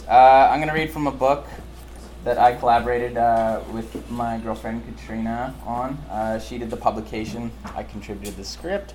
guys. 0.00 0.08
Uh, 0.08 0.48
I'm 0.50 0.60
gonna 0.60 0.74
read 0.74 0.90
from 0.90 1.06
a 1.06 1.12
book 1.12 1.46
that 2.24 2.38
I 2.38 2.54
collaborated 2.54 3.16
uh, 3.16 3.60
with 3.72 4.10
my 4.10 4.38
girlfriend 4.38 4.82
Katrina 4.86 5.54
on. 5.66 5.94
Uh, 6.10 6.38
she 6.38 6.58
did 6.58 6.70
the 6.70 6.76
publication. 6.76 7.50
I 7.74 7.82
contributed 7.82 8.36
the 8.36 8.44
script. 8.44 8.94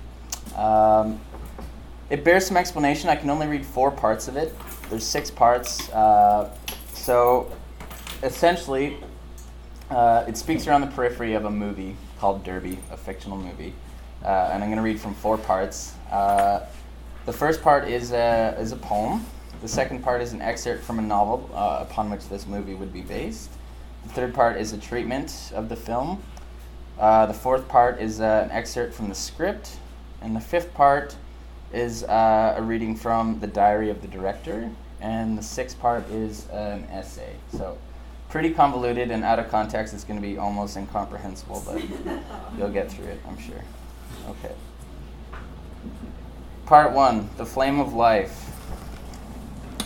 Um, 0.56 1.20
it 2.08 2.24
bears 2.24 2.46
some 2.46 2.56
explanation. 2.56 3.08
I 3.08 3.14
can 3.14 3.30
only 3.30 3.46
read 3.46 3.64
four 3.64 3.92
parts 3.92 4.26
of 4.26 4.36
it. 4.36 4.52
There's 4.88 5.06
six 5.06 5.30
parts. 5.30 5.88
Uh, 5.90 6.52
so 6.92 7.52
essentially, 8.24 8.96
uh, 9.90 10.24
it 10.26 10.36
speaks 10.36 10.66
around 10.66 10.80
the 10.80 10.88
periphery 10.88 11.34
of 11.34 11.44
a 11.44 11.50
movie 11.50 11.96
called 12.18 12.42
Derby, 12.42 12.78
a 12.90 12.96
fictional 12.96 13.38
movie. 13.38 13.72
Uh, 14.24 14.50
and 14.52 14.62
I'm 14.62 14.70
going 14.70 14.76
to 14.76 14.82
read 14.82 15.00
from 15.00 15.14
four 15.14 15.38
parts. 15.38 15.94
The 17.26 17.32
first 17.32 17.62
part 17.62 17.86
is 17.86 18.10
a, 18.10 18.56
is 18.58 18.72
a 18.72 18.76
poem. 18.76 19.24
The 19.60 19.68
second 19.68 20.02
part 20.02 20.22
is 20.22 20.32
an 20.32 20.40
excerpt 20.40 20.82
from 20.82 20.98
a 20.98 21.02
novel 21.02 21.50
uh, 21.52 21.84
upon 21.88 22.10
which 22.10 22.28
this 22.28 22.46
movie 22.46 22.74
would 22.74 22.92
be 22.92 23.02
based. 23.02 23.50
The 24.04 24.08
third 24.10 24.34
part 24.34 24.56
is 24.56 24.72
a 24.72 24.78
treatment 24.78 25.52
of 25.54 25.68
the 25.68 25.76
film. 25.76 26.22
Uh, 26.98 27.26
the 27.26 27.34
fourth 27.34 27.68
part 27.68 28.00
is 28.00 28.20
uh, 28.20 28.42
an 28.44 28.50
excerpt 28.50 28.94
from 28.94 29.08
the 29.08 29.14
script. 29.14 29.76
And 30.22 30.34
the 30.34 30.40
fifth 30.40 30.72
part 30.74 31.16
is 31.72 32.04
uh, 32.04 32.54
a 32.56 32.62
reading 32.62 32.96
from 32.96 33.40
the 33.40 33.46
diary 33.46 33.90
of 33.90 34.00
the 34.00 34.08
director. 34.08 34.70
And 35.00 35.36
the 35.36 35.42
sixth 35.42 35.78
part 35.78 36.08
is 36.10 36.48
an 36.48 36.84
essay. 36.84 37.34
So 37.52 37.76
pretty 38.30 38.50
convoluted 38.50 39.10
and 39.10 39.24
out 39.24 39.38
of 39.38 39.50
context. 39.50 39.92
It's 39.92 40.04
going 40.04 40.20
to 40.20 40.26
be 40.26 40.38
almost 40.38 40.76
incomprehensible, 40.76 41.62
but 41.66 41.82
you'll 42.58 42.70
get 42.70 42.90
through 42.90 43.06
it, 43.06 43.20
I'm 43.28 43.38
sure. 43.38 43.62
Okay. 44.28 44.54
Part 46.64 46.92
one 46.92 47.28
The 47.36 47.44
Flame 47.44 47.80
of 47.80 47.92
Life. 47.92 48.49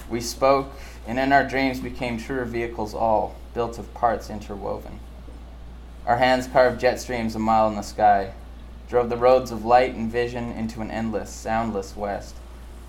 We 0.09 0.19
spoke, 0.19 0.71
and 1.05 1.19
in 1.19 1.31
our 1.31 1.47
dreams 1.47 1.79
became 1.79 2.17
truer 2.17 2.45
vehicles 2.45 2.95
all, 2.95 3.35
built 3.53 3.77
of 3.77 3.93
parts 3.93 4.31
interwoven. 4.31 4.99
Our 6.07 6.17
hands 6.17 6.47
carved 6.47 6.79
jet 6.79 6.99
streams 6.99 7.35
a 7.35 7.39
mile 7.39 7.67
in 7.67 7.75
the 7.75 7.81
sky, 7.83 8.33
drove 8.89 9.09
the 9.09 9.17
roads 9.17 9.51
of 9.51 9.65
light 9.65 9.93
and 9.93 10.11
vision 10.11 10.51
into 10.51 10.81
an 10.81 10.89
endless, 10.89 11.29
soundless 11.29 11.95
west, 11.95 12.35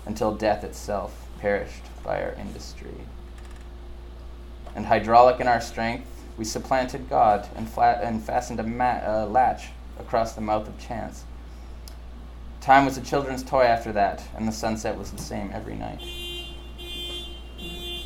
until 0.05 0.33
death 0.33 0.63
itself 0.63 1.26
perished 1.39 1.83
by 2.03 2.21
our 2.21 2.33
industry. 2.33 2.93
And 4.75 4.85
hydraulic 4.85 5.39
in 5.39 5.47
our 5.47 5.61
strength, 5.61 6.07
we 6.37 6.45
supplanted 6.45 7.09
God 7.09 7.47
and, 7.55 7.67
flat, 7.67 8.03
and 8.03 8.23
fastened 8.23 8.59
a 8.59 8.63
ma- 8.63 9.01
uh, 9.03 9.27
latch 9.29 9.69
across 9.99 10.33
the 10.33 10.41
mouth 10.41 10.67
of 10.67 10.79
chance. 10.79 11.23
Time 12.61 12.85
was 12.85 12.97
a 12.97 13.01
children's 13.01 13.43
toy 13.43 13.63
after 13.63 13.91
that, 13.93 14.23
and 14.35 14.47
the 14.47 14.51
sunset 14.51 14.97
was 14.97 15.11
the 15.11 15.21
same 15.21 15.51
every 15.53 15.75
night. 15.75 16.01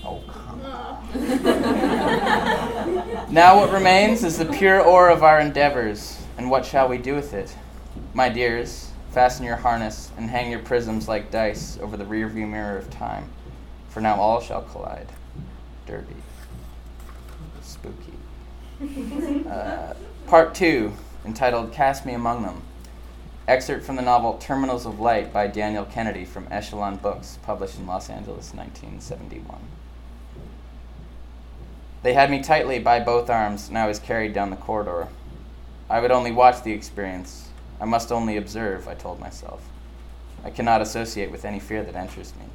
Oh, 0.04 0.22
come 0.28 0.66
on. 0.66 1.08
now 3.34 3.58
what 3.58 3.72
remains 3.72 4.24
is 4.24 4.38
the 4.38 4.46
pure 4.46 4.80
ore 4.80 5.10
of 5.10 5.24
our 5.24 5.40
endeavors, 5.40 6.22
and 6.38 6.50
what 6.50 6.66
shall 6.66 6.88
we 6.88 6.98
do 6.98 7.16
with 7.16 7.34
it? 7.34 7.56
My 8.14 8.30
dears, 8.30 8.91
fasten 9.12 9.46
your 9.46 9.58
harness 9.58 10.10
and 10.18 10.30
hang 10.30 10.50
your 10.50 10.62
prisms 10.62 11.08
like 11.08 11.32
dice 11.32 11.78
over 11.82 11.98
the 11.98 12.06
rearview 12.06 12.50
mirror 12.50 12.78
of 12.78 12.90
time, 12.90 13.30
for 13.90 14.02
now 14.02 14.16
all 14.16 14.40
shall 14.42 14.62
collide. 14.62 15.08
Derby. 15.86 16.16
Spooky. 17.62 18.14
Uh, 19.52 19.94
part 20.26 20.56
two, 20.56 20.92
entitled 21.26 21.72
Cast 21.72 22.06
Me 22.06 22.14
Among 22.14 22.42
Them. 22.42 22.64
Excerpt 23.48 23.84
from 23.84 23.96
the 23.96 24.02
novel 24.02 24.38
Terminals 24.38 24.86
of 24.86 25.00
Light 25.00 25.32
by 25.32 25.46
Daniel 25.46 25.86
Kennedy 25.86 26.26
from 26.26 26.48
Echelon 26.50 26.96
Books, 26.96 27.38
published 27.44 27.78
in 27.78 27.86
Los 27.86 28.10
Angeles, 28.10 28.54
1971. 28.54 29.60
They 32.02 32.14
had 32.14 32.32
me 32.32 32.42
tightly 32.42 32.80
by 32.80 33.00
both 33.00 33.30
arms, 33.30 33.68
and 33.68 33.78
I 33.78 33.86
was 33.86 34.00
carried 34.00 34.34
down 34.34 34.50
the 34.50 34.56
corridor. 34.56 35.10
I 35.90 36.00
would 36.00 36.12
only 36.12 36.32
watch 36.32 36.64
the 36.64 36.72
experience. 36.72 37.51
I 37.82 37.86
must 37.86 38.12
only 38.12 38.38
observe, 38.38 38.88
I 38.88 38.94
told 38.94 39.20
myself. 39.20 39.68
I 40.46 40.52
cannot 40.52 40.82
associate 40.82 41.32
with 41.32 41.44
any 41.44 41.60
fear 41.60 41.84
that 41.84 41.96
enters 41.96 42.34
me. 42.36 42.46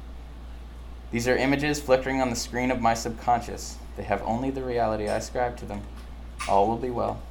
These 1.11 1.27
are 1.27 1.35
images 1.35 1.81
flickering 1.81 2.21
on 2.21 2.29
the 2.29 2.35
screen 2.35 2.71
of 2.71 2.81
my 2.81 2.93
subconscious. 2.93 3.77
They 3.97 4.03
have 4.03 4.21
only 4.23 4.49
the 4.49 4.63
reality 4.63 5.09
I 5.09 5.17
ascribe 5.17 5.57
to 5.57 5.65
them. 5.65 5.81
All 6.47 6.67
will 6.67 6.77
be 6.77 6.89
well. 6.89 7.21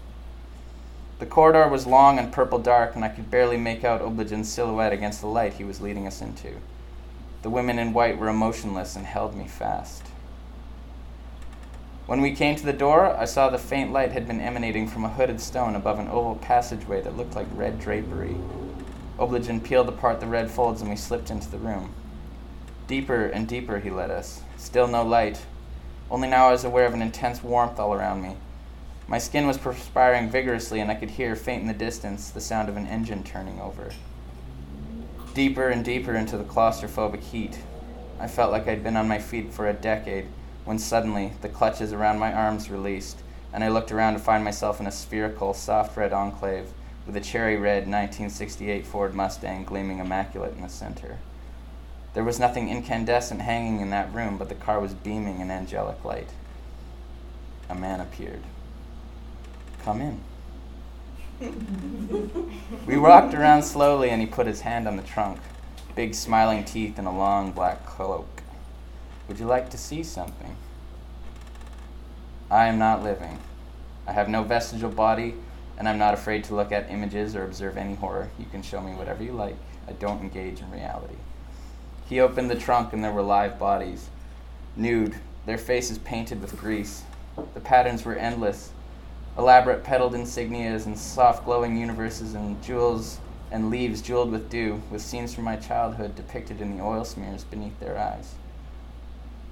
The 1.18 1.26
corridor 1.26 1.68
was 1.68 1.86
long 1.86 2.18
and 2.18 2.32
purple 2.32 2.58
dark, 2.58 2.94
and 2.94 3.04
I 3.04 3.08
could 3.08 3.30
barely 3.30 3.56
make 3.56 3.82
out 3.82 4.02
Oblajen's 4.02 4.50
silhouette 4.50 4.92
against 4.92 5.22
the 5.22 5.26
light 5.26 5.54
he 5.54 5.64
was 5.64 5.80
leading 5.80 6.06
us 6.06 6.20
into. 6.20 6.56
The 7.40 7.50
women 7.50 7.78
in 7.78 7.94
white 7.94 8.18
were 8.18 8.28
emotionless 8.28 8.96
and 8.96 9.06
held 9.06 9.34
me 9.34 9.46
fast. 9.46 10.02
When 12.06 12.20
we 12.20 12.36
came 12.36 12.54
to 12.54 12.64
the 12.64 12.72
door, 12.72 13.16
I 13.16 13.24
saw 13.24 13.50
the 13.50 13.58
faint 13.58 13.92
light 13.92 14.12
had 14.12 14.28
been 14.28 14.40
emanating 14.40 14.86
from 14.86 15.04
a 15.04 15.08
hooded 15.08 15.40
stone 15.40 15.74
above 15.74 15.98
an 15.98 16.06
oval 16.06 16.36
passageway 16.36 17.00
that 17.02 17.16
looked 17.16 17.34
like 17.34 17.48
red 17.52 17.80
drapery. 17.80 18.36
Oblajen 19.18 19.60
peeled 19.60 19.88
apart 19.88 20.20
the 20.20 20.26
red 20.28 20.48
folds 20.48 20.80
and 20.80 20.88
we 20.88 20.94
slipped 20.94 21.32
into 21.32 21.50
the 21.50 21.58
room. 21.58 21.92
Deeper 22.86 23.26
and 23.26 23.48
deeper 23.48 23.80
he 23.80 23.90
led 23.90 24.12
us. 24.12 24.42
Still 24.56 24.86
no 24.86 25.02
light. 25.02 25.44
Only 26.08 26.28
now 26.28 26.46
I 26.46 26.52
was 26.52 26.62
aware 26.62 26.86
of 26.86 26.94
an 26.94 27.02
intense 27.02 27.42
warmth 27.42 27.80
all 27.80 27.92
around 27.92 28.22
me. 28.22 28.36
My 29.08 29.18
skin 29.18 29.48
was 29.48 29.58
perspiring 29.58 30.30
vigorously, 30.30 30.78
and 30.78 30.90
I 30.90 30.94
could 30.94 31.10
hear, 31.10 31.34
faint 31.34 31.62
in 31.62 31.68
the 31.68 31.74
distance, 31.74 32.30
the 32.30 32.40
sound 32.40 32.68
of 32.68 32.76
an 32.76 32.86
engine 32.86 33.24
turning 33.24 33.60
over. 33.60 33.90
Deeper 35.34 35.68
and 35.70 35.84
deeper 35.84 36.14
into 36.14 36.38
the 36.38 36.44
claustrophobic 36.44 37.22
heat. 37.22 37.58
I 38.20 38.28
felt 38.28 38.52
like 38.52 38.68
I'd 38.68 38.84
been 38.84 38.96
on 38.96 39.08
my 39.08 39.18
feet 39.18 39.52
for 39.52 39.68
a 39.68 39.72
decade 39.72 40.26
when 40.66 40.78
suddenly 40.78 41.32
the 41.40 41.48
clutches 41.48 41.92
around 41.92 42.18
my 42.18 42.32
arms 42.32 42.68
released, 42.70 43.18
and 43.52 43.64
I 43.64 43.68
looked 43.68 43.92
around 43.92 44.12
to 44.14 44.18
find 44.18 44.44
myself 44.44 44.80
in 44.80 44.86
a 44.86 44.92
spherical, 44.92 45.54
soft 45.54 45.96
red 45.96 46.12
enclave 46.12 46.68
with 47.06 47.16
a 47.16 47.20
cherry 47.20 47.56
red 47.56 47.84
1968 47.84 48.84
Ford 48.84 49.14
Mustang 49.14 49.64
gleaming 49.64 50.00
immaculate 50.00 50.54
in 50.56 50.62
the 50.62 50.68
center. 50.68 51.18
There 52.14 52.24
was 52.24 52.40
nothing 52.40 52.68
incandescent 52.68 53.42
hanging 53.42 53.80
in 53.80 53.90
that 53.90 54.12
room, 54.12 54.38
but 54.38 54.48
the 54.48 54.54
car 54.56 54.80
was 54.80 54.92
beaming 54.92 55.40
an 55.40 55.50
angelic 55.50 56.04
light. 56.04 56.30
A 57.68 57.74
man 57.74 58.00
appeared. 58.00 58.42
Come 59.84 60.00
in. 60.00 60.20
we 62.86 62.96
walked 62.96 63.34
around 63.34 63.62
slowly, 63.62 64.10
and 64.10 64.20
he 64.20 64.26
put 64.26 64.46
his 64.46 64.62
hand 64.62 64.88
on 64.88 64.96
the 64.96 65.02
trunk, 65.02 65.38
big 65.94 66.14
smiling 66.14 66.64
teeth 66.64 66.98
and 66.98 67.06
a 67.06 67.12
long 67.12 67.52
black 67.52 67.86
cloak. 67.86 68.35
Would 69.28 69.38
you 69.38 69.46
like 69.46 69.70
to 69.70 69.78
see 69.78 70.02
something? 70.02 70.56
I 72.50 72.66
am 72.66 72.78
not 72.78 73.02
living. 73.02 73.38
I 74.06 74.12
have 74.12 74.28
no 74.28 74.42
vestigial 74.42 74.90
body, 74.90 75.34
and 75.78 75.88
I'm 75.88 75.98
not 75.98 76.14
afraid 76.14 76.44
to 76.44 76.54
look 76.54 76.72
at 76.72 76.90
images 76.90 77.34
or 77.34 77.44
observe 77.44 77.76
any 77.76 77.94
horror. 77.94 78.30
You 78.38 78.46
can 78.46 78.62
show 78.62 78.80
me 78.80 78.94
whatever 78.94 79.24
you 79.24 79.32
like. 79.32 79.56
I 79.88 79.92
don't 79.92 80.20
engage 80.20 80.60
in 80.60 80.70
reality. 80.70 81.16
He 82.08 82.20
opened 82.20 82.50
the 82.50 82.56
trunk, 82.56 82.92
and 82.92 83.02
there 83.02 83.12
were 83.12 83.22
live 83.22 83.58
bodies, 83.58 84.08
nude, 84.76 85.16
their 85.44 85.58
faces 85.58 85.98
painted 85.98 86.40
with 86.40 86.56
grease. 86.56 87.02
The 87.54 87.60
patterns 87.60 88.04
were 88.04 88.14
endless 88.14 88.70
elaborate 89.38 89.84
petaled 89.84 90.14
insignias 90.14 90.86
and 90.86 90.98
soft 90.98 91.44
glowing 91.44 91.76
universes 91.76 92.34
and 92.34 92.62
jewels 92.62 93.18
and 93.50 93.70
leaves 93.70 94.00
jeweled 94.00 94.30
with 94.30 94.50
dew, 94.50 94.82
with 94.90 95.02
scenes 95.02 95.34
from 95.34 95.44
my 95.44 95.56
childhood 95.56 96.16
depicted 96.16 96.60
in 96.60 96.76
the 96.76 96.82
oil 96.82 97.04
smears 97.04 97.44
beneath 97.44 97.78
their 97.78 97.98
eyes. 97.98 98.34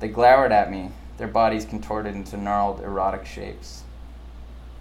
They 0.00 0.08
glowered 0.08 0.52
at 0.52 0.70
me, 0.70 0.91
their 1.17 1.29
bodies 1.29 1.64
contorted 1.64 2.14
into 2.14 2.37
gnarled, 2.37 2.81
erotic 2.81 3.25
shapes. 3.26 3.85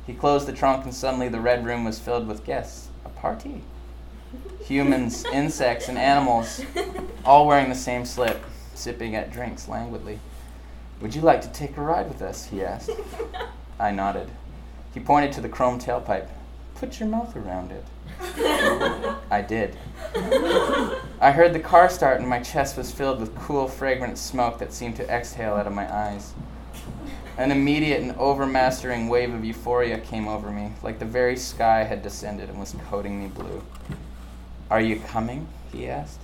He 0.06 0.14
closed 0.14 0.48
the 0.48 0.54
trunk, 0.54 0.84
and 0.86 0.94
suddenly 0.94 1.30
the 1.30 1.40
red 1.40 1.66
room 1.66 1.86
was 1.86 2.00
filled 2.00 2.28
with 2.28 2.44
guests. 2.44 2.90
A 3.06 3.10
party. 3.10 3.62
Humans, 4.66 5.26
insects, 5.34 5.88
and 5.88 5.98
animals, 5.98 6.62
all 7.24 7.48
wearing 7.48 7.70
the 7.70 7.76
same 7.76 8.06
slip, 8.06 8.44
sipping 8.74 9.16
at 9.16 9.32
drinks 9.32 9.68
languidly. 9.68 10.20
Would 11.02 11.16
you 11.16 11.22
like 11.22 11.42
to 11.42 11.50
take 11.50 11.78
a 11.78 11.82
ride 11.82 12.08
with 12.08 12.22
us? 12.22 12.46
he 12.46 12.64
asked. 12.64 12.90
I 13.80 13.92
nodded. 13.92 14.30
He 14.94 15.00
pointed 15.00 15.32
to 15.34 15.42
the 15.42 15.50
chrome 15.50 15.80
tailpipe. 15.80 16.30
Put 16.76 17.00
your 17.00 17.10
mouth 17.10 17.36
around 17.36 17.72
it. 17.72 17.86
I 19.32 19.44
did. 19.46 19.76
I 21.20 21.32
heard 21.32 21.54
the 21.54 21.60
car 21.60 21.90
start, 21.90 22.20
and 22.20 22.30
my 22.30 22.40
chest 22.40 22.78
was 22.78 22.92
filled 22.92 23.20
with 23.20 23.36
cool, 23.36 23.68
fragrant 23.68 24.18
smoke 24.18 24.60
that 24.60 24.74
seemed 24.74 24.96
to 24.96 25.10
exhale 25.10 25.56
out 25.56 25.68
of 25.68 25.74
my 25.74 25.94
eyes. 25.94 26.34
An 27.38 27.52
immediate 27.52 28.02
and 28.02 28.16
overmastering 28.16 29.10
wave 29.10 29.34
of 29.34 29.44
euphoria 29.44 30.00
came 30.00 30.28
over 30.28 30.52
me, 30.52 30.72
like 30.82 31.00
the 31.00 31.06
very 31.06 31.36
sky 31.36 31.84
had 31.84 32.02
descended 32.02 32.48
and 32.50 32.60
was 32.60 32.76
coating 32.90 33.20
me 33.20 33.28
blue. 33.28 33.64
Are 34.70 34.82
you 34.82 35.00
coming? 35.00 35.48
he 35.72 35.90
asked. 35.90 36.22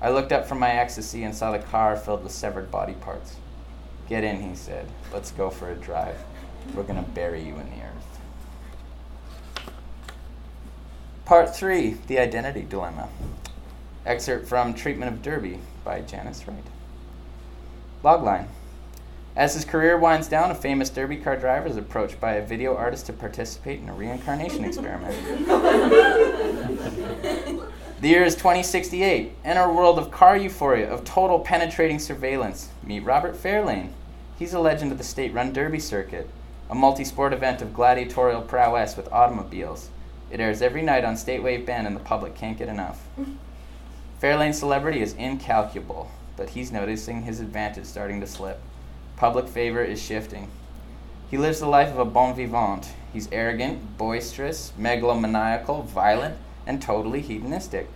I 0.00 0.10
looked 0.10 0.32
up 0.32 0.46
from 0.46 0.58
my 0.58 0.72
ecstasy 0.72 1.22
and 1.22 1.34
saw 1.34 1.52
the 1.52 1.60
car 1.60 1.96
filled 1.96 2.24
with 2.24 2.32
severed 2.32 2.70
body 2.70 2.94
parts. 2.94 3.36
Get 4.08 4.24
in, 4.24 4.42
he 4.42 4.54
said. 4.54 4.86
Let's 5.12 5.30
go 5.30 5.48
for 5.48 5.70
a 5.70 5.76
drive. 5.76 6.18
We're 6.74 6.82
going 6.82 7.02
to 7.02 7.10
bury 7.10 7.42
you 7.42 7.54
in 7.54 7.70
the 7.70 7.84
earth. 7.84 8.11
Part 11.24 11.54
3 11.54 11.98
The 12.08 12.18
Identity 12.18 12.62
Dilemma. 12.68 13.08
Excerpt 14.04 14.48
from 14.48 14.74
Treatment 14.74 15.12
of 15.12 15.22
Derby 15.22 15.60
by 15.84 16.00
Janice 16.00 16.48
Wright. 16.48 16.64
Logline. 18.02 18.48
As 19.36 19.54
his 19.54 19.64
career 19.64 19.96
winds 19.96 20.26
down, 20.26 20.50
a 20.50 20.54
famous 20.54 20.90
Derby 20.90 21.16
car 21.16 21.36
driver 21.36 21.68
is 21.68 21.76
approached 21.76 22.20
by 22.20 22.32
a 22.32 22.44
video 22.44 22.76
artist 22.76 23.06
to 23.06 23.12
participate 23.12 23.78
in 23.78 23.88
a 23.88 23.94
reincarnation 23.94 24.64
experiment. 24.64 25.16
the 28.00 28.08
year 28.08 28.24
is 28.24 28.34
2068. 28.34 29.32
Enter 29.44 29.62
a 29.62 29.72
world 29.72 30.00
of 30.00 30.10
car 30.10 30.36
euphoria, 30.36 30.90
of 30.90 31.04
total 31.04 31.38
penetrating 31.38 32.00
surveillance. 32.00 32.70
Meet 32.82 33.04
Robert 33.04 33.36
Fairlane. 33.36 33.92
He's 34.40 34.54
a 34.54 34.60
legend 34.60 34.90
of 34.90 34.98
the 34.98 35.04
state 35.04 35.32
run 35.32 35.52
Derby 35.52 35.78
circuit, 35.78 36.28
a 36.68 36.74
multi 36.74 37.04
sport 37.04 37.32
event 37.32 37.62
of 37.62 37.72
gladiatorial 37.72 38.42
prowess 38.42 38.96
with 38.96 39.10
automobiles. 39.12 39.88
It 40.32 40.40
airs 40.40 40.62
every 40.62 40.80
night 40.80 41.04
on 41.04 41.18
State 41.18 41.42
Wave 41.42 41.66
Bend, 41.66 41.86
and 41.86 41.94
the 41.94 42.00
public 42.00 42.34
can't 42.34 42.56
get 42.56 42.70
enough. 42.70 43.06
Fairlane's 44.18 44.58
celebrity 44.58 45.02
is 45.02 45.12
incalculable, 45.12 46.10
but 46.38 46.48
he's 46.48 46.72
noticing 46.72 47.24
his 47.24 47.38
advantage 47.38 47.84
starting 47.84 48.18
to 48.22 48.26
slip. 48.26 48.58
Public 49.18 49.46
favor 49.46 49.84
is 49.84 50.00
shifting. 50.00 50.48
He 51.30 51.36
lives 51.36 51.60
the 51.60 51.66
life 51.66 51.90
of 51.90 51.98
a 51.98 52.06
bon 52.06 52.34
vivant. 52.34 52.92
He's 53.12 53.30
arrogant, 53.30 53.98
boisterous, 53.98 54.72
megalomaniacal, 54.78 55.84
violent, 55.84 56.38
and 56.66 56.80
totally 56.80 57.20
hedonistic. 57.20 57.90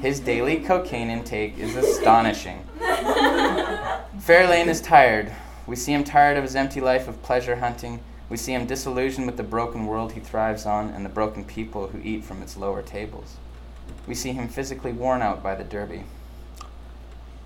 His 0.00 0.20
daily 0.20 0.60
cocaine 0.60 1.10
intake 1.10 1.58
is 1.58 1.76
astonishing. 1.76 2.64
Fairlane 2.80 4.68
is 4.68 4.80
tired. 4.80 5.30
We 5.66 5.76
see 5.76 5.92
him 5.92 6.02
tired 6.04 6.38
of 6.38 6.44
his 6.44 6.56
empty 6.56 6.80
life 6.80 7.08
of 7.08 7.22
pleasure 7.22 7.56
hunting 7.56 8.00
we 8.34 8.38
see 8.38 8.52
him 8.52 8.66
disillusioned 8.66 9.26
with 9.26 9.36
the 9.36 9.44
broken 9.44 9.86
world 9.86 10.10
he 10.10 10.18
thrives 10.18 10.66
on 10.66 10.88
and 10.88 11.04
the 11.04 11.08
broken 11.08 11.44
people 11.44 11.86
who 11.86 12.00
eat 12.02 12.24
from 12.24 12.42
its 12.42 12.56
lower 12.56 12.82
tables. 12.82 13.36
We 14.08 14.16
see 14.16 14.32
him 14.32 14.48
physically 14.48 14.90
worn 14.90 15.22
out 15.22 15.40
by 15.40 15.54
the 15.54 15.62
derby. 15.62 16.02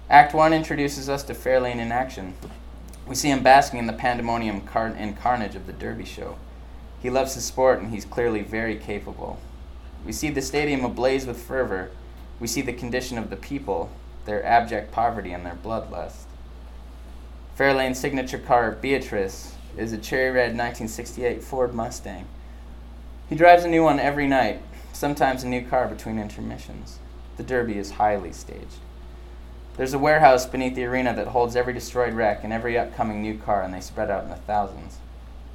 Act 0.08 0.32
1 0.32 0.54
introduces 0.54 1.10
us 1.10 1.22
to 1.24 1.34
Fairlane 1.34 1.76
in 1.76 1.92
action. 1.92 2.32
We 3.06 3.14
see 3.14 3.28
him 3.28 3.42
basking 3.42 3.80
in 3.80 3.86
the 3.86 3.92
pandemonium 3.92 4.62
car- 4.62 4.94
and 4.96 5.14
carnage 5.14 5.54
of 5.54 5.66
the 5.66 5.74
derby 5.74 6.06
show. 6.06 6.38
He 7.02 7.10
loves 7.10 7.34
his 7.34 7.44
sport 7.44 7.80
and 7.80 7.92
he's 7.92 8.06
clearly 8.06 8.40
very 8.40 8.76
capable. 8.76 9.38
We 10.06 10.12
see 10.12 10.30
the 10.30 10.40
stadium 10.40 10.86
ablaze 10.86 11.26
with 11.26 11.38
fervor. 11.38 11.90
We 12.40 12.46
see 12.46 12.62
the 12.62 12.72
condition 12.72 13.18
of 13.18 13.28
the 13.28 13.36
people, 13.36 13.90
their 14.24 14.42
abject 14.42 14.90
poverty 14.90 15.32
and 15.32 15.44
their 15.44 15.58
bloodlust. 15.62 16.24
Fairlane's 17.58 18.00
signature 18.00 18.38
car, 18.38 18.72
Beatrice, 18.72 19.52
is 19.78 19.92
a 19.92 19.98
cherry 19.98 20.30
red 20.30 20.56
1968 20.56 21.42
Ford 21.42 21.72
Mustang. 21.72 22.26
He 23.28 23.36
drives 23.36 23.64
a 23.64 23.68
new 23.68 23.84
one 23.84 24.00
every 24.00 24.26
night, 24.26 24.60
sometimes 24.92 25.44
a 25.44 25.48
new 25.48 25.64
car 25.64 25.86
between 25.86 26.18
intermissions. 26.18 26.98
The 27.36 27.44
Derby 27.44 27.78
is 27.78 27.92
highly 27.92 28.32
staged. 28.32 28.80
There's 29.76 29.94
a 29.94 29.98
warehouse 29.98 30.44
beneath 30.44 30.74
the 30.74 30.84
arena 30.84 31.14
that 31.14 31.28
holds 31.28 31.54
every 31.54 31.72
destroyed 31.72 32.14
wreck 32.14 32.42
and 32.42 32.52
every 32.52 32.76
upcoming 32.76 33.22
new 33.22 33.38
car, 33.38 33.62
and 33.62 33.72
they 33.72 33.80
spread 33.80 34.10
out 34.10 34.24
in 34.24 34.30
the 34.30 34.36
thousands. 34.36 34.98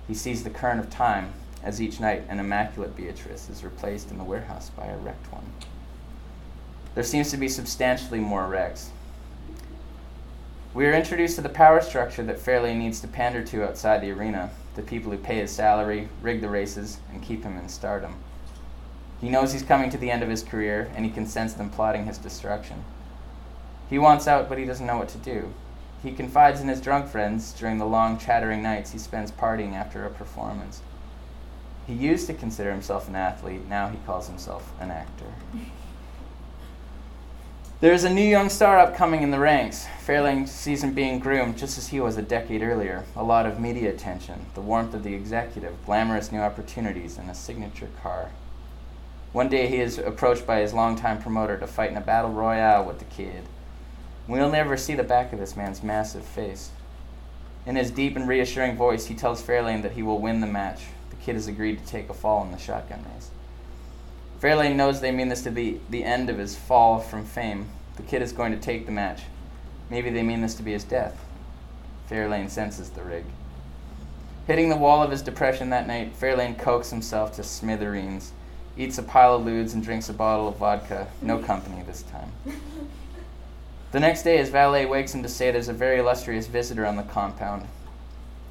He 0.08 0.14
sees 0.14 0.44
the 0.44 0.50
current 0.50 0.80
of 0.80 0.90
time 0.90 1.34
as 1.62 1.82
each 1.82 2.00
night 2.00 2.24
an 2.30 2.40
immaculate 2.40 2.96
Beatrice 2.96 3.50
is 3.50 3.64
replaced 3.64 4.12
in 4.12 4.18
the 4.18 4.24
warehouse 4.24 4.70
by 4.70 4.86
a 4.86 4.98
wrecked 4.98 5.32
one. 5.32 5.52
There 6.96 7.04
seems 7.04 7.32
to 7.32 7.38
be 7.38 7.50
substantially 7.50 8.20
more 8.20 8.48
wrecks, 8.48 8.92
we 10.74 10.88
are 10.88 10.94
introduced 10.94 11.36
to 11.36 11.42
the 11.42 11.50
power 11.50 11.82
structure 11.82 12.24
that 12.24 12.40
Fairlane 12.40 12.78
needs 12.78 13.00
to 13.02 13.08
pander 13.08 13.44
to 13.44 13.64
outside 13.64 14.02
the 14.02 14.10
arena, 14.10 14.50
the 14.74 14.82
people 14.82 15.12
who 15.12 15.20
pay 15.20 15.36
his 15.36 15.52
salary, 15.52 16.10
rig 16.22 16.42
the 16.42 16.50
races, 16.50 16.98
and 17.12 17.22
keep 17.22 17.44
him 17.44 17.58
in 17.58 17.70
stardom. 17.70 18.16
He 19.22 19.30
knows 19.30 19.54
he's 19.54 19.62
coming 19.62 19.92
to 19.92 20.00
the 20.00 20.10
end 20.10 20.24
of 20.24 20.30
his 20.30 20.42
career, 20.42 20.92
and 20.96 21.06
he 21.06 21.12
can 21.12 21.28
sense 21.28 21.54
them 21.54 21.70
plotting 21.70 22.08
his 22.08 22.18
destruction. 22.18 22.84
He 23.88 24.00
wants 24.00 24.28
out, 24.28 24.50
but 24.50 24.58
he 24.58 24.66
doesn't 24.66 24.88
know 24.88 24.98
what 24.98 25.10
to 25.10 25.20
do. 25.20 25.54
He 26.02 26.12
confides 26.12 26.60
in 26.60 26.68
his 26.68 26.82
drunk 26.82 27.08
friends 27.08 27.54
during 27.54 27.78
the 27.78 27.86
long, 27.86 28.18
chattering 28.18 28.64
nights 28.64 28.92
he 28.92 28.98
spends 28.98 29.32
partying 29.32 29.74
after 29.74 30.06
a 30.06 30.10
performance. 30.10 30.82
He 31.86 31.94
used 31.94 32.26
to 32.28 32.34
consider 32.34 32.72
himself 32.72 33.08
an 33.08 33.16
athlete, 33.16 33.68
now 33.70 33.90
he 33.90 33.98
calls 34.08 34.28
himself 34.28 34.74
an 34.80 34.90
actor. 34.90 35.32
There's 37.84 38.06
a 38.06 38.10
new 38.10 38.24
young 38.24 38.48
star 38.48 38.80
upcoming 38.80 39.24
in 39.24 39.32
the 39.32 39.40
ranks. 39.40 39.86
Fairlane 40.08 40.48
sees 40.48 40.86
him 40.86 40.94
being 40.94 41.20
groomed 41.20 41.58
just 41.58 41.78
as 41.78 41.90
he 41.90 42.00
was 42.00 42.16
a 42.16 42.22
decade 42.22 42.62
earlier. 42.62 43.04
A 43.14 43.24
lot 43.26 43.46
of 43.46 43.60
media 43.60 43.90
attention, 43.90 44.46
the 44.54 44.62
warmth 44.62 44.94
of 44.94 45.04
the 45.04 45.14
executive, 45.14 45.76
glamorous 45.86 46.32
new 46.32 46.40
opportunities, 46.40 47.18
and 47.18 47.30
a 47.30 47.36
signature 47.36 47.90
car. 48.02 48.30
One 49.34 49.50
day 49.50 49.68
he 49.68 49.82
is 49.82 49.98
approached 49.98 50.48
by 50.48 50.62
his 50.62 50.74
longtime 50.74 51.22
promoter 51.22 51.58
to 51.58 51.68
fight 51.68 51.92
in 51.92 51.98
a 51.98 52.00
battle 52.00 52.32
royale 52.32 52.86
with 52.86 53.00
the 53.00 53.06
kid. 53.14 53.44
We'll 54.30 54.50
never 54.50 54.78
see 54.78 54.96
the 54.96 55.04
back 55.04 55.34
of 55.34 55.40
this 55.40 55.58
man's 55.58 55.84
massive 55.84 56.24
face. 56.24 56.72
In 57.66 57.76
his 57.76 57.92
deep 57.92 58.16
and 58.16 58.30
reassuring 58.30 58.78
voice, 58.78 59.08
he 59.08 59.14
tells 59.14 59.44
Fairlane 59.44 59.82
that 59.82 59.92
he 59.92 60.04
will 60.04 60.20
win 60.20 60.40
the 60.40 60.48
match. 60.48 60.84
The 61.10 61.18
kid 61.18 61.36
has 61.36 61.50
agreed 61.50 61.80
to 61.80 61.86
take 61.86 62.10
a 62.10 62.14
fall 62.14 62.46
in 62.46 62.54
the 62.54 62.58
shotgun 62.58 63.04
race. 63.14 63.30
Fairlane 64.44 64.76
knows 64.76 65.00
they 65.00 65.14
mean 65.14 65.30
this 65.30 65.44
to 65.44 65.52
be 65.52 65.80
the 65.90 66.04
end 66.04 66.30
of 66.30 66.38
his 66.38 66.54
fall 66.54 67.00
from 67.00 67.24
fame. 67.24 67.70
The 67.96 68.04
kid 68.04 68.22
is 68.22 68.34
going 68.34 68.52
to 68.52 68.60
take 68.60 68.86
the 68.86 68.92
match. 68.92 69.22
Maybe 69.90 70.10
they 70.10 70.22
mean 70.22 70.42
this 70.42 70.56
to 70.56 70.64
be 70.64 70.74
his 70.74 70.84
death. 70.84 71.24
Fairlane 72.12 72.50
senses 72.50 72.90
the 72.90 73.04
rig. 73.04 73.24
Hitting 74.46 74.68
the 74.68 74.76
wall 74.76 75.02
of 75.02 75.12
his 75.12 75.22
depression 75.22 75.70
that 75.70 75.88
night, 75.88 76.20
Fairlane 76.20 76.60
cokes 76.60 76.90
himself 76.90 77.34
to 77.38 77.44
smithereens, 77.44 78.34
eats 78.76 78.98
a 78.98 79.04
pile 79.04 79.36
of 79.36 79.46
ludes, 79.46 79.76
and 79.76 79.82
drinks 79.82 80.10
a 80.10 80.14
bottle 80.14 80.50
of 80.50 80.58
vodka. 80.58 81.08
No 81.22 81.40
company 81.40 81.82
this 81.84 82.04
time. 82.04 82.34
The 83.94 84.00
next 84.00 84.24
day, 84.24 84.38
his 84.38 84.50
valet 84.50 84.88
wakes 84.88 85.14
him 85.14 85.22
to 85.22 85.30
say 85.30 85.52
there's 85.52 85.68
a 85.68 85.74
very 85.74 86.00
illustrious 86.00 86.48
visitor 86.48 86.84
on 86.84 86.96
the 86.96 87.04
compound. 87.04 87.68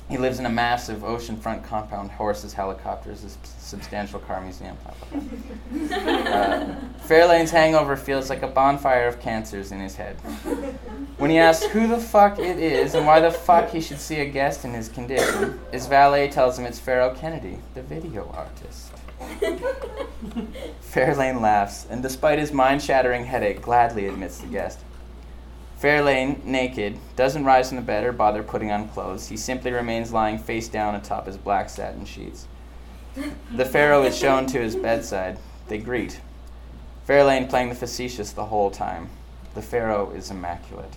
He 0.08 0.18
lives 0.18 0.38
in 0.38 0.46
a 0.46 0.50
massive 0.50 1.00
oceanfront 1.00 1.64
compound, 1.64 2.10
horses, 2.10 2.52
helicopters, 2.52 3.24
a 3.24 3.30
substantial 3.60 4.20
car 4.20 4.40
museum. 4.42 4.76
uh, 5.14 6.74
Fairlane's 7.06 7.50
hangover 7.50 7.96
feels 7.96 8.28
like 8.28 8.42
a 8.42 8.48
bonfire 8.48 9.06
of 9.06 9.20
cancers 9.20 9.72
in 9.72 9.80
his 9.80 9.96
head. 9.96 10.16
When 11.16 11.30
he 11.30 11.38
asks 11.38 11.64
who 11.66 11.86
the 11.86 11.98
fuck 11.98 12.38
it 12.38 12.58
is 12.58 12.94
and 12.94 13.06
why 13.06 13.20
the 13.20 13.30
fuck 13.30 13.70
he 13.70 13.80
should 13.80 14.00
see 14.00 14.20
a 14.20 14.26
guest 14.26 14.64
in 14.64 14.74
his 14.74 14.88
condition, 14.88 15.58
his 15.70 15.86
valet 15.86 16.28
tells 16.28 16.58
him 16.58 16.66
it's 16.66 16.78
Pharaoh 16.78 17.14
Kennedy, 17.14 17.58
the 17.74 17.82
video 17.82 18.28
artist. 18.34 18.92
Fairlane 20.82 21.40
laughs, 21.40 21.86
and 21.88 22.02
despite 22.02 22.38
his 22.38 22.52
mind 22.52 22.82
shattering 22.82 23.24
headache, 23.24 23.62
gladly 23.62 24.08
admits 24.08 24.38
the 24.38 24.48
guest. 24.48 24.80
Fairlane, 25.82 26.44
naked, 26.44 26.96
doesn't 27.16 27.44
rise 27.44 27.66
from 27.66 27.76
the 27.76 27.82
bed 27.82 28.04
or 28.04 28.12
bother 28.12 28.44
putting 28.44 28.70
on 28.70 28.88
clothes. 28.90 29.26
He 29.26 29.36
simply 29.36 29.72
remains 29.72 30.12
lying 30.12 30.38
face 30.38 30.68
down 30.68 30.94
atop 30.94 31.26
his 31.26 31.36
black 31.36 31.68
satin 31.68 32.04
sheets. 32.04 32.46
The 33.50 33.64
Pharaoh 33.64 34.04
is 34.04 34.16
shown 34.16 34.46
to 34.46 34.60
his 34.60 34.76
bedside. 34.76 35.38
They 35.66 35.78
greet. 35.78 36.20
Fairlane 37.08 37.50
playing 37.50 37.70
the 37.70 37.74
facetious 37.74 38.30
the 38.30 38.44
whole 38.44 38.70
time. 38.70 39.10
The 39.54 39.62
Pharaoh 39.62 40.12
is 40.12 40.30
immaculate. 40.30 40.96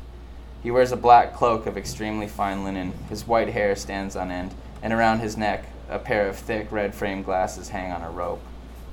He 0.61 0.69
wears 0.69 0.91
a 0.91 0.97
black 0.97 1.33
cloak 1.33 1.65
of 1.65 1.79
extremely 1.79 2.27
fine 2.27 2.63
linen. 2.63 2.93
His 3.09 3.25
white 3.25 3.49
hair 3.49 3.75
stands 3.75 4.15
on 4.15 4.29
end, 4.29 4.53
and 4.83 4.93
around 4.93 5.17
his 5.17 5.35
neck, 5.35 5.65
a 5.89 5.97
pair 5.97 6.27
of 6.27 6.35
thick 6.35 6.71
red 6.71 6.93
framed 6.93 7.25
glasses 7.25 7.69
hang 7.69 7.91
on 7.91 8.03
a 8.03 8.11
rope. 8.11 8.41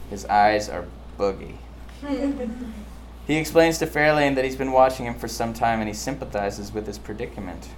His 0.09 0.25
eyes 0.25 0.71
are 0.71 0.87
boogie. 1.19 1.57
he 3.27 3.37
explains 3.37 3.79
to 3.79 3.87
Fairlane 3.87 4.35
that 4.35 4.45
he's 4.45 4.57
been 4.57 4.73
watching 4.73 5.07
him 5.07 5.15
for 5.15 5.29
some 5.29 5.55
time 5.55 5.81
and 5.81 5.89
he 5.89 5.95
sympathizes 5.95 6.73
with 6.73 6.87
his 6.87 6.99
predicament. 6.99 7.69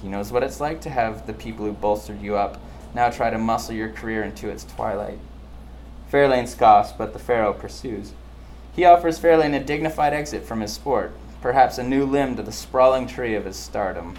He 0.00 0.08
knows 0.08 0.32
what 0.32 0.42
it's 0.42 0.60
like 0.60 0.80
to 0.82 0.90
have 0.90 1.26
the 1.26 1.32
people 1.32 1.66
who 1.66 1.72
bolstered 1.72 2.20
you 2.22 2.36
up 2.36 2.60
now 2.94 3.10
try 3.10 3.28
to 3.28 3.38
muscle 3.38 3.74
your 3.74 3.90
career 3.90 4.22
into 4.22 4.48
its 4.48 4.64
twilight. 4.64 5.18
Fairlane 6.10 6.46
scoffs, 6.46 6.92
but 6.92 7.12
the 7.12 7.18
Pharaoh 7.18 7.52
pursues. 7.52 8.12
He 8.74 8.84
offers 8.84 9.18
Fairlane 9.18 9.56
a 9.56 9.62
dignified 9.62 10.12
exit 10.12 10.44
from 10.44 10.60
his 10.60 10.72
sport, 10.72 11.12
perhaps 11.42 11.76
a 11.76 11.82
new 11.82 12.04
limb 12.04 12.36
to 12.36 12.42
the 12.42 12.52
sprawling 12.52 13.06
tree 13.06 13.34
of 13.34 13.44
his 13.44 13.56
stardom. 13.56 14.16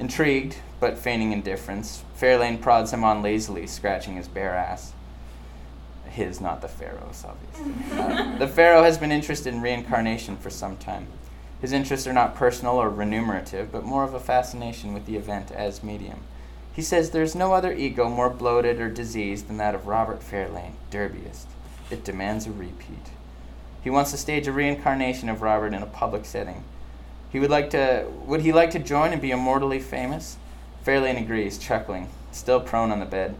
Intrigued, 0.00 0.56
but 0.80 0.98
feigning 0.98 1.32
indifference, 1.32 2.02
Fairlane 2.18 2.60
prods 2.60 2.92
him 2.92 3.04
on 3.04 3.22
lazily, 3.22 3.66
scratching 3.66 4.16
his 4.16 4.28
bare 4.28 4.54
ass. 4.54 4.92
His, 6.08 6.40
not 6.40 6.60
the 6.60 6.68
Pharaoh's, 6.68 7.24
obviously. 7.24 7.98
Uh, 7.98 8.38
the 8.38 8.48
Pharaoh 8.48 8.82
has 8.82 8.98
been 8.98 9.12
interested 9.12 9.54
in 9.54 9.60
reincarnation 9.60 10.36
for 10.36 10.50
some 10.50 10.76
time. 10.76 11.06
His 11.60 11.72
interests 11.72 12.06
are 12.06 12.12
not 12.12 12.34
personal 12.34 12.76
or 12.76 12.88
remunerative, 12.88 13.72
but 13.72 13.84
more 13.84 14.04
of 14.04 14.14
a 14.14 14.20
fascination 14.20 14.94
with 14.94 15.06
the 15.06 15.16
event 15.16 15.50
as 15.50 15.82
medium. 15.82 16.20
He 16.72 16.82
says 16.82 17.10
there's 17.10 17.34
no 17.34 17.52
other 17.52 17.72
ego 17.72 18.08
more 18.08 18.30
bloated 18.30 18.80
or 18.80 18.88
diseased 18.88 19.48
than 19.48 19.56
that 19.56 19.74
of 19.74 19.88
Robert 19.88 20.20
Fairlane, 20.20 20.74
derbyist. 20.90 21.48
It 21.90 22.04
demands 22.04 22.46
a 22.46 22.52
repeat. 22.52 23.10
He 23.82 23.90
wants 23.90 24.12
to 24.12 24.16
stage 24.16 24.46
a 24.46 24.52
reincarnation 24.52 25.28
of 25.28 25.42
Robert 25.42 25.74
in 25.74 25.82
a 25.82 25.86
public 25.86 26.24
setting. 26.24 26.62
He 27.30 27.40
would 27.40 27.50
like 27.50 27.70
to 27.70 28.06
would 28.26 28.42
he 28.42 28.52
like 28.52 28.70
to 28.70 28.78
join 28.78 29.12
and 29.12 29.20
be 29.20 29.32
immortally 29.32 29.80
famous? 29.80 30.36
Fairlane 30.84 31.20
agrees, 31.20 31.58
chuckling, 31.58 32.08
still 32.30 32.60
prone 32.60 32.90
on 32.92 33.00
the 33.00 33.06
bed. 33.06 33.34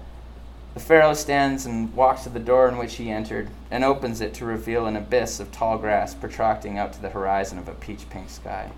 The 0.79 0.85
Pharaoh 0.85 1.15
stands 1.15 1.67
and 1.67 1.93
walks 1.93 2.23
to 2.23 2.29
the 2.29 2.39
door 2.39 2.69
in 2.69 2.79
which 2.79 2.95
he 2.95 3.11
entered, 3.11 3.51
and 3.69 3.83
opens 3.83 4.21
it 4.21 4.33
to 4.35 4.45
reveal 4.45 4.87
an 4.87 4.95
abyss 4.95 5.41
of 5.41 5.51
tall 5.51 5.77
grass 5.77 6.15
protracting 6.15 6.79
out 6.79 6.93
to 6.93 7.03
the 7.03 7.09
horizon 7.09 7.59
of 7.59 7.67
a 7.67 7.75
peach 7.75 8.09
pink 8.11 8.31
sky. 8.31 8.71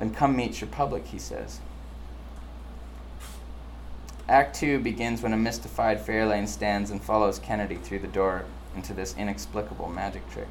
Then 0.00 0.12
come 0.12 0.34
meet 0.34 0.60
your 0.60 0.66
public, 0.66 1.06
he 1.06 1.20
says. 1.20 1.60
Act 4.28 4.56
two 4.56 4.80
begins 4.80 5.22
when 5.22 5.32
a 5.32 5.36
mystified 5.36 6.04
Fairlane 6.04 6.48
stands 6.48 6.90
and 6.90 7.00
follows 7.00 7.38
Kennedy 7.38 7.76
through 7.76 8.00
the 8.00 8.08
door 8.08 8.44
into 8.74 8.92
this 8.92 9.14
inexplicable 9.16 9.88
magic 9.88 10.28
trick. 10.28 10.48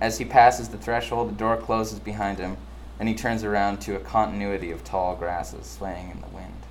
As 0.00 0.18
he 0.18 0.24
passes 0.24 0.70
the 0.70 0.78
threshold, 0.78 1.30
the 1.30 1.38
door 1.38 1.56
closes 1.56 2.00
behind 2.00 2.40
him, 2.40 2.56
and 2.98 3.08
he 3.08 3.14
turns 3.14 3.44
around 3.44 3.80
to 3.82 3.94
a 3.94 4.00
continuity 4.00 4.72
of 4.72 4.82
tall 4.82 5.14
grasses 5.14 5.66
swaying 5.66 6.10
in 6.10 6.20
the 6.20 6.34
wind. 6.34 6.64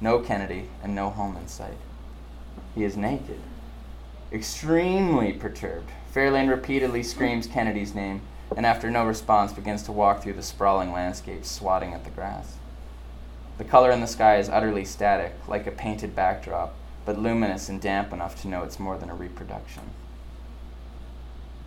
No 0.00 0.20
Kennedy, 0.20 0.68
and 0.80 0.94
no 0.94 1.10
home 1.10 1.36
in 1.36 1.48
sight. 1.48 1.76
He 2.74 2.84
is 2.84 2.96
naked. 2.96 3.40
Extremely 4.32 5.32
perturbed, 5.32 5.90
Fairlane 6.14 6.48
repeatedly 6.48 7.02
screams 7.02 7.46
Kennedy's 7.46 7.94
name, 7.94 8.22
and 8.56 8.64
after 8.64 8.90
no 8.90 9.04
response 9.04 9.52
begins 9.52 9.82
to 9.84 9.92
walk 9.92 10.22
through 10.22 10.34
the 10.34 10.42
sprawling 10.42 10.92
landscape, 10.92 11.44
swatting 11.44 11.94
at 11.94 12.04
the 12.04 12.10
grass. 12.10 12.56
The 13.58 13.64
color 13.64 13.90
in 13.90 14.00
the 14.00 14.06
sky 14.06 14.38
is 14.38 14.48
utterly 14.48 14.84
static, 14.84 15.34
like 15.46 15.66
a 15.66 15.72
painted 15.72 16.14
backdrop, 16.14 16.74
but 17.04 17.18
luminous 17.18 17.68
and 17.68 17.80
damp 17.80 18.12
enough 18.12 18.40
to 18.42 18.48
know 18.48 18.62
it's 18.62 18.78
more 18.78 18.96
than 18.96 19.10
a 19.10 19.14
reproduction. 19.14 19.82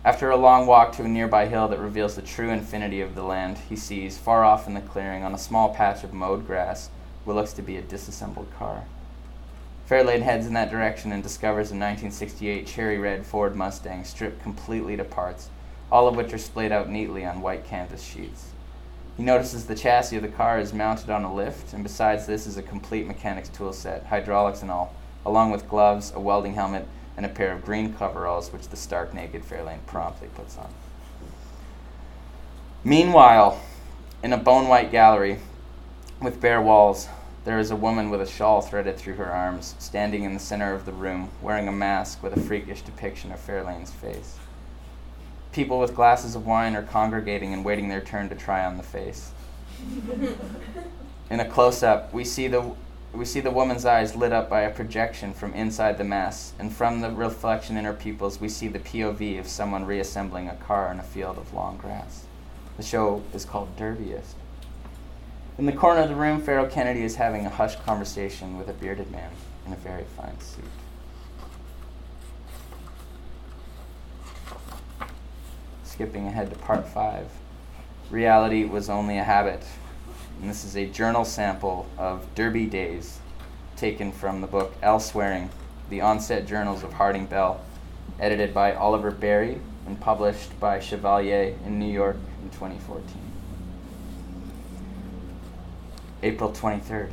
After 0.04 0.30
a 0.30 0.36
long 0.36 0.66
walk 0.66 0.92
to 0.92 1.04
a 1.04 1.08
nearby 1.08 1.46
hill 1.46 1.68
that 1.68 1.78
reveals 1.78 2.14
the 2.16 2.22
true 2.22 2.50
infinity 2.50 3.00
of 3.00 3.14
the 3.14 3.22
land, 3.22 3.58
he 3.68 3.76
sees, 3.76 4.18
far 4.18 4.44
off 4.44 4.66
in 4.66 4.74
the 4.74 4.80
clearing, 4.80 5.22
on 5.22 5.34
a 5.34 5.38
small 5.38 5.74
patch 5.74 6.04
of 6.04 6.12
mowed 6.12 6.46
grass, 6.46 6.90
what 7.24 7.36
looks 7.36 7.54
to 7.54 7.62
be 7.62 7.76
a 7.76 7.82
disassembled 7.82 8.48
car. 8.58 8.84
Fairlane 9.88 10.22
heads 10.22 10.46
in 10.46 10.54
that 10.54 10.70
direction 10.70 11.12
and 11.12 11.22
discovers 11.22 11.70
a 11.70 11.76
1968 11.76 12.66
cherry 12.66 12.98
red 12.98 13.26
Ford 13.26 13.54
Mustang 13.54 14.04
stripped 14.04 14.42
completely 14.42 14.96
to 14.96 15.04
parts, 15.04 15.50
all 15.92 16.08
of 16.08 16.16
which 16.16 16.32
are 16.32 16.38
splayed 16.38 16.72
out 16.72 16.88
neatly 16.88 17.24
on 17.24 17.42
white 17.42 17.66
canvas 17.66 18.02
sheets. 18.02 18.50
He 19.18 19.22
notices 19.22 19.66
the 19.66 19.74
chassis 19.74 20.16
of 20.16 20.22
the 20.22 20.28
car 20.28 20.58
is 20.58 20.72
mounted 20.72 21.10
on 21.10 21.22
a 21.22 21.32
lift, 21.32 21.74
and 21.74 21.82
besides 21.82 22.26
this 22.26 22.46
is 22.46 22.56
a 22.56 22.62
complete 22.62 23.06
mechanics 23.06 23.50
tool 23.50 23.74
set, 23.74 24.06
hydraulics 24.06 24.62
and 24.62 24.70
all, 24.70 24.94
along 25.26 25.50
with 25.50 25.68
gloves, 25.68 26.12
a 26.14 26.20
welding 26.20 26.54
helmet, 26.54 26.88
and 27.16 27.26
a 27.26 27.28
pair 27.28 27.52
of 27.52 27.64
green 27.64 27.92
coveralls, 27.92 28.52
which 28.52 28.68
the 28.68 28.76
stark 28.76 29.12
naked 29.12 29.44
Fairlane 29.44 29.84
promptly 29.86 30.28
puts 30.34 30.56
on. 30.56 30.72
Meanwhile, 32.82 33.60
in 34.22 34.32
a 34.32 34.38
bone 34.38 34.66
white 34.66 34.90
gallery 34.90 35.38
with 36.20 36.40
bare 36.40 36.60
walls, 36.60 37.06
there 37.44 37.58
is 37.58 37.70
a 37.70 37.76
woman 37.76 38.08
with 38.08 38.22
a 38.22 38.26
shawl 38.26 38.62
threaded 38.62 38.96
through 38.96 39.14
her 39.14 39.30
arms, 39.30 39.74
standing 39.78 40.24
in 40.24 40.32
the 40.32 40.40
center 40.40 40.72
of 40.72 40.86
the 40.86 40.92
room, 40.92 41.30
wearing 41.42 41.68
a 41.68 41.72
mask 41.72 42.22
with 42.22 42.36
a 42.36 42.40
freakish 42.40 42.80
depiction 42.80 43.32
of 43.32 43.40
Fairlane's 43.40 43.90
face. 43.90 44.38
People 45.52 45.78
with 45.78 45.94
glasses 45.94 46.34
of 46.34 46.46
wine 46.46 46.74
are 46.74 46.82
congregating 46.82 47.52
and 47.52 47.64
waiting 47.64 47.88
their 47.88 48.00
turn 48.00 48.28
to 48.30 48.34
try 48.34 48.64
on 48.64 48.76
the 48.76 48.82
face. 48.82 49.30
In 51.30 51.38
a 51.40 51.48
close 51.48 51.82
up, 51.82 52.12
we 52.12 52.24
see 52.24 52.48
the 52.48 52.74
we 53.12 53.24
see 53.24 53.38
the 53.38 53.50
woman's 53.50 53.84
eyes 53.84 54.16
lit 54.16 54.32
up 54.32 54.50
by 54.50 54.62
a 54.62 54.74
projection 54.74 55.32
from 55.32 55.54
inside 55.54 55.98
the 55.98 56.04
mask, 56.04 56.52
and 56.58 56.74
from 56.74 57.00
the 57.00 57.10
reflection 57.10 57.76
in 57.76 57.84
her 57.84 57.92
pupils, 57.92 58.40
we 58.40 58.48
see 58.48 58.66
the 58.66 58.80
POV 58.80 59.38
of 59.38 59.46
someone 59.46 59.84
reassembling 59.84 60.48
a 60.48 60.56
car 60.56 60.90
in 60.90 60.98
a 60.98 61.04
field 61.04 61.38
of 61.38 61.54
long 61.54 61.76
grass. 61.76 62.24
The 62.76 62.82
show 62.82 63.22
is 63.32 63.44
called 63.44 63.76
Derbyist. 63.76 64.34
In 65.56 65.66
the 65.66 65.72
corner 65.72 66.00
of 66.00 66.08
the 66.08 66.16
room, 66.16 66.40
Pharaoh 66.40 66.68
Kennedy 66.68 67.02
is 67.02 67.16
having 67.16 67.46
a 67.46 67.50
hushed 67.50 67.84
conversation 67.84 68.58
with 68.58 68.68
a 68.68 68.72
bearded 68.72 69.10
man 69.10 69.30
in 69.66 69.72
a 69.72 69.76
very 69.76 70.04
fine 70.16 70.38
suit. 70.40 70.64
skipping 75.94 76.26
ahead 76.26 76.50
to 76.50 76.56
part 76.56 76.84
five. 76.88 77.30
Reality 78.10 78.64
was 78.64 78.90
only 78.90 79.16
a 79.16 79.22
habit. 79.22 79.62
And 80.40 80.50
this 80.50 80.64
is 80.64 80.76
a 80.76 80.86
journal 80.86 81.24
sample 81.24 81.86
of 81.96 82.26
Derby 82.34 82.66
Days 82.66 83.20
taken 83.76 84.10
from 84.10 84.40
the 84.40 84.48
book 84.48 84.74
Elswearing, 84.82 85.50
The 85.90 86.00
Onset 86.00 86.48
Journals 86.48 86.82
of 86.82 86.94
Harding 86.94 87.26
Bell, 87.26 87.60
edited 88.18 88.52
by 88.52 88.74
Oliver 88.74 89.12
Berry 89.12 89.60
and 89.86 90.00
published 90.00 90.58
by 90.58 90.80
Chevalier 90.80 91.54
in 91.64 91.78
New 91.78 91.92
York 91.92 92.16
in 92.42 92.50
2014. 92.50 93.23
April 96.24 96.50
23rd. 96.50 97.10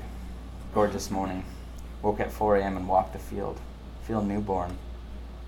Gorgeous 0.74 1.12
morning. 1.12 1.44
Woke 2.01 2.22
at 2.22 2.32
4 2.32 2.56
a.m. 2.56 2.77
and 2.77 2.88
walked 2.88 3.12
the 3.12 3.20
field. 3.20 3.60
Feel 4.08 4.22
newborn. 4.22 4.77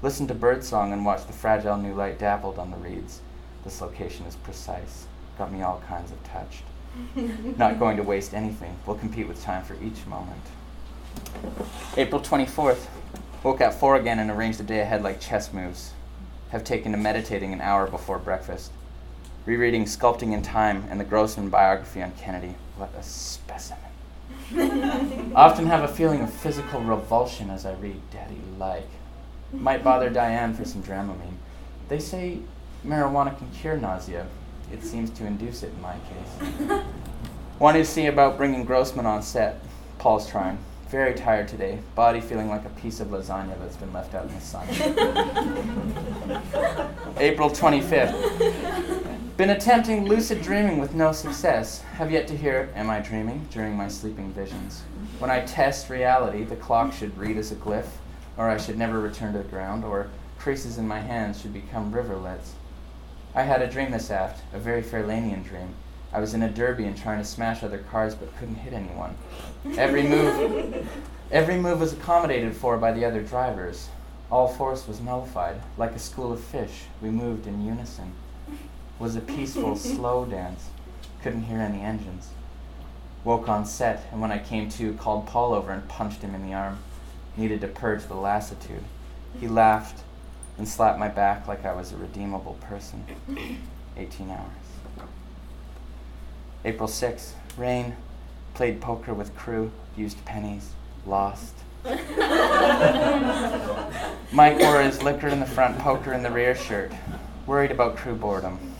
Listen 0.01 0.27
to 0.27 0.33
birdsong 0.33 0.91
and 0.91 1.05
watch 1.05 1.25
the 1.25 1.31
fragile 1.31 1.77
new 1.77 1.93
light 1.93 2.19
dappled 2.19 2.59
on 2.59 2.71
the 2.71 2.77
reeds. 2.77 3.21
This 3.63 3.79
location 3.79 4.25
is 4.25 4.35
precise. 4.35 5.05
Got 5.37 5.53
me 5.53 5.61
all 5.61 5.81
kinds 5.87 6.11
of 6.11 6.21
touched. 6.25 6.63
Not 7.57 7.79
going 7.79 7.95
to 7.95 8.03
waste 8.03 8.33
anything. 8.33 8.75
We'll 8.85 8.97
compete 8.97 9.29
with 9.29 9.41
time 9.41 9.63
for 9.63 9.75
each 9.75 10.05
moment. 10.07 10.43
April 11.95 12.19
24th. 12.19 12.87
Woke 13.43 13.61
at 13.61 13.79
4 13.79 13.95
again 13.95 14.19
and 14.19 14.29
arranged 14.29 14.59
the 14.59 14.65
day 14.65 14.81
ahead 14.81 15.03
like 15.03 15.21
chess 15.21 15.53
moves. 15.53 15.93
Have 16.49 16.65
taken 16.65 16.91
to 16.91 16.97
meditating 16.97 17.53
an 17.53 17.61
hour 17.61 17.87
before 17.87 18.19
breakfast. 18.19 18.73
Rereading 19.45 19.83
Sculpting 19.83 20.31
in 20.31 20.41
Time 20.41 20.85
and 20.89 20.97
the 20.97 21.03
Grossman 21.03 21.49
biography 21.49 22.01
on 22.01 22.13
Kennedy. 22.13 22.55
What 22.77 22.93
a 22.97 23.03
specimen. 23.03 23.83
I 24.55 25.31
often 25.35 25.65
have 25.65 25.83
a 25.83 25.93
feeling 25.93 26.21
of 26.21 26.31
physical 26.31 26.79
revulsion 26.79 27.49
as 27.49 27.65
I 27.65 27.73
read 27.73 27.99
Daddy 28.09 28.37
Like. 28.57 28.87
Might 29.51 29.83
bother 29.83 30.09
Diane 30.09 30.53
for 30.53 30.63
some 30.63 30.81
Dramamine. 30.81 31.35
They 31.89 31.99
say 31.99 32.39
marijuana 32.85 33.37
can 33.37 33.51
cure 33.51 33.75
nausea. 33.75 34.27
It 34.71 34.81
seems 34.81 35.09
to 35.11 35.25
induce 35.25 35.61
it 35.61 35.73
in 35.73 35.81
my 35.81 35.97
case. 36.07 36.81
Wanted 37.59 37.79
to 37.79 37.85
see 37.85 38.05
about 38.05 38.37
bringing 38.37 38.63
Grossman 38.63 39.05
on 39.05 39.21
set. 39.21 39.59
Paul's 39.99 40.29
trying. 40.29 40.57
Very 40.87 41.15
tired 41.15 41.49
today. 41.49 41.79
Body 41.95 42.21
feeling 42.21 42.49
like 42.49 42.65
a 42.65 42.69
piece 42.69 42.99
of 42.99 43.07
lasagna 43.09 43.57
that's 43.59 43.77
been 43.77 43.91
left 43.91 44.13
out 44.13 44.25
in 44.25 44.35
the 44.35 44.41
sun. 44.41 44.67
April 47.17 47.49
25th. 47.49 48.32
Been 49.35 49.49
attempting 49.49 50.05
lucid 50.07 50.41
dreaming 50.43 50.79
with 50.79 50.93
no 50.93 51.11
success. 51.11 51.81
Have 51.97 52.11
yet 52.11 52.27
to 52.27 52.37
hear 52.37 52.69
Am 52.75 52.89
I 52.89 52.99
Dreaming 52.99 53.47
during 53.51 53.75
my 53.75 53.87
sleeping 53.87 54.31
visions. 54.31 54.83
When 55.17 55.31
I 55.31 55.41
test 55.41 55.89
reality, 55.89 56.43
the 56.43 56.55
clock 56.55 56.93
should 56.93 57.17
read 57.17 57.37
as 57.37 57.51
a 57.51 57.55
glyph 57.55 57.89
or 58.37 58.49
I 58.49 58.57
should 58.57 58.77
never 58.77 58.99
return 58.99 59.33
to 59.33 59.39
the 59.39 59.43
ground, 59.43 59.83
or 59.83 60.09
creases 60.39 60.77
in 60.77 60.87
my 60.87 60.99
hands 60.99 61.41
should 61.41 61.53
become 61.53 61.91
riverlets. 61.91 62.51
I 63.35 63.43
had 63.43 63.61
a 63.61 63.69
dream 63.69 63.91
this 63.91 64.11
aft, 64.11 64.43
a 64.53 64.59
very 64.59 64.81
Fairlanian 64.81 65.43
dream. 65.43 65.75
I 66.11 66.19
was 66.19 66.33
in 66.33 66.43
a 66.43 66.49
derby 66.49 66.85
and 66.85 66.95
trying 66.95 67.17
to 67.19 67.25
smash 67.25 67.63
other 67.63 67.79
cars 67.79 68.13
but 68.13 68.35
couldn't 68.37 68.55
hit 68.55 68.73
anyone. 68.73 69.15
Every 69.77 70.03
move 70.03 70.87
every 71.31 71.57
move 71.57 71.79
was 71.79 71.93
accommodated 71.93 72.55
for 72.55 72.77
by 72.77 72.91
the 72.91 73.05
other 73.05 73.23
drivers. 73.23 73.89
All 74.31 74.47
force 74.47 74.87
was 74.87 75.01
nullified. 75.01 75.59
Like 75.77 75.93
a 75.93 75.99
school 75.99 76.31
of 76.31 76.39
fish, 76.39 76.83
we 77.01 77.09
moved 77.09 77.47
in 77.47 77.65
unison. 77.65 78.13
It 78.99 79.03
was 79.03 79.15
a 79.15 79.21
peaceful, 79.21 79.75
slow 79.77 80.25
dance. 80.25 80.69
Couldn't 81.21 81.43
hear 81.43 81.59
any 81.59 81.81
engines. 81.81 82.29
Woke 83.23 83.47
on 83.47 83.65
set, 83.65 84.07
and 84.11 84.19
when 84.19 84.31
I 84.31 84.39
came 84.39 84.69
to, 84.71 84.93
called 84.93 85.27
Paul 85.27 85.53
over 85.53 85.71
and 85.71 85.87
punched 85.87 86.21
him 86.21 86.35
in 86.35 86.45
the 86.45 86.53
arm. 86.53 86.79
Needed 87.37 87.61
to 87.61 87.67
purge 87.67 88.05
the 88.05 88.15
lassitude. 88.15 88.83
He 89.39 89.47
laughed 89.47 90.03
and 90.57 90.67
slapped 90.67 90.99
my 90.99 91.07
back 91.07 91.47
like 91.47 91.65
I 91.65 91.73
was 91.73 91.91
a 91.91 91.97
redeemable 91.97 92.57
person. 92.61 93.05
18 93.97 94.29
hours. 94.29 95.07
April 96.65 96.87
6th. 96.87 97.31
Rain. 97.57 97.95
Played 98.53 98.81
poker 98.81 99.13
with 99.13 99.35
crew. 99.35 99.71
Used 99.95 100.23
pennies. 100.25 100.71
Lost. 101.05 101.55
Mike 104.31 104.59
wore 104.59 104.81
his 104.81 105.03
liquor 105.03 105.27
in 105.27 105.39
the 105.39 105.45
front, 105.45 105.77
poker 105.79 106.13
in 106.13 106.23
the 106.23 106.31
rear 106.31 106.55
shirt. 106.55 106.91
Worried 107.45 107.71
about 107.71 107.97
crew 107.97 108.15
boredom. 108.15 108.72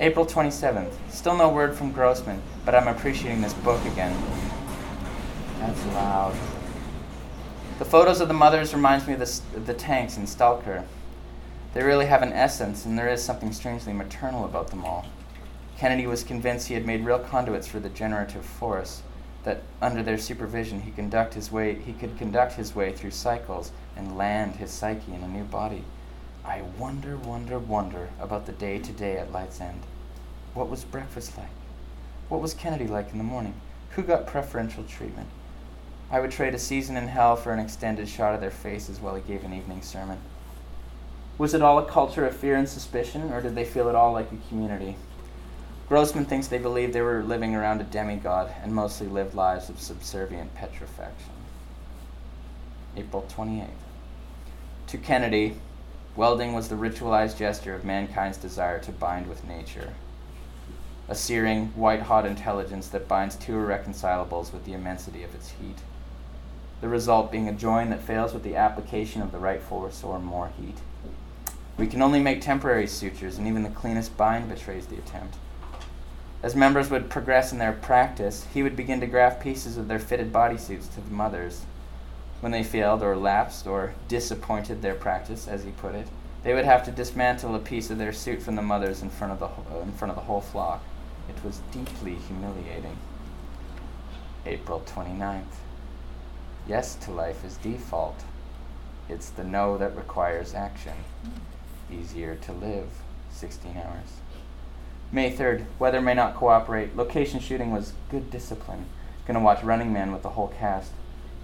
April 0.00 0.24
27th. 0.24 0.92
Still 1.10 1.36
no 1.36 1.48
word 1.48 1.74
from 1.74 1.90
Grossman, 1.90 2.40
but 2.64 2.74
I'm 2.74 2.86
appreciating 2.86 3.40
this 3.40 3.54
book 3.54 3.84
again. 3.86 4.16
That's 5.58 5.86
loud. 5.86 6.36
The 7.80 7.84
photos 7.84 8.20
of 8.20 8.28
the 8.28 8.34
mothers 8.34 8.72
reminds 8.72 9.08
me 9.08 9.14
of 9.14 9.18
the, 9.20 9.60
the 9.60 9.74
tanks 9.74 10.16
in 10.16 10.28
Stalker. 10.28 10.84
They 11.74 11.82
really 11.82 12.06
have 12.06 12.22
an 12.22 12.32
essence, 12.32 12.84
and 12.84 12.96
there 12.96 13.08
is 13.08 13.22
something 13.22 13.52
strangely 13.52 13.92
maternal 13.92 14.44
about 14.44 14.68
them 14.68 14.84
all. 14.84 15.04
Kennedy 15.76 16.06
was 16.06 16.22
convinced 16.22 16.68
he 16.68 16.74
had 16.74 16.86
made 16.86 17.04
real 17.04 17.18
conduits 17.18 17.66
for 17.66 17.80
the 17.80 17.88
generative 17.88 18.44
force, 18.44 19.02
that 19.42 19.62
under 19.82 20.04
their 20.04 20.18
supervision 20.18 20.80
he 20.82 20.92
conduct 20.92 21.34
his 21.34 21.50
way 21.50 21.74
he 21.74 21.92
could 21.92 22.16
conduct 22.18 22.52
his 22.52 22.74
way 22.74 22.92
through 22.92 23.10
cycles 23.10 23.72
and 23.96 24.16
land 24.16 24.56
his 24.56 24.70
psyche 24.70 25.12
in 25.12 25.22
a 25.22 25.28
new 25.28 25.44
body. 25.44 25.84
I 26.48 26.62
wonder, 26.78 27.18
wonder, 27.18 27.58
wonder 27.58 28.08
about 28.18 28.46
the 28.46 28.52
day 28.52 28.78
to 28.78 28.92
day 28.92 29.18
at 29.18 29.30
Light's 29.30 29.60
End. 29.60 29.82
What 30.54 30.70
was 30.70 30.82
breakfast 30.82 31.36
like? 31.36 31.50
What 32.30 32.40
was 32.40 32.54
Kennedy 32.54 32.86
like 32.86 33.12
in 33.12 33.18
the 33.18 33.24
morning? 33.24 33.52
Who 33.90 34.02
got 34.02 34.26
preferential 34.26 34.84
treatment? 34.84 35.28
I 36.10 36.20
would 36.20 36.30
trade 36.30 36.54
a 36.54 36.58
season 36.58 36.96
in 36.96 37.06
hell 37.06 37.36
for 37.36 37.52
an 37.52 37.58
extended 37.58 38.08
shot 38.08 38.34
of 38.34 38.40
their 38.40 38.50
faces 38.50 38.98
while 38.98 39.14
he 39.14 39.20
gave 39.20 39.44
an 39.44 39.52
evening 39.52 39.82
sermon. 39.82 40.20
Was 41.36 41.52
it 41.52 41.60
all 41.60 41.80
a 41.80 41.84
culture 41.84 42.24
of 42.26 42.34
fear 42.34 42.56
and 42.56 42.66
suspicion, 42.66 43.30
or 43.30 43.42
did 43.42 43.54
they 43.54 43.66
feel 43.66 43.90
at 43.90 43.94
all 43.94 44.14
like 44.14 44.32
a 44.32 44.48
community? 44.48 44.96
Grossman 45.86 46.24
thinks 46.24 46.48
they 46.48 46.56
believed 46.56 46.94
they 46.94 47.02
were 47.02 47.22
living 47.22 47.54
around 47.54 47.82
a 47.82 47.84
demigod 47.84 48.50
and 48.62 48.74
mostly 48.74 49.06
lived 49.06 49.34
lives 49.34 49.68
of 49.68 49.78
subservient 49.78 50.54
petrifaction. 50.54 51.32
April 52.96 53.26
28th. 53.28 53.68
To 54.86 54.96
Kennedy, 54.96 55.56
welding 56.18 56.52
was 56.52 56.66
the 56.66 56.74
ritualized 56.74 57.38
gesture 57.38 57.76
of 57.76 57.84
mankind's 57.84 58.36
desire 58.36 58.80
to 58.80 58.90
bind 58.90 59.28
with 59.28 59.46
nature. 59.46 59.94
A 61.08 61.14
searing, 61.14 61.68
white 61.76 62.02
hot 62.02 62.26
intelligence 62.26 62.88
that 62.88 63.06
binds 63.06 63.36
two 63.36 63.52
irreconcilables 63.52 64.52
with 64.52 64.64
the 64.64 64.72
immensity 64.72 65.22
of 65.22 65.32
its 65.32 65.50
heat. 65.50 65.76
The 66.80 66.88
result 66.88 67.30
being 67.30 67.48
a 67.48 67.52
join 67.52 67.90
that 67.90 68.02
fails 68.02 68.34
with 68.34 68.42
the 68.42 68.56
application 68.56 69.22
of 69.22 69.30
the 69.30 69.38
right 69.38 69.62
force 69.62 70.02
or 70.02 70.18
more 70.18 70.50
heat. 70.60 70.78
We 71.76 71.86
can 71.86 72.02
only 72.02 72.20
make 72.20 72.40
temporary 72.40 72.88
sutures, 72.88 73.38
and 73.38 73.46
even 73.46 73.62
the 73.62 73.70
cleanest 73.70 74.16
bind 74.16 74.48
betrays 74.48 74.86
the 74.86 74.98
attempt. 74.98 75.36
As 76.42 76.56
members 76.56 76.90
would 76.90 77.10
progress 77.10 77.52
in 77.52 77.58
their 77.58 77.72
practice, 77.72 78.44
he 78.52 78.64
would 78.64 78.74
begin 78.74 78.98
to 79.00 79.06
graft 79.06 79.40
pieces 79.40 79.76
of 79.76 79.86
their 79.86 80.00
fitted 80.00 80.32
bodysuits 80.32 80.92
to 80.94 81.00
the 81.00 81.12
mothers. 81.12 81.62
When 82.40 82.52
they 82.52 82.62
failed 82.62 83.02
or 83.02 83.16
lapsed 83.16 83.66
or 83.66 83.94
disappointed 84.06 84.80
their 84.80 84.94
practice, 84.94 85.48
as 85.48 85.64
he 85.64 85.70
put 85.70 85.94
it, 85.94 86.06
they 86.44 86.54
would 86.54 86.64
have 86.64 86.84
to 86.84 86.92
dismantle 86.92 87.54
a 87.54 87.58
piece 87.58 87.90
of 87.90 87.98
their 87.98 88.12
suit 88.12 88.42
from 88.42 88.54
the 88.54 88.62
mothers 88.62 89.02
in 89.02 89.10
front 89.10 89.32
of 89.32 89.40
the, 89.40 89.80
in 89.80 89.92
front 89.92 90.10
of 90.10 90.16
the 90.16 90.22
whole 90.22 90.40
flock. 90.40 90.82
It 91.28 91.44
was 91.44 91.60
deeply 91.72 92.14
humiliating. 92.14 92.96
April 94.46 94.82
29th. 94.86 95.42
Yes 96.68 96.94
to 96.96 97.10
life 97.10 97.44
is 97.44 97.56
default. 97.56 98.22
It's 99.08 99.30
the 99.30 99.44
no 99.44 99.76
that 99.78 99.96
requires 99.96 100.54
action 100.54 100.94
easier 101.90 102.34
to 102.36 102.52
live. 102.52 102.88
16 103.30 103.76
hours. 103.76 104.08
May 105.10 105.32
3rd, 105.32 105.66
weather 105.78 106.00
may 106.00 106.14
not 106.14 106.34
cooperate. 106.34 106.96
Location 106.96 107.40
shooting 107.40 107.72
was 107.72 107.92
good 108.10 108.30
discipline. 108.30 108.86
Gonna 109.26 109.40
watch 109.40 109.62
Running 109.62 109.92
Man 109.92 110.12
with 110.12 110.22
the 110.22 110.30
whole 110.30 110.48
cast. 110.48 110.92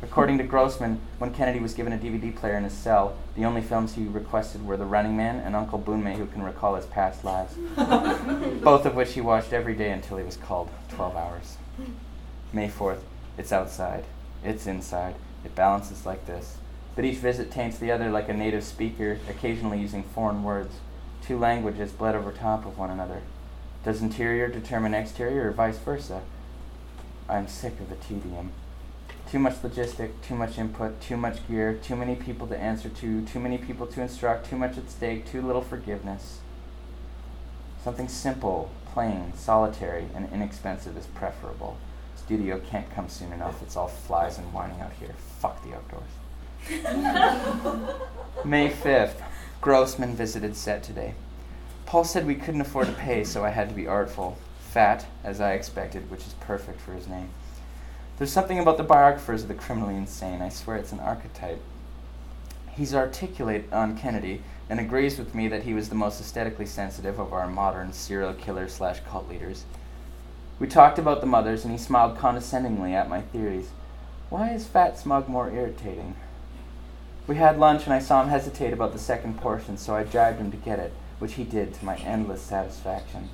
According 0.05 0.39
to 0.39 0.45
Grossman, 0.45 1.01
when 1.19 1.35
Kennedy 1.35 1.61
was 1.61 1.75
given 1.75 1.93
a 1.93 1.99
DVD 1.99 2.35
player 2.35 2.57
in 2.57 2.65
his 2.65 2.73
cell, 2.73 3.17
the 3.35 3.45
only 3.45 3.63
films 3.63 3.95
he 3.95 4.05
requested 4.05 4.65
were 4.65 4.77
The 4.77 4.85
Running 4.85 5.17
Man 5.17 5.41
and 5.41 5.57
Uncle 5.57 5.79
Boonmee 5.79 6.17
Who 6.17 6.27
Can 6.27 6.43
Recall 6.43 6.77
His 6.77 6.87
Past 6.87 7.25
Lives, 7.25 7.55
both 8.63 8.87
of 8.87 8.95
which 8.95 9.15
he 9.15 9.21
watched 9.21 9.53
every 9.53 9.75
day 9.75 9.91
until 9.91 10.19
he 10.19 10.25
was 10.25 10.37
called 10.37 10.71
12 10.91 11.17
hours. 11.17 11.57
May 12.53 12.69
4th, 12.69 13.01
it's 13.37 13.53
outside, 13.53 14.05
it's 14.45 14.67
inside, 14.67 15.15
it 15.45 15.55
balances 15.55 16.07
like 16.07 16.27
this 16.27 16.59
but 16.95 17.05
each 17.05 17.19
visit 17.19 17.51
taints 17.51 17.79
the 17.79 17.91
other 17.91 18.11
like 18.11 18.29
a 18.29 18.35
native 18.35 18.65
speaker, 18.65 19.19
occasionally 19.29 19.81
using 19.81 20.03
foreign 20.03 20.43
words. 20.43 20.77
Two 21.27 21.39
languages 21.39 21.93
bled 21.93 22.15
over 22.15 22.31
top 22.31 22.65
of 22.67 22.79
one 22.79 22.91
another. 22.91 23.23
Does 23.85 24.01
interior 24.01 24.49
determine 24.49 24.95
exterior 24.95 25.49
or 25.49 25.53
vice 25.53 25.79
versa? 25.79 26.23
I'm 27.29 27.49
sick 27.49 27.81
of 27.81 27.89
the 27.89 27.97
tedium. 27.97 28.53
Too 29.35 29.41
much 29.41 29.63
logistic, 29.63 30.13
too 30.23 30.37
much 30.37 30.59
input, 30.59 31.01
too 31.01 31.17
much 31.17 31.45
gear, 31.49 31.75
too 31.83 31.97
many 31.97 32.15
people 32.15 32.47
to 32.47 32.57
answer 32.57 32.89
to, 32.89 33.25
too 33.25 33.41
many 33.41 33.59
people 33.59 33.85
to 33.89 34.01
instruct, 34.01 34.49
too 34.49 34.55
much 34.55 34.79
at 34.79 34.89
stake, 34.89 35.27
too 35.27 35.43
little 35.43 35.61
forgiveness. 35.61 36.39
Something 37.83 38.07
simple, 38.07 38.71
plain, 38.93 39.33
solitary, 39.35 40.07
and 40.15 40.33
inexpensive 40.33 40.97
is 40.97 41.07
preferable. 41.07 41.79
Studio 42.15 42.61
can't 42.61 42.89
come 42.95 43.09
soon 43.09 43.33
enough. 43.33 43.61
It's 43.61 43.77
all 43.77 43.89
flies 43.89 44.39
and 44.39 44.53
whining 44.53 44.81
out 44.81 44.93
here. 45.01 45.17
Fuck 45.41 45.61
the 45.65 45.75
outdoors. 45.75 46.13
May 48.45 48.71
5th. 48.71 49.21
Grossman 49.61 50.15
visited 50.15 50.55
set 50.55 50.85
today. 50.85 51.15
Paul 51.87 52.05
said 52.05 52.25
we 52.25 52.37
couldn't 52.37 52.61
afford 52.61 52.87
to 52.87 52.93
pay, 52.93 53.25
so 53.25 53.45
I 53.45 53.51
had 53.51 53.69
to 53.69 53.75
be 53.75 53.89
artful. 53.89 54.39
Fat, 54.61 55.07
as 55.25 55.41
I 55.41 55.55
expected, 55.55 56.09
which 56.09 56.25
is 56.25 56.35
perfect 56.35 56.81
for 56.81 56.93
his 56.93 57.09
name. 57.09 57.31
There's 58.17 58.33
something 58.33 58.61
about 58.61 58.77
the 58.77 58.85
biographers 58.85 59.43
of 59.43 59.49
the 59.49 59.55
criminally 59.55 59.97
insane. 59.97 60.41
I 60.41 60.49
swear 60.49 60.77
it's 60.77 60.93
an 60.93 61.01
archetype. 61.01 61.61
He's 62.71 62.95
articulate 62.95 63.73
on 63.73 63.99
Kennedy 63.99 64.43
and 64.71 64.79
agrees 64.79 65.19
with 65.19 65.35
me 65.35 65.49
that 65.49 65.65
he 65.65 65.75
was 65.75 65.89
the 65.89 65.97
most 65.97 66.21
aesthetically 66.21 66.67
sensitive 66.67 67.19
of 67.19 67.33
our 67.33 67.49
modern 67.49 67.93
serial 67.93 68.33
killer 68.33 68.69
slash 68.69 69.01
cult 69.01 69.29
leaders. 69.29 69.65
We 70.61 70.69
talked 70.69 70.99
about 70.99 71.21
the 71.21 71.27
mothers, 71.27 71.65
and 71.65 71.73
he 71.73 71.79
smiled 71.79 72.17
condescendingly 72.17 72.95
at 72.95 73.09
my 73.09 73.21
theories. 73.21 73.71
Why 74.31 74.53
is 74.53 74.67
Fat 74.67 74.97
Smug 74.97 75.29
more 75.29 75.51
irritating? 75.51 76.15
We 77.27 77.37
had 77.37 77.59
lunch, 77.59 77.85
and 77.85 77.93
I 77.93 77.99
saw 77.99 78.23
him 78.23 78.29
hesitate 78.29 78.73
about 78.73 78.93
the 78.93 78.99
second 78.99 79.41
portion, 79.41 79.77
so 79.77 79.97
I 79.97 80.05
dragged 80.05 80.39
him 80.39 80.53
to 80.53 80.57
get 80.57 80.79
it, 80.79 80.93
which 81.19 81.35
he 81.35 81.43
did 81.43 81.75
to 81.75 81.85
my 81.85 81.97
endless 81.97 82.43
satisfaction. 82.43 83.31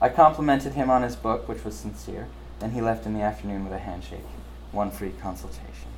I 0.00 0.08
complimented 0.08 0.74
him 0.74 0.90
on 0.90 1.02
his 1.02 1.14
book, 1.14 1.48
which 1.48 1.64
was 1.64 1.76
sincere, 1.76 2.26
and 2.60 2.72
he 2.72 2.80
left 2.80 3.06
in 3.06 3.14
the 3.14 3.22
afternoon 3.22 3.64
with 3.64 3.72
a 3.72 3.78
handshake. 3.78 4.26
One 4.72 4.90
free 4.90 5.12
consultation. 5.20 5.88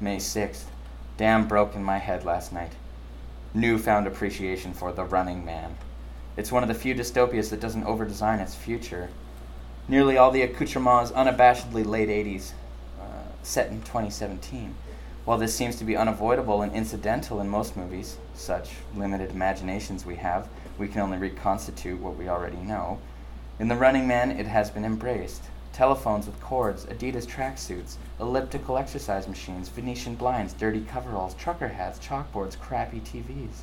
May 0.00 0.16
6th. 0.16 0.64
Damn 1.16 1.46
broke 1.46 1.74
in 1.74 1.84
my 1.84 1.98
head 1.98 2.24
last 2.24 2.52
night. 2.52 2.72
Newfound 3.54 4.06
appreciation 4.06 4.74
for 4.74 4.92
The 4.92 5.04
Running 5.04 5.44
Man. 5.44 5.76
It's 6.36 6.50
one 6.50 6.64
of 6.64 6.68
the 6.68 6.74
few 6.74 6.94
dystopias 6.94 7.50
that 7.50 7.60
doesn't 7.60 7.84
overdesign 7.84 8.40
its 8.40 8.56
future. 8.56 9.08
Nearly 9.86 10.18
all 10.18 10.32
the 10.32 10.42
accoutrements 10.42 11.12
unabashedly 11.12 11.86
late 11.86 12.08
80s, 12.08 12.52
uh, 13.00 13.04
set 13.44 13.70
in 13.70 13.80
2017. 13.82 14.74
While 15.24 15.38
this 15.38 15.54
seems 15.54 15.76
to 15.76 15.84
be 15.84 15.96
unavoidable 15.96 16.62
and 16.62 16.72
incidental 16.72 17.40
in 17.40 17.48
most 17.48 17.76
movies, 17.76 18.18
such 18.34 18.70
limited 18.96 19.30
imaginations 19.30 20.04
we 20.04 20.16
have, 20.16 20.48
we 20.76 20.88
can 20.88 21.00
only 21.02 21.18
reconstitute 21.18 22.00
what 22.00 22.16
we 22.16 22.28
already 22.28 22.56
know. 22.56 22.98
In 23.60 23.68
The 23.68 23.76
Running 23.76 24.08
Man, 24.08 24.32
it 24.32 24.46
has 24.46 24.70
been 24.70 24.84
embraced. 24.84 25.44
Telephones 25.72 26.26
with 26.26 26.40
cords, 26.40 26.86
Adidas 26.86 27.24
tracksuits, 27.24 27.94
elliptical 28.18 28.76
exercise 28.76 29.28
machines, 29.28 29.68
Venetian 29.68 30.16
blinds, 30.16 30.52
dirty 30.54 30.80
coveralls, 30.80 31.34
trucker 31.34 31.68
hats, 31.68 32.04
chalkboards, 32.04 32.58
crappy 32.58 33.00
TVs. 33.00 33.62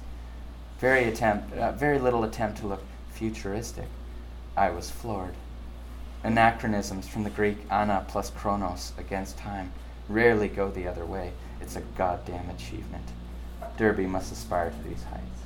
Very 0.80 1.04
attempt, 1.06 1.54
uh, 1.54 1.74
very 1.74 2.00
little 2.00 2.24
attempt 2.24 2.60
to 2.60 2.68
look 2.68 2.84
futuristic. 3.12 3.88
I 4.56 4.70
was 4.70 4.90
floored. 4.90 5.36
Anachronisms 6.24 7.08
from 7.08 7.24
the 7.24 7.30
Greek 7.30 7.58
ana 7.70 8.06
plus 8.08 8.30
chronos 8.30 8.94
against 8.98 9.38
time 9.38 9.74
rarely 10.08 10.48
go 10.48 10.70
the 10.70 10.88
other 10.88 11.06
way. 11.06 11.32
It's 11.60 11.76
a 11.76 11.82
goddamn 11.98 12.50
achievement. 12.50 13.06
Derby 13.78 14.06
must 14.06 14.32
aspire 14.32 14.70
to 14.70 14.90
these 14.90 15.04
heights. 15.04 15.42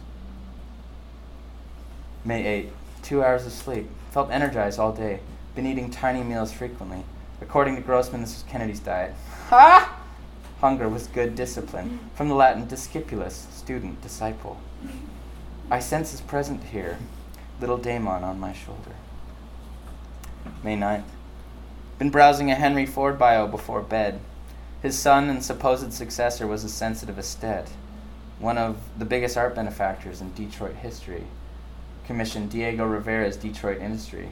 May 2.23 2.45
8. 2.45 2.69
Two 3.01 3.23
hours 3.23 3.45
of 3.45 3.51
sleep. 3.51 3.87
Felt 4.15 4.31
energized 4.31 4.79
all 4.79 4.93
day. 4.93 5.19
Been 5.55 5.67
eating 5.67 5.91
tiny 5.91 6.23
meals 6.23 6.53
frequently. 6.53 7.03
According 7.41 7.75
to 7.75 7.81
Grossman, 7.81 8.21
this 8.21 8.33
was 8.33 8.49
Kennedy's 8.49 8.79
diet. 8.79 9.13
Ha! 9.49 9.99
Hunger 10.61 10.87
was 10.87 11.07
good 11.07 11.35
discipline. 11.35 11.99
From 12.15 12.29
the 12.29 12.35
Latin 12.35 12.65
discipulus, 12.65 13.45
student, 13.51 14.01
disciple. 14.01 14.57
I 15.69 15.79
sense 15.79 16.11
his 16.11 16.21
present 16.21 16.63
here. 16.63 16.97
Little 17.59 17.77
Damon 17.77 18.23
on 18.23 18.39
my 18.39 18.53
shoulder. 18.53 18.95
May 20.63 20.77
9th. 20.77 21.03
Been 21.99 22.09
browsing 22.09 22.49
a 22.49 22.55
Henry 22.55 22.85
Ford 22.85 23.19
bio 23.19 23.47
before 23.47 23.81
bed. 23.81 24.21
His 24.81 24.97
son 24.97 25.29
and 25.29 25.43
supposed 25.43 25.91
successor 25.91 26.47
was 26.47 26.63
a 26.63 26.69
sensitive 26.69 27.19
estate, 27.19 27.67
one 28.39 28.57
of 28.57 28.77
the 28.97 29.03
biggest 29.03 29.35
art 29.35 29.55
benefactors 29.55 30.21
in 30.21 30.31
Detroit 30.31 30.75
history. 30.75 31.25
Commissioned 32.05 32.51
Diego 32.51 32.85
Rivera's 32.85 33.35
Detroit 33.35 33.81
Industry. 33.81 34.29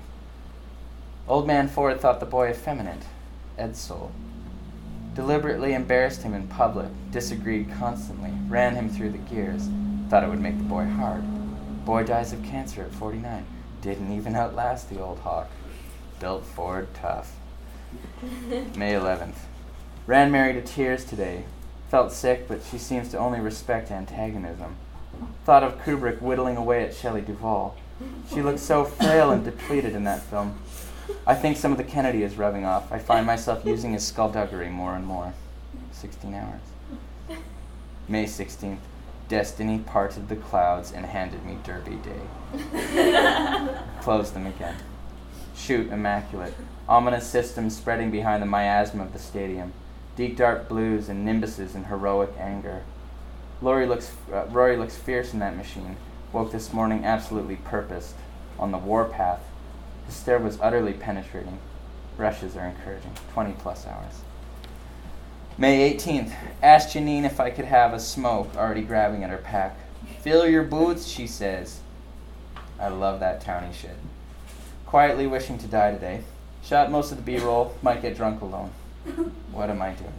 Old 1.27 1.47
man 1.47 1.67
Ford 1.67 1.99
thought 1.99 2.19
the 2.19 2.25
boy 2.25 2.49
effeminate, 2.49 3.03
Edsel. 3.57 4.11
Deliberately 5.15 5.73
embarrassed 5.73 6.23
him 6.23 6.33
in 6.33 6.47
public, 6.47 6.87
disagreed 7.11 7.71
constantly, 7.77 8.31
ran 8.47 8.75
him 8.75 8.89
through 8.89 9.11
the 9.11 9.17
gears, 9.17 9.69
thought 10.09 10.23
it 10.23 10.29
would 10.29 10.41
make 10.41 10.57
the 10.57 10.63
boy 10.63 10.85
hard. 10.85 11.23
Boy 11.85 12.03
dies 12.03 12.31
of 12.31 12.43
cancer 12.43 12.83
at 12.83 12.91
49. 12.91 13.45
Didn't 13.81 14.15
even 14.15 14.35
outlast 14.35 14.89
the 14.89 15.01
old 15.01 15.19
hawk. 15.19 15.49
Built 16.19 16.45
Ford 16.45 16.87
tough. 16.93 17.35
May 18.75 18.93
11th. 18.93 19.35
Ran 20.07 20.31
Mary 20.31 20.53
to 20.53 20.61
tears 20.61 21.05
today. 21.05 21.43
Felt 21.89 22.11
sick, 22.11 22.47
but 22.47 22.61
she 22.69 22.77
seems 22.77 23.09
to 23.09 23.17
only 23.17 23.39
respect 23.39 23.91
antagonism. 23.91 24.77
Thought 25.45 25.63
of 25.63 25.79
Kubrick 25.83 26.21
whittling 26.21 26.57
away 26.57 26.83
at 26.83 26.95
Shelley 26.95 27.21
Duvall. 27.21 27.75
She 28.29 28.41
looks 28.41 28.61
so 28.61 28.83
frail 28.83 29.31
and 29.31 29.43
depleted 29.43 29.93
in 29.93 30.03
that 30.05 30.21
film. 30.23 30.57
I 31.27 31.35
think 31.35 31.57
some 31.57 31.71
of 31.71 31.77
the 31.77 31.83
Kennedy 31.83 32.23
is 32.23 32.37
rubbing 32.37 32.65
off. 32.65 32.91
I 32.91 32.99
find 32.99 33.25
myself 33.25 33.65
using 33.65 33.93
his 33.93 34.05
skullduggery 34.05 34.69
more 34.69 34.95
and 34.95 35.05
more. 35.05 35.33
16 35.91 36.33
hours. 36.33 37.39
May 38.07 38.25
16th. 38.25 38.77
Destiny 39.29 39.79
parted 39.79 40.27
the 40.27 40.35
clouds 40.35 40.91
and 40.91 41.05
handed 41.05 41.45
me 41.45 41.57
Derby 41.63 41.97
Day. 41.97 43.69
Closed 44.01 44.33
them 44.33 44.45
again. 44.45 44.75
Shoot, 45.55 45.91
immaculate. 45.91 46.53
Ominous 46.89 47.25
systems 47.25 47.77
spreading 47.77 48.11
behind 48.11 48.41
the 48.41 48.47
miasma 48.47 49.03
of 49.03 49.13
the 49.13 49.19
stadium. 49.19 49.71
Deep 50.15 50.35
dark 50.35 50.67
blues 50.67 51.07
and 51.09 51.25
nimbuses 51.25 51.73
in 51.73 51.85
heroic 51.85 52.31
anger. 52.37 52.83
Rory 53.63 53.85
looks, 53.85 54.11
uh, 54.33 54.45
Rory 54.49 54.75
looks 54.75 54.97
fierce 54.97 55.31
in 55.31 55.39
that 55.39 55.55
machine. 55.55 55.95
Woke 56.33 56.51
this 56.51 56.73
morning 56.73 57.05
absolutely 57.05 57.55
purposed. 57.55 58.15
On 58.59 58.71
the 58.71 58.77
warpath. 58.77 59.39
His 60.05 60.15
stare 60.15 60.37
was 60.37 60.59
utterly 60.59 60.91
penetrating. 60.91 61.59
Rushes 62.17 62.57
are 62.57 62.65
encouraging. 62.65 63.13
20 63.31 63.53
plus 63.53 63.87
hours. 63.87 64.19
May 65.57 65.93
18th. 65.93 66.33
Asked 66.61 66.93
Janine 66.93 67.23
if 67.23 67.39
I 67.39 67.51
could 67.51 67.63
have 67.63 67.93
a 67.93 68.01
smoke, 68.01 68.53
already 68.57 68.81
grabbing 68.81 69.23
at 69.23 69.29
her 69.29 69.37
pack. 69.37 69.77
Fill 70.19 70.45
your 70.45 70.63
boots, 70.63 71.07
she 71.07 71.25
says. 71.25 71.79
I 72.77 72.89
love 72.89 73.21
that 73.21 73.39
towny 73.39 73.71
shit. 73.71 73.95
Quietly 74.85 75.25
wishing 75.25 75.57
to 75.59 75.67
die 75.67 75.91
today. 75.91 76.23
Shot 76.63 76.91
most 76.91 77.11
of 77.11 77.17
the 77.17 77.23
B 77.23 77.37
roll, 77.37 77.73
might 77.81 78.01
get 78.01 78.17
drunk 78.17 78.41
alone. 78.41 78.71
What 79.53 79.69
am 79.69 79.81
I 79.81 79.93
doing? 79.93 80.11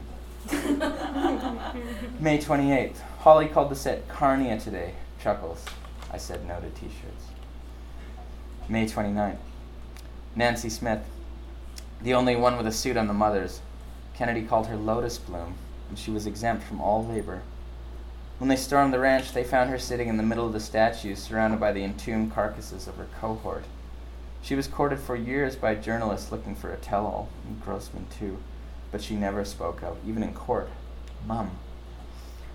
May 2.20 2.38
28th. 2.38 2.96
Holly 3.24 3.48
called 3.48 3.70
the 3.70 3.74
set 3.74 4.06
Carnia 4.06 4.62
today. 4.62 4.92
Chuckles. 5.18 5.64
I 6.10 6.18
said 6.18 6.46
no 6.46 6.60
to 6.60 6.68
t 6.68 6.88
shirts. 6.88 7.24
May 8.68 8.84
29th. 8.84 9.38
Nancy 10.37 10.68
Smith. 10.68 11.00
The 12.02 12.12
only 12.12 12.37
one 12.37 12.58
with 12.58 12.66
a 12.66 12.70
suit 12.70 12.98
on 12.98 13.06
the 13.06 13.14
mothers. 13.14 13.62
Kennedy 14.12 14.42
called 14.42 14.66
her 14.66 14.76
Lotus 14.76 15.16
Bloom, 15.16 15.54
and 15.88 15.98
she 15.98 16.10
was 16.10 16.26
exempt 16.26 16.64
from 16.64 16.82
all 16.82 17.02
labor. 17.02 17.40
When 18.37 18.48
they 18.48 18.56
stormed 18.56 18.92
the 18.92 18.98
ranch, 18.98 19.32
they 19.32 19.42
found 19.42 19.70
her 19.70 19.78
sitting 19.78 20.08
in 20.08 20.18
the 20.18 20.22
middle 20.22 20.46
of 20.46 20.52
the 20.52 20.60
statues, 20.60 21.20
surrounded 21.20 21.58
by 21.58 21.72
the 21.72 21.82
entombed 21.82 22.34
carcasses 22.34 22.87
of 22.87 22.96
her 22.96 23.08
cohort. 23.18 23.64
She 24.42 24.54
was 24.54 24.68
courted 24.68 25.00
for 25.00 25.16
years 25.16 25.56
by 25.56 25.76
journalists 25.76 26.30
looking 26.30 26.54
for 26.54 26.74
a 26.74 26.76
tell 26.76 27.06
all, 27.06 27.30
and 27.46 27.64
Grossman 27.64 28.06
too, 28.18 28.37
but 28.92 29.00
she 29.00 29.16
never 29.16 29.46
spoke 29.46 29.82
out, 29.82 29.96
even 30.06 30.22
in 30.22 30.34
court. 30.34 30.68
Mum. 31.26 31.52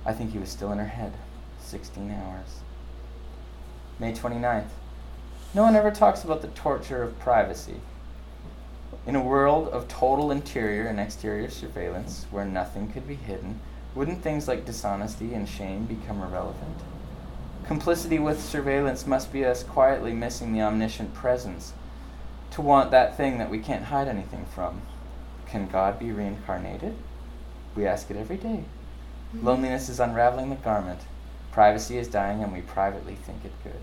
I 0.05 0.13
think 0.13 0.31
he 0.31 0.39
was 0.39 0.49
still 0.49 0.71
in 0.71 0.79
her 0.79 0.85
head. 0.85 1.13
16 1.59 2.11
hours. 2.11 2.61
May 3.99 4.13
29th. 4.13 4.69
No 5.53 5.63
one 5.63 5.75
ever 5.75 5.91
talks 5.91 6.23
about 6.23 6.41
the 6.41 6.47
torture 6.49 7.03
of 7.03 7.19
privacy. 7.19 7.81
In 9.05 9.15
a 9.15 9.21
world 9.21 9.67
of 9.69 9.87
total 9.87 10.31
interior 10.31 10.87
and 10.87 10.99
exterior 10.99 11.49
surveillance, 11.49 12.25
where 12.31 12.45
nothing 12.45 12.91
could 12.91 13.07
be 13.07 13.15
hidden, 13.15 13.59
wouldn't 13.95 14.21
things 14.21 14.47
like 14.47 14.65
dishonesty 14.65 15.33
and 15.33 15.49
shame 15.49 15.85
become 15.85 16.21
irrelevant? 16.21 16.77
Complicity 17.65 18.19
with 18.19 18.43
surveillance 18.43 19.05
must 19.05 19.33
be 19.33 19.45
us 19.45 19.63
quietly 19.63 20.13
missing 20.13 20.53
the 20.53 20.61
omniscient 20.61 21.13
presence, 21.13 21.73
to 22.51 22.61
want 22.61 22.91
that 22.91 23.15
thing 23.17 23.37
that 23.37 23.49
we 23.49 23.59
can't 23.59 23.85
hide 23.85 24.07
anything 24.07 24.45
from. 24.53 24.81
Can 25.47 25.67
God 25.67 25.99
be 25.99 26.11
reincarnated? 26.11 26.95
We 27.75 27.85
ask 27.85 28.09
it 28.09 28.17
every 28.17 28.37
day. 28.37 28.63
Loneliness 29.33 29.89
is 29.89 29.99
unraveling 29.99 30.49
the 30.49 30.55
garment. 30.55 31.01
Privacy 31.51 31.99
is 31.99 32.07
dying, 32.07 32.41
and 32.41 32.51
we 32.51 32.61
privately 32.61 33.13
think 33.13 33.45
it 33.45 33.51
good. 33.63 33.81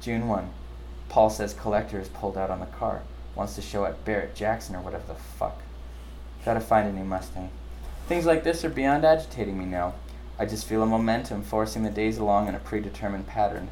June 0.00 0.26
1. 0.26 0.50
Paul 1.08 1.30
says 1.30 1.54
collector 1.54 2.00
is 2.00 2.08
pulled 2.08 2.36
out 2.36 2.50
on 2.50 2.58
the 2.58 2.66
car. 2.66 3.02
Wants 3.36 3.54
to 3.54 3.62
show 3.62 3.84
at 3.84 4.04
Barrett 4.04 4.34
Jackson 4.34 4.74
or 4.74 4.80
whatever 4.80 5.06
the 5.06 5.14
fuck. 5.14 5.62
Gotta 6.44 6.60
find 6.60 6.88
a 6.88 6.92
new 6.92 7.04
Mustang. 7.04 7.50
Things 8.08 8.26
like 8.26 8.42
this 8.42 8.64
are 8.64 8.70
beyond 8.70 9.04
agitating 9.04 9.56
me 9.56 9.66
now. 9.66 9.94
I 10.36 10.46
just 10.46 10.66
feel 10.66 10.82
a 10.82 10.86
momentum 10.86 11.44
forcing 11.44 11.84
the 11.84 11.90
days 11.90 12.18
along 12.18 12.48
in 12.48 12.56
a 12.56 12.58
predetermined 12.58 13.28
pattern. 13.28 13.68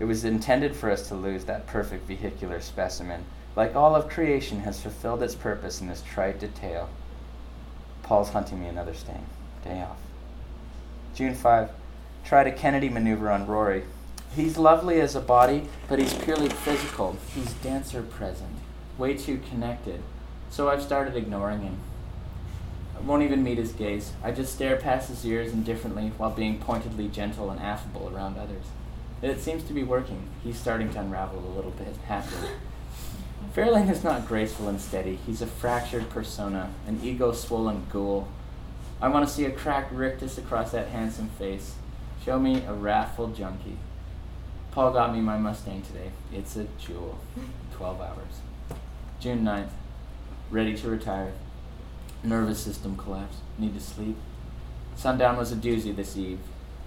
It 0.00 0.06
was 0.06 0.24
intended 0.24 0.74
for 0.74 0.90
us 0.90 1.06
to 1.06 1.14
lose 1.14 1.44
that 1.44 1.68
perfect 1.68 2.08
vehicular 2.08 2.60
specimen. 2.60 3.24
Like 3.54 3.76
all 3.76 3.94
of 3.94 4.08
creation 4.08 4.60
has 4.60 4.82
fulfilled 4.82 5.22
its 5.22 5.36
purpose 5.36 5.80
in 5.80 5.86
this 5.86 6.02
trite 6.02 6.40
detail. 6.40 6.88
Paul's 8.02 8.30
hunting 8.30 8.60
me 8.60 8.66
another 8.66 8.94
stain. 8.94 9.26
Day 9.64 9.80
off. 9.80 9.96
June 11.14 11.34
5. 11.34 11.70
Tried 12.24 12.46
a 12.46 12.52
Kennedy 12.52 12.88
maneuver 12.88 13.30
on 13.30 13.46
Rory. 13.46 13.84
He's 14.36 14.58
lovely 14.58 15.00
as 15.00 15.14
a 15.14 15.20
body, 15.20 15.68
but 15.88 15.98
he's 15.98 16.12
purely 16.12 16.48
physical. 16.48 17.16
He's 17.34 17.52
dancer 17.54 18.02
present, 18.02 18.56
way 18.98 19.16
too 19.16 19.40
connected. 19.48 20.02
So 20.50 20.68
I've 20.68 20.82
started 20.82 21.16
ignoring 21.16 21.62
him. 21.62 21.78
I 22.96 23.00
won't 23.00 23.22
even 23.22 23.42
meet 23.42 23.58
his 23.58 23.72
gaze. 23.72 24.12
I 24.22 24.32
just 24.32 24.54
stare 24.54 24.76
past 24.76 25.08
his 25.08 25.24
ears 25.24 25.52
indifferently 25.52 26.12
while 26.16 26.30
being 26.30 26.58
pointedly 26.58 27.08
gentle 27.08 27.50
and 27.50 27.60
affable 27.60 28.12
around 28.14 28.36
others. 28.36 28.66
It 29.22 29.40
seems 29.40 29.64
to 29.64 29.72
be 29.72 29.82
working. 29.82 30.28
He's 30.42 30.58
starting 30.58 30.90
to 30.92 31.00
unravel 31.00 31.38
a 31.38 31.56
little 31.56 31.70
bit, 31.70 31.96
happily. 32.06 32.50
Fairlane 33.54 33.90
is 33.90 34.04
not 34.04 34.26
graceful 34.26 34.68
and 34.68 34.80
steady. 34.80 35.18
He's 35.26 35.42
a 35.42 35.46
fractured 35.46 36.10
persona, 36.10 36.70
an 36.86 37.00
ego 37.02 37.32
swollen 37.32 37.86
ghoul. 37.92 38.28
I 39.00 39.08
want 39.08 39.26
to 39.28 39.32
see 39.32 39.44
a 39.44 39.50
cracked 39.50 39.92
rictus 39.92 40.38
across 40.38 40.72
that 40.72 40.88
handsome 40.88 41.28
face. 41.30 41.74
Show 42.24 42.38
me 42.38 42.64
a 42.66 42.72
wrathful 42.72 43.28
junkie. 43.28 43.76
Paul 44.70 44.92
got 44.92 45.12
me 45.14 45.20
my 45.20 45.36
Mustang 45.36 45.82
today. 45.82 46.10
It's 46.32 46.56
a 46.56 46.64
jewel. 46.78 47.18
12 47.74 48.00
hours. 48.00 48.78
June 49.20 49.44
9th. 49.44 49.70
Ready 50.50 50.76
to 50.76 50.88
retire. 50.88 51.32
Nervous 52.22 52.60
system 52.60 52.96
collapse. 52.96 53.36
Need 53.58 53.74
to 53.74 53.80
sleep. 53.80 54.16
Sundown 54.96 55.36
was 55.36 55.52
a 55.52 55.56
doozy 55.56 55.94
this 55.94 56.16
eve. 56.16 56.40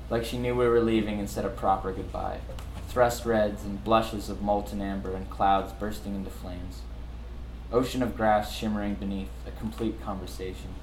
Like 0.09 0.23
she 0.23 0.37
knew 0.37 0.55
we 0.55 0.67
were 0.67 0.79
leaving 0.79 1.19
and 1.19 1.29
said 1.29 1.45
a 1.45 1.49
proper 1.49 1.91
goodbye. 1.91 2.39
Thrust 2.87 3.25
reds 3.25 3.63
and 3.63 3.83
blushes 3.83 4.29
of 4.29 4.41
molten 4.41 4.81
amber 4.81 5.13
and 5.13 5.29
clouds 5.29 5.73
bursting 5.73 6.15
into 6.15 6.29
flames. 6.29 6.81
Ocean 7.71 8.01
of 8.01 8.15
grass 8.15 8.55
shimmering 8.55 8.95
beneath, 8.95 9.29
a 9.45 9.51
complete 9.51 10.01
conversation. 10.01 10.73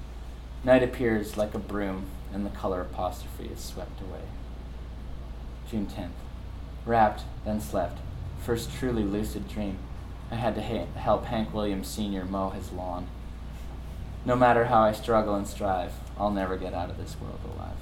Night 0.65 0.81
appears 0.81 1.37
like 1.37 1.53
a 1.53 1.59
broom, 1.59 2.07
and 2.33 2.43
the 2.43 2.49
color 2.49 2.81
apostrophe 2.81 3.51
is 3.53 3.59
swept 3.59 4.01
away. 4.01 4.23
June 5.69 5.85
10th. 5.85 6.09
Wrapped, 6.87 7.21
then 7.45 7.61
slept. 7.61 7.99
First 8.39 8.73
truly 8.73 9.03
lucid 9.03 9.47
dream. 9.47 9.77
I 10.31 10.35
had 10.35 10.55
to 10.55 10.63
ha- 10.63 10.87
help 10.95 11.25
Hank 11.25 11.53
Williams 11.53 11.87
Sr. 11.87 12.25
mow 12.25 12.49
his 12.49 12.71
lawn. 12.71 13.05
No 14.25 14.35
matter 14.35 14.65
how 14.65 14.81
I 14.81 14.91
struggle 14.91 15.35
and 15.35 15.47
strive, 15.47 15.93
I'll 16.17 16.31
never 16.31 16.57
get 16.57 16.73
out 16.73 16.89
of 16.89 16.97
this 16.97 17.15
world 17.21 17.41
alive. 17.45 17.77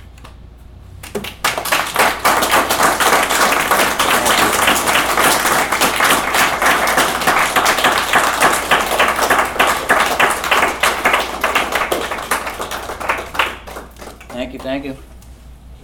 Thank 14.74 14.86
you, 14.86 14.94
thank 14.94 15.06
you. 15.06 15.06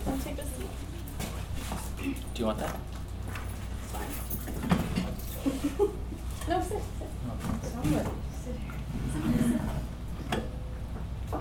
Wanna 0.08 0.24
take 0.24 0.40
a 0.40 0.46
seat? 0.46 2.18
Do 2.34 2.40
you 2.40 2.46
want 2.48 2.58
that? 2.58 2.76
No, 6.48 6.60
sit, 6.60 6.82
sit. 6.98 7.10
Somewhere. 7.72 8.08
Sit 8.44 8.56
here. 8.56 8.74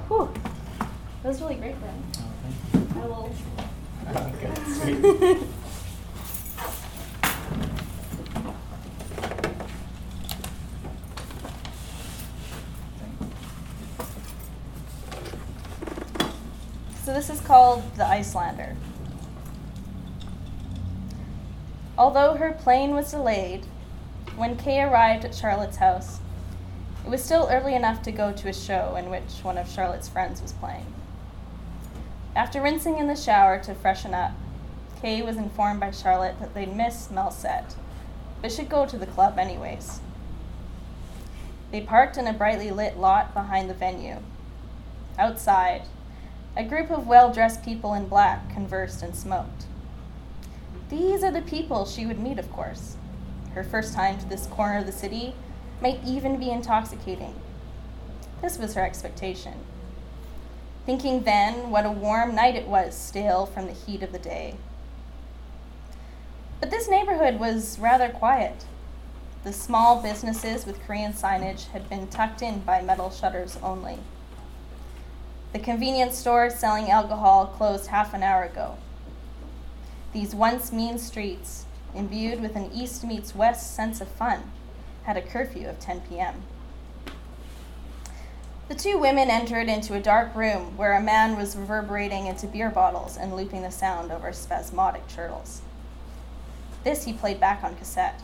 Whew. 0.09 0.29
That 1.23 1.29
was 1.29 1.41
really 1.41 1.55
great, 1.55 1.77
Brad. 1.81 1.95
I 2.75 3.07
will. 3.07 3.35
this 17.19 17.31
is 17.31 17.41
called 17.41 17.83
the 17.97 17.98
Icelander. 18.09 18.75
Although 21.97 22.35
her 22.37 22.53
plane 22.53 22.95
was 22.95 23.11
delayed, 23.11 23.67
when 24.37 24.57
Kay 24.57 24.83
arrived 24.83 25.25
at 25.25 25.35
Charlotte's 25.35 25.77
house, 25.77 26.21
it 27.05 27.11
was 27.11 27.23
still 27.23 27.49
early 27.51 27.75
enough 27.75 28.03
to 28.03 28.13
go 28.13 28.33
to 28.33 28.49
a 28.49 28.55
show 28.55 28.97
in 28.97 29.11
which 29.11 29.43
one 29.43 29.59
of 29.59 29.69
Charlotte's 29.69 30.09
friends 30.09 30.41
was 30.41 30.53
playing. 30.53 30.87
After 32.37 32.63
rinsing 32.63 32.99
in 32.99 33.09
the 33.09 33.17
shower 33.17 33.59
to 33.61 33.75
freshen 33.75 34.15
up, 34.15 34.33
Kay 35.03 35.23
was 35.23 35.37
informed 35.37 35.81
by 35.81 35.91
Charlotte 35.91 36.39
that 36.41 36.55
they'd 36.55 36.75
miss 36.75 37.11
Mel's 37.11 37.37
set, 37.37 37.75
but 38.41 38.53
should 38.53 38.69
go 38.69 38.87
to 38.87 38.97
the 38.97 39.07
club 39.07 39.39
anyways. 39.39 40.01
They 41.71 41.81
parked 41.81 42.17
in 42.17 42.27
a 42.27 42.33
brightly 42.33 42.71
lit 42.71 42.97
lot 42.97 43.35
behind 43.35 43.69
the 43.69 43.75
venue. 43.75 44.19
Outside, 45.19 45.83
a 46.59 46.65
group 46.65 46.91
of 46.91 47.07
well 47.07 47.33
dressed 47.33 47.65
people 47.65 47.95
in 47.95 48.09
black 48.09 48.53
conversed 48.53 49.01
and 49.01 49.15
smoked. 49.15 49.67
These 50.91 51.23
are 51.23 51.31
the 51.31 51.41
people 51.41 51.87
she 51.87 52.05
would 52.05 52.19
meet, 52.19 52.39
of 52.41 52.51
course. 52.51 52.97
Her 53.55 53.63
first 53.63 53.95
time 53.95 54.19
to 54.19 54.29
this 54.29 54.47
corner 54.47 54.79
of 54.79 54.87
the 54.87 54.93
city 54.93 55.35
might 55.81 56.01
even 56.05 56.37
be 56.37 56.51
intoxicating. 56.51 57.37
This 58.43 58.59
was 58.59 58.75
her 58.75 58.85
expectation. 58.85 59.55
Thinking 60.85 61.23
then 61.23 61.71
what 61.71 61.87
a 61.87 61.93
warm 61.93 62.35
night 62.35 62.57
it 62.57 62.67
was, 62.67 62.97
stale 62.97 63.47
from 63.47 63.67
the 63.67 63.73
heat 63.73 64.03
of 64.03 64.11
the 64.11 64.19
day. 64.19 64.57
But 66.59 66.71
this 66.71 66.89
neighborhood 66.89 67.39
was 67.39 67.79
rather 67.79 68.09
quiet. 68.09 68.65
The 69.45 69.53
small 69.53 70.03
businesses 70.03 70.67
with 70.67 70.85
Korean 70.85 71.13
signage 71.13 71.69
had 71.69 71.89
been 71.89 72.09
tucked 72.09 72.43
in 72.43 72.61
by 72.61 72.83
metal 72.83 73.11
shutters 73.11 73.57
only. 73.63 73.99
The 75.59 75.65
convenience 75.65 76.17
store 76.17 76.51
selling 76.51 76.89
alcohol 76.89 77.47
closed 77.47 77.89
half 77.89 78.15
an 78.15 78.23
hour 78.23 78.45
ago. 78.45 78.77
These 80.13 80.33
once 80.33 80.71
mean 80.71 80.99
streets, 80.99 81.65
imbued 81.97 82.41
with 82.41 82.55
an 82.55 82.71
East 82.73 83.03
meets 83.03 83.35
West 83.35 83.75
sense 83.75 84.01
of 84.01 84.07
fun, 84.07 84.53
had 85.03 85.17
a 85.17 85.21
curfew 85.21 85.67
of 85.69 85.81
10 85.81 86.03
p.m. 86.03 86.45
The 88.69 88.77
two 88.77 88.99
women 88.99 89.31
entered 89.31 89.67
into 89.67 89.95
a 89.95 90.01
dark 90.01 90.33
room 90.37 90.77
where 90.77 90.93
a 90.93 91.03
man 91.03 91.37
was 91.37 91.57
reverberating 91.57 92.27
into 92.27 92.47
beer 92.47 92.71
bottles 92.71 93.17
and 93.17 93.35
looping 93.35 93.63
the 93.63 93.73
sound 93.73 94.13
over 94.13 94.33
spasmodic 94.33 95.09
chortles. 95.09 95.63
This 96.85 97.05
he 97.05 97.13
played 97.13 97.41
back 97.41 97.65
on 97.65 97.75
cassette. 97.75 98.23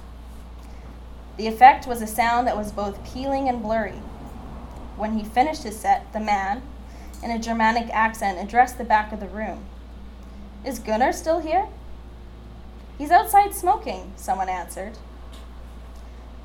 The 1.36 1.48
effect 1.48 1.88
was 1.88 2.00
a 2.00 2.06
sound 2.06 2.46
that 2.46 2.56
was 2.56 2.70
both 2.70 3.12
pealing 3.12 3.48
and 3.48 3.60
blurry. 3.60 4.00
When 4.96 5.18
he 5.18 5.24
finished 5.24 5.64
his 5.64 5.80
set, 5.80 6.12
the 6.12 6.20
man, 6.20 6.62
in 7.24 7.30
a 7.30 7.38
Germanic 7.38 7.88
accent, 7.90 8.38
addressed 8.38 8.76
the 8.76 8.84
back 8.84 9.10
of 9.10 9.18
the 9.18 9.26
room. 9.26 9.64
Is 10.62 10.78
Gunnar 10.78 11.12
still 11.12 11.40
here? 11.40 11.66
He's 12.98 13.10
outside 13.10 13.54
smoking, 13.54 14.12
someone 14.14 14.50
answered. 14.50 14.98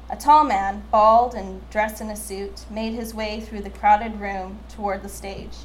A 0.10 0.16
tall 0.16 0.46
man, 0.46 0.84
bald 0.90 1.36
and 1.36 1.70
dressed 1.70 2.00
in 2.00 2.10
a 2.10 2.16
suit, 2.16 2.66
made 2.72 2.94
his 2.94 3.14
way 3.14 3.42
through 3.42 3.62
the 3.62 3.70
crowded 3.70 4.20
room 4.22 4.60
toward 4.70 5.04
the 5.04 5.10
stage, 5.10 5.58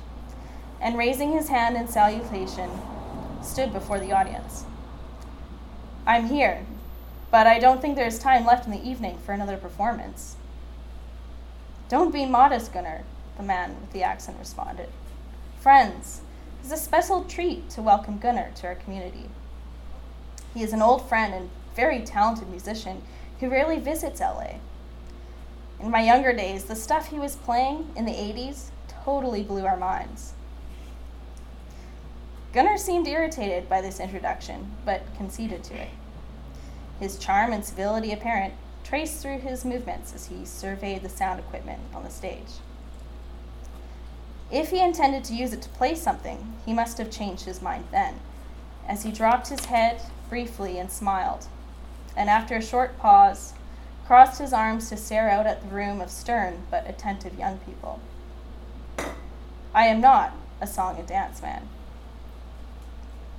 and 0.80 0.98
raising 0.98 1.32
his 1.32 1.48
hand 1.48 1.76
in 1.76 1.86
salutation, 1.86 2.68
stood 3.40 3.72
before 3.72 4.00
the 4.00 4.12
audience. 4.12 4.64
I'm 6.06 6.26
here, 6.26 6.66
but 7.30 7.46
I 7.46 7.60
don't 7.60 7.80
think 7.80 7.94
there's 7.94 8.18
time 8.18 8.44
left 8.44 8.66
in 8.66 8.72
the 8.72 8.86
evening 8.86 9.18
for 9.24 9.32
another 9.32 9.56
performance. 9.56 10.36
Don't 11.88 12.12
be 12.12 12.26
modest, 12.26 12.72
Gunnar, 12.72 13.04
the 13.36 13.42
man 13.44 13.80
with 13.80 13.92
the 13.92 14.02
accent 14.02 14.38
responded. 14.38 14.88
Friends, 15.64 16.20
it's 16.60 16.70
a 16.70 16.76
special 16.76 17.24
treat 17.24 17.70
to 17.70 17.80
welcome 17.80 18.18
Gunnar 18.18 18.50
to 18.56 18.66
our 18.66 18.74
community. 18.74 19.30
He 20.52 20.62
is 20.62 20.74
an 20.74 20.82
old 20.82 21.08
friend 21.08 21.32
and 21.32 21.48
very 21.74 22.02
talented 22.02 22.50
musician 22.50 23.00
who 23.40 23.48
rarely 23.48 23.78
visits 23.78 24.20
LA. 24.20 24.56
In 25.80 25.90
my 25.90 26.02
younger 26.02 26.34
days, 26.34 26.64
the 26.64 26.76
stuff 26.76 27.06
he 27.06 27.18
was 27.18 27.36
playing 27.36 27.88
in 27.96 28.04
the 28.04 28.12
80s 28.12 28.66
totally 29.06 29.42
blew 29.42 29.64
our 29.64 29.78
minds. 29.78 30.34
Gunnar 32.52 32.76
seemed 32.76 33.08
irritated 33.08 33.66
by 33.66 33.80
this 33.80 34.00
introduction, 34.00 34.70
but 34.84 35.16
conceded 35.16 35.64
to 35.64 35.80
it. 35.80 35.88
His 37.00 37.18
charm 37.18 37.54
and 37.54 37.64
civility 37.64 38.12
apparent 38.12 38.52
traced 38.82 39.22
through 39.22 39.38
his 39.38 39.64
movements 39.64 40.14
as 40.14 40.26
he 40.26 40.44
surveyed 40.44 41.02
the 41.02 41.08
sound 41.08 41.40
equipment 41.40 41.80
on 41.94 42.04
the 42.04 42.10
stage. 42.10 42.60
If 44.54 44.70
he 44.70 44.80
intended 44.80 45.24
to 45.24 45.34
use 45.34 45.52
it 45.52 45.62
to 45.62 45.68
play 45.70 45.96
something, 45.96 46.54
he 46.64 46.72
must 46.72 46.98
have 46.98 47.10
changed 47.10 47.44
his 47.44 47.60
mind 47.60 47.86
then, 47.90 48.20
as 48.86 49.02
he 49.02 49.10
dropped 49.10 49.48
his 49.48 49.64
head 49.64 50.00
briefly 50.28 50.78
and 50.78 50.92
smiled, 50.92 51.46
and 52.16 52.30
after 52.30 52.54
a 52.54 52.62
short 52.62 52.96
pause, 52.96 53.54
crossed 54.06 54.40
his 54.40 54.52
arms 54.52 54.88
to 54.90 54.96
stare 54.96 55.28
out 55.28 55.48
at 55.48 55.60
the 55.60 55.74
room 55.74 56.00
of 56.00 56.08
stern 56.08 56.62
but 56.70 56.88
attentive 56.88 57.36
young 57.36 57.58
people. 57.58 57.98
I 59.74 59.86
am 59.86 60.00
not 60.00 60.32
a 60.60 60.68
song 60.68 60.98
and 61.00 61.08
dance 61.08 61.42
man. 61.42 61.68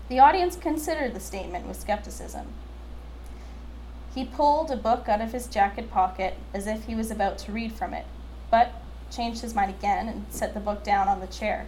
The 0.10 0.19
audience 0.19 0.58
considered 0.58 1.13
the 1.13 1.21
statement 1.21 1.65
with 1.65 1.80
skepticism. 1.80 2.47
He 4.13 4.25
pulled 4.25 4.69
a 4.69 4.75
book 4.75 5.08
out 5.08 5.21
of 5.21 5.32
his 5.32 5.47
jacket 5.47 5.89
pocket 5.89 6.36
as 6.54 6.67
if 6.67 6.88
he 6.88 6.95
was 6.95 7.10
about 7.10 7.38
to 7.38 7.54
read 7.54 7.71
from 7.71 7.93
it, 7.93 8.06
but 8.51 8.82
changed 9.12 9.41
his 9.41 9.54
mind 9.54 9.72
again 9.72 10.08
and 10.08 10.26
set 10.30 10.54
the 10.54 10.60
book 10.60 10.84
down 10.84 11.08
on 11.08 11.20
the 11.20 11.28
chair. 11.28 11.68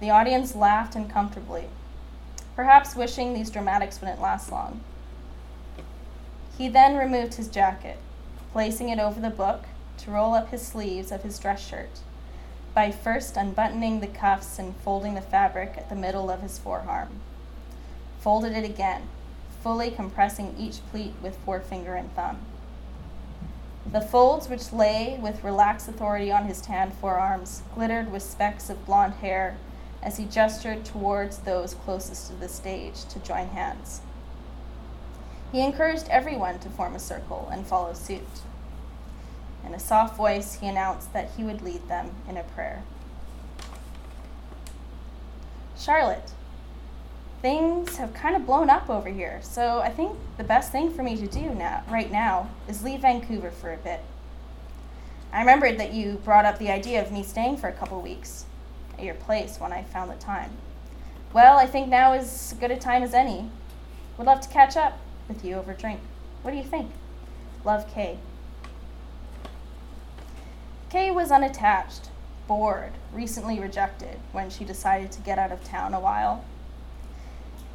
The 0.00 0.10
audience 0.10 0.54
laughed 0.54 0.96
uncomfortably, 0.96 1.66
perhaps 2.56 2.96
wishing 2.96 3.34
these 3.34 3.50
dramatics 3.50 4.00
wouldn't 4.00 4.20
last 4.20 4.50
long. 4.50 4.80
He 6.58 6.68
then 6.68 6.96
removed 6.96 7.34
his 7.34 7.48
jacket, 7.48 7.98
placing 8.52 8.88
it 8.88 8.98
over 8.98 9.20
the 9.20 9.30
book 9.30 9.64
to 9.98 10.10
roll 10.10 10.34
up 10.34 10.50
his 10.50 10.66
sleeves 10.66 11.12
of 11.12 11.22
his 11.22 11.38
dress 11.38 11.66
shirt 11.66 12.00
by 12.74 12.90
first 12.90 13.36
unbuttoning 13.36 14.00
the 14.00 14.06
cuffs 14.06 14.58
and 14.58 14.74
folding 14.76 15.14
the 15.14 15.20
fabric 15.20 15.74
at 15.76 15.88
the 15.88 15.94
middle 15.94 16.30
of 16.30 16.40
his 16.40 16.58
forearm. 16.58 17.20
Folded 18.20 18.52
it 18.52 18.64
again, 18.64 19.02
fully 19.62 19.90
compressing 19.90 20.54
each 20.58 20.78
pleat 20.90 21.14
with 21.22 21.36
forefinger 21.44 21.94
and 21.94 22.14
thumb. 22.14 22.38
The 23.90 24.00
folds, 24.00 24.48
which 24.48 24.72
lay 24.72 25.18
with 25.20 25.44
relaxed 25.44 25.88
authority 25.88 26.30
on 26.30 26.46
his 26.46 26.60
tanned 26.60 26.94
forearms, 26.94 27.62
glittered 27.74 28.12
with 28.12 28.22
specks 28.22 28.70
of 28.70 28.86
blond 28.86 29.14
hair 29.14 29.56
as 30.02 30.16
he 30.16 30.24
gestured 30.24 30.84
towards 30.84 31.38
those 31.38 31.74
closest 31.74 32.28
to 32.28 32.36
the 32.36 32.48
stage 32.48 33.04
to 33.06 33.18
join 33.18 33.48
hands. 33.48 34.00
He 35.50 35.60
encouraged 35.60 36.08
everyone 36.08 36.58
to 36.60 36.70
form 36.70 36.94
a 36.94 36.98
circle 36.98 37.48
and 37.52 37.66
follow 37.66 37.92
suit. 37.92 38.40
In 39.64 39.74
a 39.74 39.78
soft 39.78 40.16
voice, 40.16 40.54
he 40.60 40.66
announced 40.66 41.12
that 41.12 41.30
he 41.36 41.44
would 41.44 41.62
lead 41.62 41.88
them 41.88 42.10
in 42.28 42.36
a 42.36 42.42
prayer. 42.42 42.82
Charlotte, 45.78 46.32
things 47.42 47.96
have 47.96 48.14
kind 48.14 48.36
of 48.36 48.46
blown 48.46 48.70
up 48.70 48.88
over 48.88 49.08
here, 49.08 49.40
so 49.42 49.80
I 49.80 49.90
think 49.90 50.16
the 50.38 50.44
best 50.44 50.70
thing 50.70 50.94
for 50.94 51.02
me 51.02 51.16
to 51.16 51.26
do 51.26 51.52
now, 51.52 51.82
right 51.90 52.10
now, 52.10 52.48
is 52.68 52.84
leave 52.84 53.00
Vancouver 53.00 53.50
for 53.50 53.72
a 53.72 53.76
bit. 53.76 54.00
I 55.32 55.40
remembered 55.40 55.76
that 55.78 55.92
you 55.92 56.20
brought 56.24 56.44
up 56.44 56.58
the 56.58 56.70
idea 56.70 57.02
of 57.02 57.10
me 57.10 57.24
staying 57.24 57.56
for 57.56 57.66
a 57.66 57.72
couple 57.72 58.00
weeks 58.00 58.44
at 58.96 59.04
your 59.04 59.16
place 59.16 59.58
when 59.58 59.72
I 59.72 59.82
found 59.82 60.10
the 60.10 60.14
time. 60.14 60.52
Well, 61.32 61.58
I 61.58 61.66
think 61.66 61.88
now 61.88 62.12
is 62.12 62.52
as 62.52 62.58
good 62.60 62.70
a 62.70 62.76
time 62.76 63.02
as 63.02 63.12
any. 63.12 63.50
Would 64.16 64.26
love 64.26 64.40
to 64.42 64.48
catch 64.48 64.76
up 64.76 64.98
with 65.26 65.44
you 65.44 65.56
over 65.56 65.72
drink. 65.72 65.98
What 66.42 66.52
do 66.52 66.56
you 66.56 66.62
think? 66.62 66.92
Love 67.64 67.92
Kay. 67.92 68.18
Kay 70.90 71.10
was 71.10 71.32
unattached, 71.32 72.10
bored, 72.46 72.92
recently 73.12 73.58
rejected 73.58 74.18
when 74.30 74.48
she 74.48 74.64
decided 74.64 75.10
to 75.10 75.20
get 75.22 75.38
out 75.38 75.50
of 75.50 75.64
town 75.64 75.92
a 75.92 76.00
while 76.00 76.44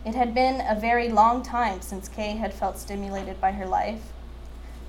it 0.07 0.15
had 0.15 0.33
been 0.33 0.63
a 0.65 0.79
very 0.79 1.09
long 1.09 1.43
time 1.43 1.81
since 1.81 2.07
Kay 2.07 2.37
had 2.37 2.53
felt 2.53 2.79
stimulated 2.79 3.41
by 3.41 3.51
her 3.51 3.65
life, 3.65 4.13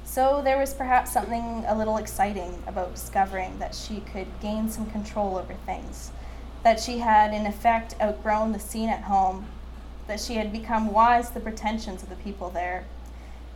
so 0.04 0.40
there 0.44 0.56
was 0.56 0.72
perhaps 0.72 1.12
something 1.12 1.64
a 1.66 1.76
little 1.76 1.96
exciting 1.96 2.62
about 2.68 2.94
discovering 2.94 3.58
that 3.58 3.74
she 3.74 3.98
could 4.12 4.28
gain 4.40 4.70
some 4.70 4.88
control 4.88 5.36
over 5.36 5.54
things, 5.66 6.12
that 6.62 6.78
she 6.78 6.98
had 6.98 7.34
in 7.34 7.46
effect 7.46 7.96
outgrown 8.00 8.52
the 8.52 8.60
scene 8.60 8.88
at 8.88 9.02
home, 9.02 9.46
that 10.06 10.20
she 10.20 10.36
had 10.36 10.52
become 10.52 10.92
wise 10.92 11.26
to 11.28 11.34
the 11.34 11.40
pretensions 11.40 12.04
of 12.04 12.10
the 12.10 12.14
people 12.14 12.48
there, 12.50 12.84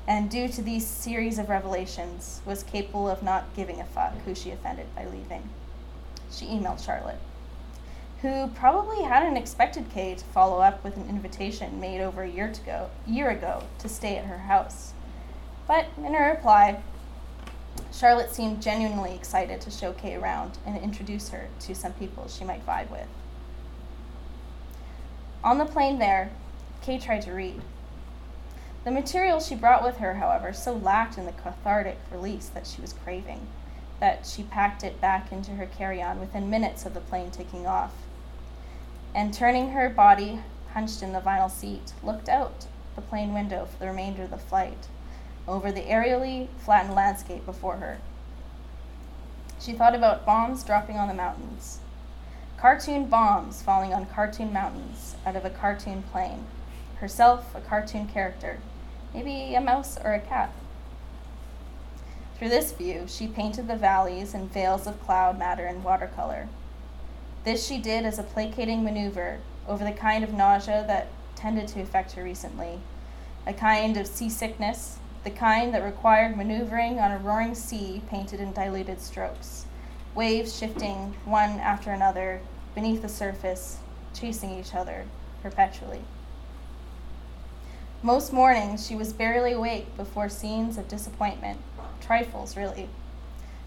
and 0.08 0.28
due 0.28 0.48
to 0.48 0.62
these 0.62 0.84
series 0.84 1.38
of 1.38 1.48
revelations, 1.48 2.40
was 2.44 2.64
capable 2.64 3.08
of 3.08 3.22
not 3.22 3.54
giving 3.54 3.80
a 3.80 3.84
fuck 3.84 4.14
who 4.24 4.34
she 4.34 4.50
offended 4.50 4.92
by 4.96 5.04
leaving. 5.04 5.48
She 6.28 6.46
emailed 6.46 6.84
Charlotte 6.84 7.20
who 8.22 8.46
probably 8.54 9.02
hadn't 9.02 9.36
expected 9.36 9.90
Kay 9.90 10.14
to 10.14 10.24
follow 10.26 10.60
up 10.60 10.82
with 10.84 10.96
an 10.96 11.08
invitation 11.08 11.80
made 11.80 12.00
over 12.00 12.22
a 12.22 12.30
year 12.30 12.46
ago, 12.46 12.88
year 13.04 13.30
ago 13.30 13.64
to 13.80 13.88
stay 13.88 14.16
at 14.16 14.26
her 14.26 14.38
house. 14.38 14.92
But 15.66 15.86
in 15.98 16.14
her 16.14 16.30
reply, 16.30 16.80
Charlotte 17.92 18.30
seemed 18.30 18.62
genuinely 18.62 19.14
excited 19.14 19.60
to 19.62 19.72
show 19.72 19.92
Kay 19.92 20.14
around 20.14 20.58
and 20.64 20.78
introduce 20.78 21.30
her 21.30 21.48
to 21.60 21.74
some 21.74 21.92
people 21.94 22.28
she 22.28 22.44
might 22.44 22.64
vibe 22.64 22.90
with. 22.90 23.08
On 25.42 25.58
the 25.58 25.64
plane 25.64 25.98
there, 25.98 26.30
Kay 26.80 26.98
tried 26.98 27.22
to 27.22 27.32
read. 27.32 27.60
The 28.84 28.92
material 28.92 29.40
she 29.40 29.56
brought 29.56 29.82
with 29.82 29.96
her, 29.96 30.14
however, 30.14 30.52
so 30.52 30.72
lacked 30.72 31.18
in 31.18 31.26
the 31.26 31.32
cathartic 31.32 31.98
release 32.12 32.48
that 32.48 32.68
she 32.68 32.80
was 32.80 32.92
craving 32.92 33.48
that 34.02 34.26
she 34.26 34.42
packed 34.42 34.82
it 34.82 35.00
back 35.00 35.30
into 35.30 35.52
her 35.52 35.66
carry 35.78 36.02
on 36.02 36.18
within 36.18 36.50
minutes 36.50 36.84
of 36.84 36.92
the 36.92 36.98
plane 36.98 37.30
taking 37.30 37.68
off. 37.68 37.92
And 39.14 39.34
turning 39.34 39.70
her 39.70 39.90
body 39.90 40.40
hunched 40.72 41.02
in 41.02 41.12
the 41.12 41.20
vinyl 41.20 41.50
seat, 41.50 41.92
looked 42.02 42.28
out 42.28 42.66
the 42.94 43.02
plane 43.02 43.34
window 43.34 43.66
for 43.66 43.78
the 43.78 43.90
remainder 43.90 44.22
of 44.22 44.30
the 44.30 44.38
flight, 44.38 44.88
over 45.46 45.70
the 45.70 45.82
aerially 45.82 46.48
flattened 46.58 46.94
landscape 46.94 47.44
before 47.44 47.76
her. 47.76 47.98
She 49.60 49.72
thought 49.72 49.94
about 49.94 50.26
bombs 50.26 50.64
dropping 50.64 50.96
on 50.96 51.08
the 51.08 51.14
mountains, 51.14 51.80
cartoon 52.56 53.06
bombs 53.06 53.60
falling 53.60 53.92
on 53.92 54.06
cartoon 54.06 54.52
mountains 54.52 55.16
out 55.26 55.36
of 55.36 55.44
a 55.44 55.50
cartoon 55.50 56.02
plane, 56.04 56.46
herself 56.96 57.54
a 57.54 57.60
cartoon 57.60 58.06
character, 58.06 58.60
maybe 59.12 59.54
a 59.54 59.60
mouse 59.60 59.98
or 60.02 60.12
a 60.14 60.20
cat. 60.20 60.52
Through 62.38 62.48
this 62.48 62.72
view, 62.72 63.04
she 63.06 63.26
painted 63.26 63.68
the 63.68 63.76
valleys 63.76 64.34
and 64.34 64.52
vales 64.52 64.86
of 64.86 65.02
cloud 65.04 65.38
matter 65.38 65.66
in 65.66 65.82
watercolor. 65.82 66.48
This 67.44 67.66
she 67.66 67.78
did 67.78 68.04
as 68.04 68.18
a 68.18 68.22
placating 68.22 68.84
maneuver 68.84 69.38
over 69.66 69.84
the 69.84 69.92
kind 69.92 70.22
of 70.22 70.32
nausea 70.32 70.84
that 70.86 71.08
tended 71.34 71.68
to 71.68 71.80
affect 71.80 72.12
her 72.12 72.22
recently, 72.22 72.78
a 73.46 73.52
kind 73.52 73.96
of 73.96 74.06
seasickness, 74.06 74.98
the 75.24 75.30
kind 75.30 75.74
that 75.74 75.82
required 75.82 76.36
maneuvering 76.36 76.98
on 76.98 77.10
a 77.10 77.18
roaring 77.18 77.54
sea 77.54 78.02
painted 78.08 78.38
in 78.40 78.52
diluted 78.52 79.00
strokes, 79.00 79.66
waves 80.14 80.56
shifting 80.56 81.14
one 81.24 81.58
after 81.58 81.90
another 81.90 82.40
beneath 82.74 83.02
the 83.02 83.08
surface, 83.08 83.78
chasing 84.14 84.58
each 84.58 84.74
other 84.74 85.04
perpetually. 85.42 86.02
Most 88.02 88.32
mornings 88.32 88.86
she 88.86 88.94
was 88.94 89.12
barely 89.12 89.52
awake 89.52 89.96
before 89.96 90.28
scenes 90.28 90.78
of 90.78 90.88
disappointment 90.88 91.58
trifles 92.00 92.56
really, 92.56 92.88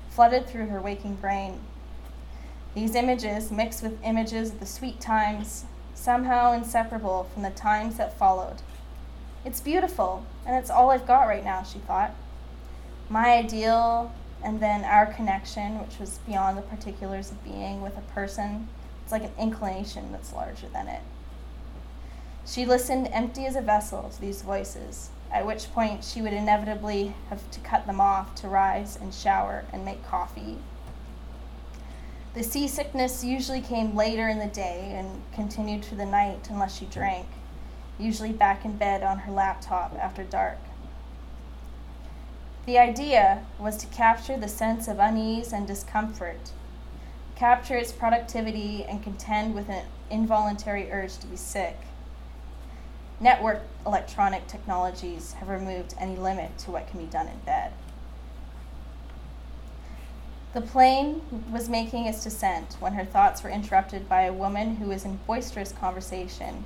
flooded 0.10 0.46
through 0.46 0.68
her 0.68 0.82
waking 0.82 1.16
brain. 1.16 1.60
These 2.76 2.94
images, 2.94 3.52
mixed 3.52 3.82
with 3.82 4.04
images 4.04 4.52
of 4.52 4.60
the 4.60 4.66
sweet 4.66 5.00
times, 5.00 5.64
somehow 5.94 6.52
inseparable 6.52 7.30
from 7.34 7.44
the 7.44 7.50
times 7.50 7.96
that 7.96 8.20
followed. 8.20 8.58
It's 9.46 9.62
beautiful, 9.62 10.26
and 10.46 10.58
it's 10.58 10.70
all 10.70 10.92
I've 10.92 11.08
got 11.08 11.24
right 11.24 11.44
now, 11.44 11.64
she 11.64 11.80
thought. 11.80 12.14
My 13.10 13.34
ideal, 13.36 14.12
and 14.44 14.60
then 14.60 14.84
our 14.84 15.06
connection, 15.06 15.80
which 15.80 16.00
was 16.00 16.20
beyond 16.28 16.58
the 16.58 16.64
particulars 16.64 17.32
of 17.32 17.44
being 17.46 17.82
with 17.82 17.98
a 17.98 18.14
person. 18.14 18.68
It's 19.04 19.12
like 19.14 19.24
an 19.24 19.32
inclination 19.40 20.12
that's 20.12 20.34
larger 20.34 20.68
than 20.68 20.90
it. 20.90 21.02
She 22.46 22.66
listened 22.66 23.08
empty 23.14 23.46
as 23.46 23.56
a 23.56 23.62
vessel 23.62 24.10
to 24.10 24.20
these 24.20 24.42
voices, 24.42 25.12
at 25.32 25.48
which 25.48 25.72
point 25.72 26.04
she 26.04 26.22
would 26.22 26.34
inevitably 26.34 27.16
have 27.30 27.50
to 27.52 27.60
cut 27.62 27.88
them 27.88 28.02
off 28.02 28.36
to 28.36 28.50
rise 28.50 28.98
and 28.98 29.14
shower 29.14 29.64
and 29.72 29.86
make 29.86 30.06
coffee. 30.06 30.58
The 32.36 32.44
seasickness 32.44 33.24
usually 33.24 33.62
came 33.62 33.96
later 33.96 34.28
in 34.28 34.40
the 34.40 34.48
day 34.48 34.94
and 34.96 35.24
continued 35.34 35.84
through 35.84 35.98
the 35.98 36.06
night 36.06 36.48
unless 36.50 36.78
she 36.78 36.86
drank, 36.86 37.26
usually 37.98 38.34
back 38.34 38.66
in 38.66 38.78
bed 38.78 39.04
on 39.04 39.20
her 39.20 39.32
laptop 39.32 39.98
after 40.00 40.24
dark. 40.24 40.60
The 42.66 42.78
idea 42.78 43.46
was 43.58 43.78
to 43.78 43.88
capture 43.88 44.38
the 44.38 44.48
sense 44.48 44.88
of 44.88 45.00
unease 45.00 45.54
and 45.54 45.66
discomfort, 45.66 46.52
capture 47.36 47.78
its 47.78 47.92
productivity, 47.92 48.84
and 48.84 49.02
contend 49.02 49.56
with 49.56 49.70
an 49.70 49.86
involuntary 50.10 50.92
urge 50.92 51.18
to 51.20 51.28
be 51.28 51.38
sick 51.38 51.78
network 53.20 53.62
electronic 53.86 54.46
technologies 54.48 55.34
have 55.34 55.48
removed 55.48 55.96
any 56.00 56.16
limit 56.16 56.58
to 56.58 56.72
what 56.72 56.88
can 56.88 57.00
be 57.00 57.06
done 57.06 57.28
in 57.28 57.38
bed. 57.40 57.72
The 60.56 60.62
plane 60.62 61.22
was 61.52 61.68
making 61.68 62.06
its 62.06 62.24
descent 62.24 62.78
when 62.80 62.94
her 62.94 63.04
thoughts 63.04 63.44
were 63.44 63.50
interrupted 63.50 64.08
by 64.08 64.22
a 64.22 64.32
woman 64.32 64.78
who 64.78 64.88
was 64.88 65.04
in 65.04 65.20
boisterous 65.28 65.74
conversation 65.74 66.64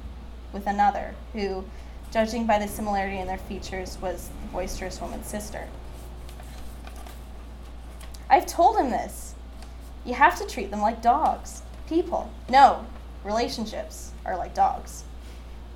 with 0.54 0.68
another, 0.68 1.16
who, 1.34 1.66
judging 2.12 2.46
by 2.46 2.60
the 2.60 2.68
similarity 2.68 3.18
in 3.18 3.26
their 3.26 3.40
features, 3.40 3.98
was 4.00 4.30
the 4.44 4.48
boisterous 4.50 5.02
woman's 5.02 5.26
sister. 5.26 5.68
I've 8.30 8.46
told 8.46 8.78
him 8.78 8.92
this. 8.92 9.34
You 10.06 10.14
have 10.14 10.38
to 10.38 10.46
treat 10.46 10.70
them 10.70 10.82
like 10.82 11.02
dogs. 11.02 11.64
People. 11.88 12.32
No, 12.48 12.86
relationships 13.24 14.12
are 14.24 14.38
like 14.38 14.54
dogs. 14.54 15.04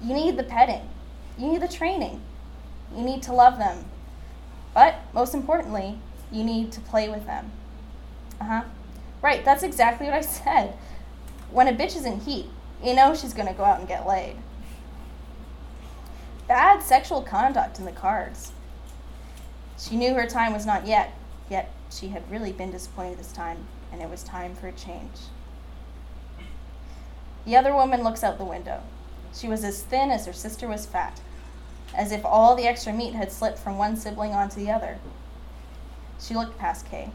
You 0.03 0.13
need 0.13 0.37
the 0.37 0.43
petting, 0.43 0.87
you 1.35 1.47
need 1.47 1.63
the 1.63 1.67
training, 1.67 2.21
you 2.95 3.01
need 3.01 3.23
to 3.23 3.33
love 3.33 3.57
them. 3.57 3.85
But 4.75 4.99
most 5.15 5.33
importantly, 5.33 5.97
you 6.31 6.43
need 6.43 6.71
to 6.73 6.79
play 6.79 7.09
with 7.09 7.25
them. 7.25 7.51
Uh 8.43 8.45
huh. 8.45 8.63
Right, 9.21 9.45
that's 9.45 9.63
exactly 9.63 10.07
what 10.07 10.15
I 10.15 10.21
said. 10.21 10.73
When 11.49 11.69
a 11.69 11.73
bitch 11.73 11.95
is 11.95 12.05
in 12.05 12.19
heat, 12.19 12.47
you 12.83 12.93
know 12.93 13.15
she's 13.15 13.33
gonna 13.33 13.53
go 13.53 13.63
out 13.63 13.79
and 13.79 13.87
get 13.87 14.05
laid. 14.05 14.35
Bad 16.45 16.83
sexual 16.83 17.21
conduct 17.21 17.79
in 17.79 17.85
the 17.85 17.93
cards. 17.93 18.51
She 19.79 19.95
knew 19.95 20.13
her 20.13 20.27
time 20.27 20.51
was 20.51 20.65
not 20.65 20.85
yet, 20.85 21.13
yet 21.49 21.71
she 21.89 22.09
had 22.09 22.29
really 22.29 22.51
been 22.51 22.71
disappointed 22.71 23.17
this 23.17 23.31
time, 23.31 23.65
and 23.93 24.01
it 24.01 24.09
was 24.09 24.23
time 24.23 24.55
for 24.55 24.67
a 24.67 24.73
change. 24.73 25.19
The 27.45 27.55
other 27.55 27.73
woman 27.73 28.03
looks 28.03 28.25
out 28.25 28.37
the 28.37 28.43
window. 28.43 28.81
She 29.33 29.47
was 29.47 29.63
as 29.63 29.83
thin 29.83 30.11
as 30.11 30.25
her 30.25 30.33
sister 30.33 30.67
was 30.67 30.85
fat, 30.85 31.21
as 31.95 32.11
if 32.11 32.25
all 32.25 32.55
the 32.55 32.67
extra 32.67 32.91
meat 32.91 33.13
had 33.13 33.31
slipped 33.31 33.59
from 33.59 33.77
one 33.77 33.95
sibling 33.95 34.33
onto 34.33 34.59
the 34.59 34.71
other. 34.71 34.99
She 36.19 36.35
looked 36.35 36.57
past 36.57 36.85
Kay. 36.85 37.09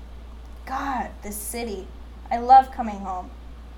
God, 0.68 1.08
this 1.22 1.36
city. 1.36 1.86
I 2.30 2.36
love 2.36 2.70
coming 2.70 2.98
home. 2.98 3.30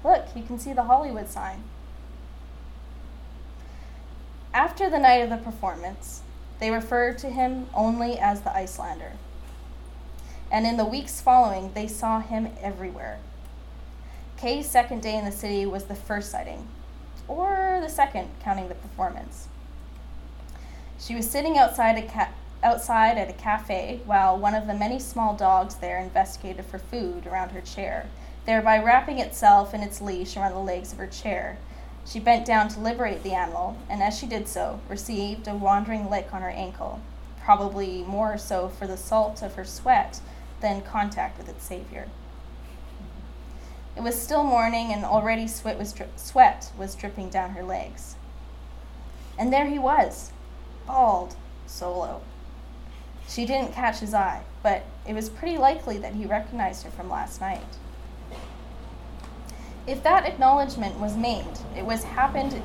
Look, 0.02 0.26
you 0.34 0.42
can 0.42 0.58
see 0.58 0.72
the 0.72 0.82
Hollywood 0.82 1.28
sign. 1.28 1.62
After 4.52 4.90
the 4.90 4.98
night 4.98 5.18
of 5.22 5.30
the 5.30 5.36
performance, 5.36 6.22
they 6.58 6.72
referred 6.72 7.18
to 7.18 7.30
him 7.30 7.68
only 7.72 8.18
as 8.18 8.40
the 8.40 8.52
Icelander. 8.52 9.12
And 10.50 10.66
in 10.66 10.76
the 10.76 10.84
weeks 10.84 11.20
following, 11.20 11.72
they 11.74 11.86
saw 11.86 12.18
him 12.18 12.48
everywhere. 12.60 13.20
Kay's 14.36 14.68
second 14.68 15.00
day 15.00 15.16
in 15.16 15.24
the 15.24 15.30
city 15.30 15.64
was 15.66 15.84
the 15.84 15.94
first 15.94 16.32
sighting, 16.32 16.66
or 17.28 17.78
the 17.80 17.88
second, 17.88 18.30
counting 18.42 18.66
the 18.68 18.74
performance. 18.74 19.46
She 20.98 21.14
was 21.14 21.30
sitting 21.30 21.56
outside, 21.56 21.96
a 21.98 22.08
ca- 22.08 22.32
outside 22.62 23.16
at 23.16 23.30
a 23.30 23.34
cafe 23.34 24.00
while 24.04 24.38
one 24.38 24.54
of 24.54 24.66
the 24.66 24.74
many 24.74 24.98
small 24.98 25.34
dogs 25.34 25.76
there 25.76 25.98
investigated 25.98 26.64
for 26.64 26.78
food 26.78 27.26
around 27.26 27.50
her 27.50 27.60
chair, 27.60 28.08
thereby 28.46 28.78
wrapping 28.78 29.18
itself 29.18 29.72
in 29.72 29.82
its 29.82 30.00
leash 30.00 30.36
around 30.36 30.52
the 30.52 30.58
legs 30.58 30.92
of 30.92 30.98
her 30.98 31.06
chair. 31.06 31.58
She 32.06 32.18
bent 32.18 32.46
down 32.46 32.68
to 32.68 32.80
liberate 32.80 33.22
the 33.22 33.34
animal, 33.34 33.76
and 33.88 34.02
as 34.02 34.18
she 34.18 34.26
did 34.26 34.48
so, 34.48 34.80
received 34.88 35.46
a 35.46 35.54
wandering 35.54 36.10
lick 36.10 36.32
on 36.32 36.42
her 36.42 36.50
ankle, 36.50 37.00
probably 37.42 38.02
more 38.02 38.36
so 38.36 38.68
for 38.68 38.86
the 38.86 38.96
salt 38.96 39.42
of 39.42 39.54
her 39.54 39.64
sweat 39.64 40.20
than 40.60 40.82
contact 40.82 41.38
with 41.38 41.48
its 41.48 41.64
savior. 41.64 42.08
It 43.96 44.02
was 44.02 44.20
still 44.20 44.44
morning, 44.44 44.92
and 44.92 45.04
already 45.04 45.46
sweat 45.46 45.78
was, 45.78 45.92
dri- 45.92 46.06
sweat 46.16 46.72
was 46.78 46.94
dripping 46.94 47.28
down 47.28 47.50
her 47.50 47.62
legs. 47.62 48.16
And 49.38 49.52
there 49.52 49.66
he 49.66 49.78
was, 49.78 50.32
bald, 50.86 51.36
solo. 51.66 52.22
She 53.30 53.46
didn't 53.46 53.72
catch 53.72 54.00
his 54.00 54.12
eye, 54.12 54.42
but 54.62 54.82
it 55.06 55.14
was 55.14 55.30
pretty 55.30 55.56
likely 55.56 55.96
that 55.98 56.14
he 56.14 56.26
recognized 56.26 56.82
her 56.82 56.90
from 56.90 57.08
last 57.08 57.40
night. 57.40 57.78
If 59.86 60.02
that 60.02 60.26
acknowledgement 60.26 60.98
was 60.98 61.16
made, 61.16 61.58
it 61.76 61.86
was 61.86 62.04
happened 62.04 62.62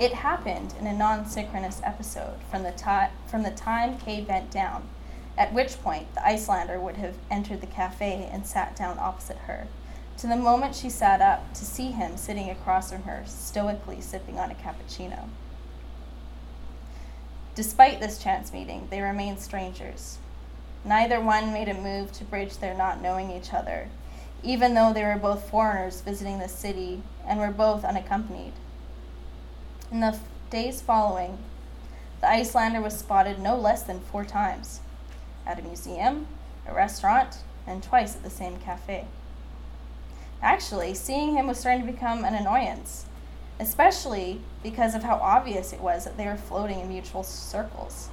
it 0.00 0.14
happened 0.14 0.74
in 0.78 0.86
a 0.86 0.92
non-synchronous 0.92 1.80
episode 1.82 2.38
from 2.48 2.62
the, 2.62 2.70
ti- 2.70 3.12
from 3.26 3.42
the 3.42 3.50
time 3.50 3.98
Kay 3.98 4.20
bent 4.20 4.48
down, 4.48 4.88
at 5.36 5.52
which 5.52 5.82
point 5.82 6.14
the 6.14 6.24
Icelander 6.24 6.78
would 6.78 6.98
have 6.98 7.16
entered 7.32 7.60
the 7.60 7.66
cafe 7.66 8.28
and 8.30 8.46
sat 8.46 8.76
down 8.76 8.96
opposite 9.00 9.38
her 9.38 9.66
to 10.18 10.26
the 10.26 10.36
moment 10.36 10.74
she 10.74 10.90
sat 10.90 11.20
up 11.20 11.54
to 11.54 11.64
see 11.64 11.92
him 11.92 12.16
sitting 12.16 12.50
across 12.50 12.90
from 12.90 13.04
her, 13.04 13.22
stoically 13.24 14.00
sipping 14.00 14.38
on 14.38 14.50
a 14.50 14.54
cappuccino. 14.54 15.28
Despite 17.58 17.98
this 17.98 18.22
chance 18.22 18.52
meeting, 18.52 18.86
they 18.88 19.00
remained 19.00 19.40
strangers. 19.40 20.18
Neither 20.84 21.20
one 21.20 21.52
made 21.52 21.68
a 21.68 21.74
move 21.74 22.12
to 22.12 22.24
bridge 22.24 22.58
their 22.58 22.72
not 22.72 23.02
knowing 23.02 23.32
each 23.32 23.52
other, 23.52 23.88
even 24.44 24.74
though 24.74 24.92
they 24.92 25.02
were 25.02 25.16
both 25.16 25.50
foreigners 25.50 26.00
visiting 26.00 26.38
the 26.38 26.48
city 26.48 27.02
and 27.26 27.40
were 27.40 27.50
both 27.50 27.84
unaccompanied. 27.84 28.52
In 29.90 29.98
the 29.98 30.06
f- 30.06 30.20
days 30.50 30.80
following, 30.80 31.36
the 32.20 32.30
Icelander 32.30 32.80
was 32.80 32.96
spotted 32.96 33.40
no 33.40 33.56
less 33.56 33.82
than 33.82 34.02
four 34.02 34.24
times 34.24 34.78
at 35.44 35.58
a 35.58 35.62
museum, 35.62 36.28
a 36.64 36.72
restaurant, 36.72 37.38
and 37.66 37.82
twice 37.82 38.14
at 38.14 38.22
the 38.22 38.30
same 38.30 38.60
cafe. 38.60 39.06
Actually, 40.40 40.94
seeing 40.94 41.34
him 41.34 41.48
was 41.48 41.58
starting 41.58 41.84
to 41.84 41.92
become 41.92 42.24
an 42.24 42.36
annoyance. 42.36 43.06
Especially 43.60 44.40
because 44.62 44.94
of 44.94 45.02
how 45.02 45.16
obvious 45.16 45.72
it 45.72 45.80
was 45.80 46.04
that 46.04 46.16
they 46.16 46.26
were 46.26 46.36
floating 46.36 46.80
in 46.80 46.88
mutual 46.88 47.22
circles. 47.22 48.08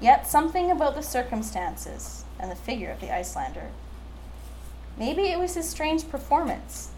Yet 0.00 0.26
something 0.26 0.70
about 0.70 0.94
the 0.94 1.02
circumstances 1.02 2.24
and 2.38 2.50
the 2.50 2.56
figure 2.56 2.90
of 2.90 3.00
the 3.00 3.14
Icelander. 3.14 3.70
Maybe 4.96 5.22
it 5.22 5.38
was 5.38 5.54
his 5.54 5.68
strange 5.68 6.08
performance 6.08 6.90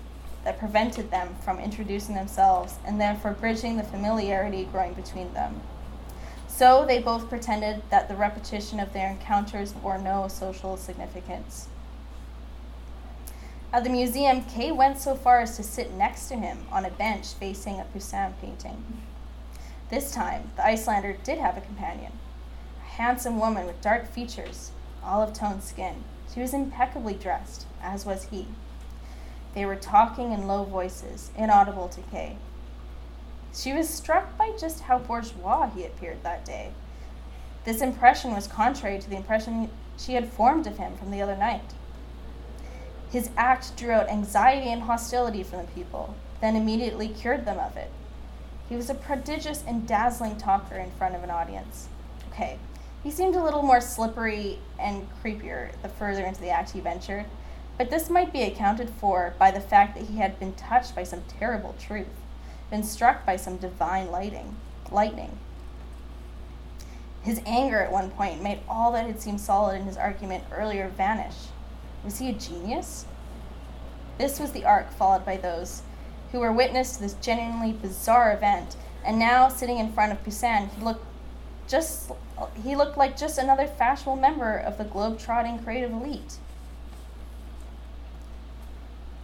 that 0.45 0.59
prevented 0.59 1.11
them 1.11 1.35
from 1.45 1.59
introducing 1.59 2.15
themselves 2.15 2.77
and 2.87 3.01
therefore 3.01 3.33
bridging 3.33 3.77
the 3.77 3.83
familiarity 3.83 4.65
growing 4.65 4.95
between 4.95 5.33
them. 5.35 5.61
So 6.49 6.85
they 6.85 6.99
both 6.99 7.29
pretended 7.29 7.83
that 7.91 8.09
the 8.09 8.17
repetition 8.17 8.81
of 8.81 8.93
their 8.93 9.11
encounters 9.11 9.73
bore 9.73 9.99
no 9.99 10.29
social 10.29 10.77
significance. 10.77 11.69
At 13.73 13.85
the 13.85 13.91
museum, 13.91 14.43
Kay 14.47 14.73
went 14.73 14.99
so 14.99 15.15
far 15.15 15.41
as 15.41 15.57
to 15.57 15.63
sit 15.63 15.93
next 15.93 16.27
to 16.29 16.35
him 16.35 16.67
on 16.73 16.85
a 16.85 16.91
bench 16.91 17.29
facing 17.35 17.79
a 17.79 17.85
Poussin 17.85 18.35
painting. 18.41 18.85
This 19.91 20.13
time, 20.13 20.51
the 20.57 20.67
Icelander 20.67 21.17
did 21.23 21.39
have 21.39 21.57
a 21.57 21.61
companion, 21.61 22.13
a 22.81 22.89
handsome 22.97 23.39
woman 23.39 23.67
with 23.67 23.81
dark 23.81 24.11
features, 24.11 24.73
olive 25.05 25.35
toned 25.35 25.63
skin. 25.63 26.03
She 26.35 26.41
was 26.41 26.53
impeccably 26.53 27.15
dressed, 27.15 27.67
as 27.81 28.05
was 28.05 28.25
he. 28.25 28.49
They 29.55 29.65
were 29.65 29.77
talking 29.77 30.33
in 30.33 30.49
low 30.49 30.65
voices, 30.65 31.31
inaudible 31.37 31.89
to 31.91 32.01
Kay. 32.03 32.39
She 33.55 33.73
was 33.73 33.89
struck 33.89 34.37
by 34.37 34.53
just 34.59 34.83
how 34.83 34.99
bourgeois 34.99 35.71
he 35.71 35.85
appeared 35.85 36.25
that 36.25 36.45
day. 36.45 36.73
This 37.65 37.83
impression 37.83 38.33
was 38.33 38.49
contrary 38.49 38.99
to 38.99 39.09
the 39.09 39.17
impression 39.17 39.71
she 39.97 40.15
had 40.15 40.33
formed 40.33 40.67
of 40.67 40.79
him 40.79 40.97
from 40.97 41.13
the 41.13 41.23
other 41.23 41.37
night. 41.37 41.75
His 43.11 43.31
act 43.37 43.77
drew 43.77 43.91
out 43.91 44.09
anxiety 44.09 44.71
and 44.71 44.83
hostility 44.83 45.43
from 45.43 45.59
the 45.59 45.73
people, 45.73 46.15
then 46.41 46.57
immediately 46.57 47.09
cured 47.09 47.45
them 47.45 47.59
of 47.59 47.77
it. 47.77 47.91
He 48.69 48.77
was 48.77 48.89
a 48.89 48.95
prodigious 48.95 49.65
and 49.67 49.87
dazzling 49.87 50.37
talker 50.37 50.77
in 50.77 50.93
front 50.93 51.17
of 51.17 51.25
an 51.25 51.31
audience. 51.31 51.89
Okay, 52.31 52.59
he 53.03 53.11
seemed 53.11 53.35
a 53.35 53.43
little 53.43 53.63
more 53.63 53.81
slippery 53.81 54.61
and 54.79 55.09
creepier 55.23 55.71
the 55.83 55.89
further 55.89 56.25
into 56.25 56.41
the 56.41 56.51
act 56.51 56.71
he 56.71 56.81
ventured, 56.81 57.25
but 57.77 57.91
this 57.91 58.09
might 58.09 58.33
be 58.33 58.43
accounted 58.43 58.91
for 58.91 59.35
by 59.39 59.51
the 59.51 59.61
fact 59.61 59.97
that 59.97 60.07
he 60.07 60.19
had 60.19 60.39
been 60.39 60.53
touched 60.53 60.95
by 60.95 61.03
some 61.03 61.23
terrible 61.27 61.75
truth, 61.81 62.07
been 62.71 62.85
struck 62.85 63.27
by 63.27 63.35
some 63.35 63.57
divine 63.57 64.13
lighting, 64.13 64.55
lightning. 64.93 65.37
His 67.23 67.43
anger 67.45 67.81
at 67.81 67.91
one 67.91 68.11
point 68.11 68.43
made 68.43 68.61
all 68.69 68.93
that 68.93 69.07
had 69.07 69.21
seemed 69.21 69.41
solid 69.41 69.81
in 69.81 69.87
his 69.87 69.97
argument 69.97 70.45
earlier 70.53 70.89
vanish. 70.89 71.35
Was 72.05 72.19
he 72.19 72.31
a 72.31 72.33
genius? 72.33 73.05
This 74.19 74.41
was 74.41 74.53
the 74.53 74.65
arc 74.65 74.91
followed 74.93 75.25
by 75.25 75.37
those 75.37 75.83
who 76.33 76.41
were 76.41 76.53
witness 76.53 76.97
to 76.97 77.03
this 77.03 77.15
genuinely 77.15 77.73
bizarre 77.73 78.33
event, 78.33 78.77
and 79.05 79.19
now 79.19 79.49
sitting 79.49 79.79
in 79.79 79.93
front 79.93 80.13
of 80.13 80.23
Poussin, 80.25 80.69
he 80.69 80.83
looked 80.83 81.05
just 81.67 82.11
he 82.65 82.75
looked 82.75 82.97
like 82.97 83.17
just 83.17 83.39
another 83.39 83.67
fashionable 83.67 84.17
member 84.17 84.57
of 84.57 84.77
the 84.77 84.85
globe-trotting 84.85 85.61
creative 85.61 85.93
elite. 85.93 86.39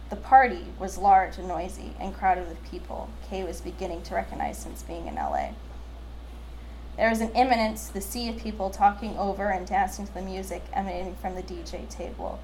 The 0.09 0.15
party 0.15 0.67
was 0.79 0.97
large 0.97 1.37
and 1.37 1.47
noisy 1.47 1.93
and 1.99 2.15
crowded 2.15 2.47
with 2.47 2.63
people 2.71 3.09
Kay 3.29 3.43
was 3.43 3.59
beginning 3.59 4.03
to 4.03 4.15
recognize 4.15 4.57
since 4.57 4.81
being 4.83 5.07
in 5.07 5.15
LA. 5.15 5.49
There 6.95 7.09
was 7.09 7.19
an 7.19 7.33
imminence 7.33 7.87
to 7.87 7.93
the 7.93 8.01
sea 8.01 8.29
of 8.29 8.37
people 8.37 8.69
talking 8.69 9.17
over 9.17 9.49
and 9.49 9.67
dancing 9.67 10.07
to 10.07 10.13
the 10.13 10.21
music 10.21 10.63
emanating 10.73 11.15
from 11.15 11.35
the 11.35 11.43
DJ 11.43 11.87
table, 11.89 12.39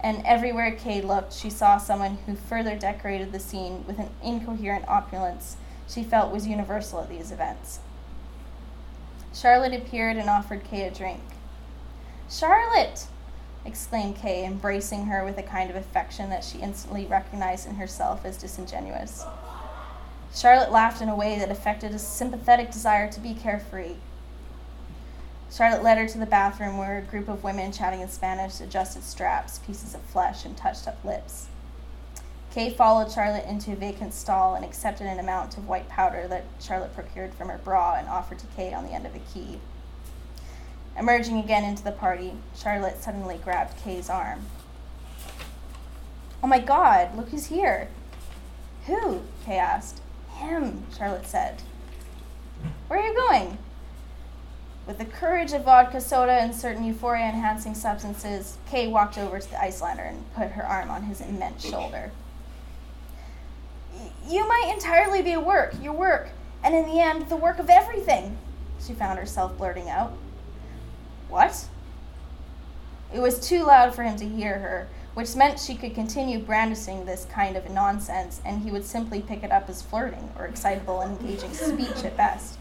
and 0.00 0.24
everywhere 0.24 0.72
Kay 0.72 1.00
looked, 1.00 1.32
she 1.32 1.50
saw 1.50 1.78
someone 1.78 2.18
who 2.26 2.34
further 2.34 2.76
decorated 2.76 3.32
the 3.32 3.40
scene 3.40 3.84
with 3.86 3.98
an 3.98 4.10
incoherent 4.22 4.86
opulence 4.88 5.56
she 5.88 6.04
felt 6.04 6.32
was 6.32 6.46
universal 6.46 7.00
at 7.00 7.08
these 7.08 7.32
events. 7.32 7.80
Charlotte 9.34 9.74
appeared 9.74 10.16
and 10.16 10.28
offered 10.28 10.64
Kay 10.64 10.86
a 10.86 10.90
drink. 10.90 11.20
Charlotte! 12.30 13.06
exclaimed 13.64 14.16
Kay, 14.16 14.44
embracing 14.44 15.06
her 15.06 15.24
with 15.24 15.38
a 15.38 15.42
kind 15.42 15.70
of 15.70 15.76
affection 15.76 16.30
that 16.30 16.44
she 16.44 16.58
instantly 16.58 17.06
recognized 17.06 17.66
in 17.66 17.76
herself 17.76 18.24
as 18.24 18.36
disingenuous. 18.36 19.24
Charlotte 20.34 20.70
laughed 20.70 21.00
in 21.00 21.08
a 21.08 21.16
way 21.16 21.38
that 21.38 21.50
affected 21.50 21.92
a 21.92 21.98
sympathetic 21.98 22.70
desire 22.70 23.10
to 23.10 23.20
be 23.20 23.34
carefree, 23.34 23.94
Charlotte 25.50 25.82
led 25.82 25.98
her 25.98 26.06
to 26.06 26.18
the 26.18 26.26
bathroom 26.26 26.76
where 26.76 26.98
a 26.98 27.02
group 27.02 27.28
of 27.28 27.42
women 27.42 27.72
chatting 27.72 28.00
in 28.00 28.08
Spanish 28.08 28.60
adjusted 28.60 29.02
straps, 29.02 29.58
pieces 29.60 29.94
of 29.94 30.02
flesh, 30.02 30.44
and 30.44 30.56
touched 30.56 30.86
up 30.86 31.02
lips. 31.04 31.46
Kay 32.52 32.70
followed 32.70 33.10
Charlotte 33.10 33.46
into 33.46 33.72
a 33.72 33.76
vacant 33.76 34.12
stall 34.12 34.54
and 34.54 34.64
accepted 34.64 35.06
an 35.06 35.18
amount 35.18 35.56
of 35.56 35.68
white 35.68 35.88
powder 35.88 36.26
that 36.28 36.44
Charlotte 36.60 36.94
procured 36.94 37.34
from 37.34 37.48
her 37.48 37.58
bra 37.58 37.94
and 37.94 38.08
offered 38.08 38.38
to 38.40 38.46
Kay 38.56 38.72
on 38.72 38.84
the 38.84 38.92
end 38.92 39.06
of 39.06 39.14
a 39.14 39.20
key. 39.20 39.58
Emerging 40.98 41.38
again 41.38 41.64
into 41.64 41.84
the 41.84 41.92
party, 41.92 42.32
Charlotte 42.56 43.02
suddenly 43.02 43.38
grabbed 43.38 43.76
Kay's 43.82 44.10
arm. 44.10 44.46
Oh 46.42 46.46
my 46.46 46.58
god, 46.58 47.16
look 47.16 47.28
who's 47.28 47.46
here. 47.46 47.88
Who? 48.86 49.22
Kay 49.44 49.58
asked. 49.58 50.00
Him, 50.36 50.84
Charlotte 50.96 51.26
said. 51.26 51.62
Where 52.88 53.00
are 53.00 53.06
you 53.06 53.14
going? 53.14 53.58
With 54.88 54.96
the 54.96 55.04
courage 55.04 55.52
of 55.52 55.64
vodka 55.66 56.00
soda 56.00 56.32
and 56.32 56.54
certain 56.54 56.82
euphoria 56.82 57.26
enhancing 57.26 57.74
substances, 57.74 58.56
Kay 58.70 58.88
walked 58.88 59.18
over 59.18 59.38
to 59.38 59.50
the 59.50 59.62
Icelander 59.62 60.02
and 60.02 60.34
put 60.34 60.52
her 60.52 60.64
arm 60.64 60.90
on 60.90 61.02
his 61.02 61.20
immense 61.20 61.62
shoulder. 61.62 62.10
You 64.26 64.48
might 64.48 64.72
entirely 64.72 65.20
be 65.20 65.34
a 65.34 65.40
work, 65.40 65.74
your 65.82 65.92
work, 65.92 66.30
and 66.64 66.74
in 66.74 66.86
the 66.86 67.00
end, 67.00 67.28
the 67.28 67.36
work 67.36 67.58
of 67.58 67.68
everything, 67.68 68.38
she 68.80 68.94
found 68.94 69.18
herself 69.18 69.58
blurting 69.58 69.90
out. 69.90 70.14
What? 71.28 71.66
It 73.12 73.20
was 73.20 73.46
too 73.46 73.64
loud 73.64 73.94
for 73.94 74.04
him 74.04 74.16
to 74.16 74.26
hear 74.26 74.58
her, 74.58 74.88
which 75.12 75.36
meant 75.36 75.60
she 75.60 75.74
could 75.74 75.94
continue 75.94 76.38
brandishing 76.38 77.04
this 77.04 77.26
kind 77.26 77.56
of 77.56 77.68
nonsense, 77.68 78.40
and 78.42 78.62
he 78.62 78.70
would 78.70 78.86
simply 78.86 79.20
pick 79.20 79.42
it 79.42 79.52
up 79.52 79.68
as 79.68 79.82
flirting 79.82 80.30
or 80.38 80.46
excitable 80.46 81.02
and 81.02 81.20
engaging 81.20 81.52
speech 81.52 82.04
at 82.04 82.16
best. 82.16 82.57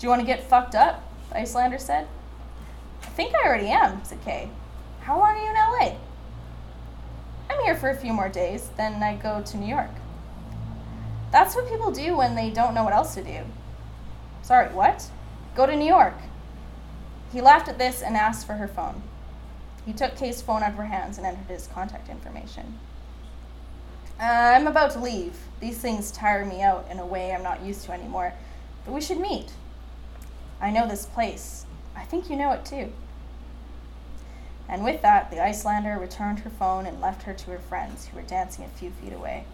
Do 0.00 0.06
you 0.06 0.08
want 0.08 0.20
to 0.20 0.26
get 0.26 0.42
fucked 0.42 0.74
up? 0.74 1.04
Icelander 1.30 1.76
said. 1.76 2.08
I 3.02 3.06
think 3.08 3.34
I 3.34 3.46
already 3.46 3.68
am, 3.68 4.02
said 4.02 4.22
Kay. 4.24 4.48
How 5.00 5.18
long 5.18 5.36
are 5.36 5.42
you 5.42 5.50
in 5.50 5.54
LA? 5.54 5.98
I'm 7.50 7.62
here 7.64 7.76
for 7.76 7.90
a 7.90 7.94
few 7.94 8.14
more 8.14 8.30
days, 8.30 8.70
then 8.78 9.02
I 9.02 9.16
go 9.16 9.42
to 9.42 9.56
New 9.58 9.66
York. 9.66 9.90
That's 11.30 11.54
what 11.54 11.68
people 11.68 11.90
do 11.90 12.16
when 12.16 12.34
they 12.34 12.48
don't 12.48 12.72
know 12.72 12.82
what 12.82 12.94
else 12.94 13.14
to 13.16 13.22
do. 13.22 13.40
Sorry, 14.40 14.72
what? 14.72 15.10
Go 15.54 15.66
to 15.66 15.76
New 15.76 15.86
York. 15.86 16.16
He 17.30 17.42
laughed 17.42 17.68
at 17.68 17.76
this 17.76 18.00
and 18.00 18.16
asked 18.16 18.46
for 18.46 18.54
her 18.54 18.68
phone. 18.68 19.02
He 19.84 19.92
took 19.92 20.16
Kay's 20.16 20.40
phone 20.40 20.62
out 20.62 20.70
of 20.70 20.76
her 20.76 20.86
hands 20.86 21.18
and 21.18 21.26
entered 21.26 21.46
his 21.46 21.66
contact 21.66 22.08
information. 22.08 22.78
Uh, 24.18 24.22
I'm 24.24 24.66
about 24.66 24.92
to 24.92 24.98
leave. 24.98 25.36
These 25.60 25.76
things 25.76 26.10
tire 26.10 26.46
me 26.46 26.62
out 26.62 26.86
in 26.90 26.98
a 26.98 27.06
way 27.06 27.34
I'm 27.34 27.42
not 27.42 27.62
used 27.62 27.84
to 27.84 27.92
anymore, 27.92 28.32
but 28.86 28.94
we 28.94 29.02
should 29.02 29.20
meet. 29.20 29.52
I 30.60 30.70
know 30.70 30.86
this 30.86 31.06
place. 31.06 31.64
I 31.96 32.04
think 32.04 32.28
you 32.28 32.36
know 32.36 32.52
it 32.52 32.64
too. 32.64 32.92
And 34.68 34.84
with 34.84 35.02
that, 35.02 35.30
the 35.30 35.42
Icelander 35.42 35.98
returned 35.98 36.40
her 36.40 36.50
phone 36.50 36.86
and 36.86 37.00
left 37.00 37.22
her 37.22 37.34
to 37.34 37.50
her 37.50 37.58
friends, 37.58 38.06
who 38.06 38.16
were 38.16 38.22
dancing 38.22 38.64
a 38.64 38.68
few 38.68 38.90
feet 38.90 39.12
away. 39.12 39.44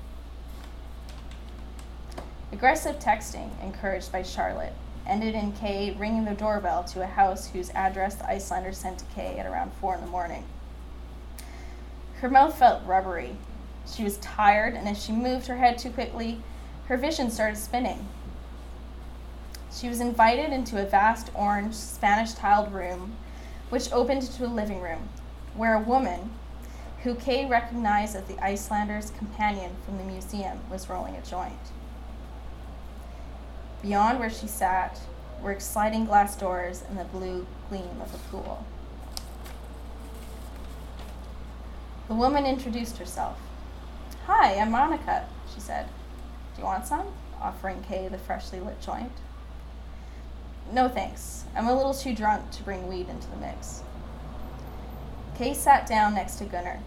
Aggressive 2.53 2.99
texting, 2.99 3.51
encouraged 3.63 4.13
by 4.13 4.23
Charlotte, 4.23 4.75
ended 5.07 5.35
in 5.35 5.53
Kay 5.53 5.93
ringing 5.99 6.25
the 6.25 6.35
doorbell 6.35 6.85
to 6.85 7.03
a 7.03 7.07
house 7.07 7.49
whose 7.49 7.71
address 7.71 8.17
the 8.17 8.29
Icelander 8.29 8.73
sent 8.73 8.99
to 8.99 9.05
Kay 9.07 9.39
at 9.39 9.47
around 9.47 9.73
4 9.75 9.95
in 9.95 10.01
the 10.01 10.07
morning. 10.07 10.45
Her 12.21 12.29
mouth 12.29 12.59
felt 12.59 12.85
rubbery. 12.87 13.37
She 13.87 14.05
was 14.05 14.19
tired, 14.19 14.75
and 14.75 14.89
as 14.89 15.03
she 15.03 15.13
moved 15.13 15.47
her 15.47 15.57
head 15.57 15.79
too 15.79 15.91
quickly, 15.91 16.41
her 16.89 16.97
vision 16.97 17.31
started 17.31 17.57
spinning. 17.57 18.07
She 19.77 19.91
was 19.91 20.01
invited 20.01 20.55
into 20.55 20.81
a 20.81 20.87
vast 20.87 21.31
orange 21.35 21.75
Spanish 21.75 22.33
tiled 22.33 22.73
room, 22.73 23.15
which 23.69 23.93
opened 23.93 24.23
into 24.23 24.47
a 24.47 24.49
living 24.49 24.81
room, 24.81 25.11
where 25.55 25.75
a 25.75 25.81
woman, 25.81 26.31
who 27.03 27.15
Kay 27.15 27.47
recognized 27.47 28.17
as 28.17 28.25
the 28.25 28.43
Icelander's 28.43 29.11
companion 29.11 29.73
from 29.85 29.99
the 29.99 30.05
museum, 30.05 30.61
was 30.71 30.89
rolling 30.89 31.15
a 31.15 31.21
joint. 31.21 31.59
Beyond 33.83 34.19
where 34.19 34.31
she 34.31 34.47
sat 34.47 34.99
were 35.43 35.61
sliding 35.61 36.07
glass 36.07 36.37
doors 36.37 36.83
and 36.89 36.99
the 36.99 37.05
blue 37.05 37.47
gleam 37.69 38.01
of 38.01 38.15
a 38.15 38.19
pool. 38.31 38.65
The 42.09 42.15
woman 42.15 42.47
introduced 42.47 42.97
herself. 42.97 43.39
Hi, 44.25 44.55
I'm 44.55 44.71
Monica, 44.71 45.29
she 45.53 45.61
said. 45.61 45.87
Do 46.55 46.63
you 46.63 46.65
want 46.65 46.87
some? 46.87 47.09
Offering 47.43 47.83
Kay 47.83 48.09
the 48.09 48.17
freshly 48.17 48.59
lit 48.59 48.81
joint. 48.81 49.13
No 50.73 50.89
thanks. 50.89 51.45
I'm 51.55 51.69
a 51.69 51.77
little 51.77 51.95
too 51.95 52.15
drunk 52.15 52.51
to 52.53 52.63
bring 52.63 52.89
weed 52.89 53.09
into 53.09 53.29
the 53.29 53.37
mix. 53.37 53.83
Kay 55.37 55.55
sat 55.55 55.87
down 55.87 56.15
next 56.15 56.37
to 56.37 56.45
Gunnar. 56.45 56.81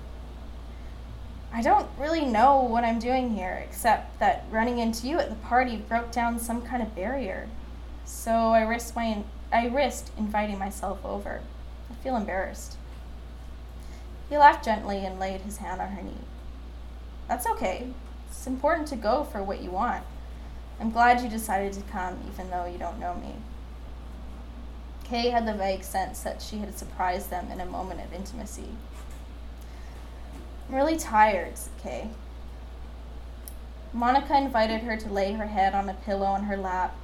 I 1.52 1.62
don't 1.62 1.88
really 1.98 2.26
know 2.26 2.62
what 2.62 2.84
I'm 2.84 3.00
doing 3.00 3.36
here, 3.36 3.64
except 3.68 4.20
that 4.20 4.46
running 4.52 4.80
into 4.80 5.08
you 5.08 5.18
at 5.18 5.30
the 5.30 5.36
party 5.36 5.78
broke 5.78 6.12
down 6.12 6.40
some 6.40 6.62
kind 6.62 6.84
of 6.84 6.96
barrier. 6.96 7.48
So 8.06 8.32
I 8.32 8.62
risked, 8.62 8.96
my, 8.96 9.24
I 9.52 9.68
risked 9.68 10.12
inviting 10.18 10.60
myself 10.60 11.04
over. 11.04 11.42
I 11.90 11.94
feel 12.04 12.16
embarrassed. 12.16 12.78
He 14.30 14.38
laughed 14.38 14.66
gently 14.66 15.06
and 15.06 15.20
laid 15.20 15.42
his 15.42 15.58
hand 15.58 15.82
on 15.82 15.90
her 15.90 16.04
knee. 16.04 16.26
That's 17.28 17.48
okay. 17.48 17.88
It's 18.28 18.46
important 18.46 18.88
to 18.90 18.96
go 18.96 19.24
for 19.24 19.42
what 19.42 19.62
you 19.62 19.72
want. 19.72 20.04
I'm 20.80 20.92
glad 20.92 21.22
you 21.22 21.30
decided 21.30 21.74
to 21.74 21.82
come, 21.82 22.20
even 22.32 22.52
though 22.52 22.66
you 22.66 22.78
don't 22.78 23.00
know 23.00 23.16
me. 23.16 23.36
Kay 25.10 25.32
had 25.32 25.48
the 25.48 25.54
vague 25.54 25.84
sense 25.84 26.22
that 26.22 26.40
she 26.40 26.60
had 26.60 26.78
surprised 26.78 27.32
them 27.32 27.50
in 27.52 27.60
a 27.60 27.66
moment 27.66 28.00
of 28.02 28.14
intimacy. 28.14 28.70
I'm 30.68 30.76
really 30.76 30.98
tired, 30.98 31.58
said 31.58 31.74
Kay. 31.82 32.10
Monica 33.92 34.38
invited 34.38 34.82
her 34.82 34.96
to 34.98 35.10
lay 35.12 35.34
her 35.34 35.48
head 35.48 35.74
on 35.74 35.90
a 35.90 35.96
pillow 35.96 36.36
in 36.36 36.44
her 36.44 36.58
lap 36.58 36.96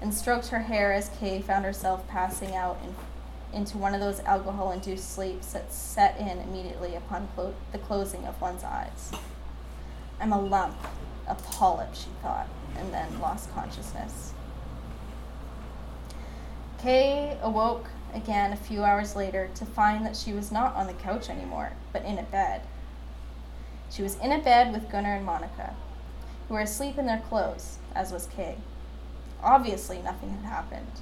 and 0.00 0.12
stroked 0.12 0.48
her 0.48 0.58
hair 0.58 0.92
as 0.92 1.08
Kay 1.20 1.40
found 1.40 1.64
herself 1.64 2.08
passing 2.08 2.56
out 2.56 2.80
in, 2.82 3.56
into 3.56 3.78
one 3.78 3.94
of 3.94 4.00
those 4.00 4.18
alcohol 4.20 4.72
induced 4.72 5.14
sleeps 5.14 5.52
that 5.52 5.72
set 5.72 6.18
in 6.18 6.40
immediately 6.40 6.96
upon 6.96 7.28
clo- 7.36 7.54
the 7.70 7.78
closing 7.78 8.24
of 8.24 8.40
one's 8.40 8.64
eyes. 8.64 9.12
I'm 10.20 10.32
a 10.32 10.40
lump, 10.40 10.76
a 11.28 11.36
polyp, 11.36 11.94
she 11.94 12.08
thought, 12.22 12.48
and 12.76 12.92
then 12.92 13.20
lost 13.20 13.54
consciousness. 13.54 14.31
Kay 16.82 17.38
awoke 17.40 17.86
again 18.12 18.52
a 18.52 18.56
few 18.56 18.82
hours 18.82 19.14
later 19.14 19.48
to 19.54 19.64
find 19.64 20.04
that 20.04 20.16
she 20.16 20.32
was 20.32 20.50
not 20.50 20.74
on 20.74 20.88
the 20.88 20.92
couch 20.92 21.30
anymore, 21.30 21.74
but 21.92 22.04
in 22.04 22.18
a 22.18 22.24
bed. 22.24 22.62
She 23.88 24.02
was 24.02 24.18
in 24.18 24.32
a 24.32 24.42
bed 24.42 24.72
with 24.72 24.90
Gunnar 24.90 25.14
and 25.14 25.24
Monica, 25.24 25.76
who 26.48 26.54
were 26.54 26.60
asleep 26.60 26.98
in 26.98 27.06
their 27.06 27.22
clothes, 27.28 27.78
as 27.94 28.10
was 28.10 28.26
Kay. 28.26 28.56
Obviously, 29.44 30.02
nothing 30.02 30.30
had 30.30 30.44
happened, 30.44 31.00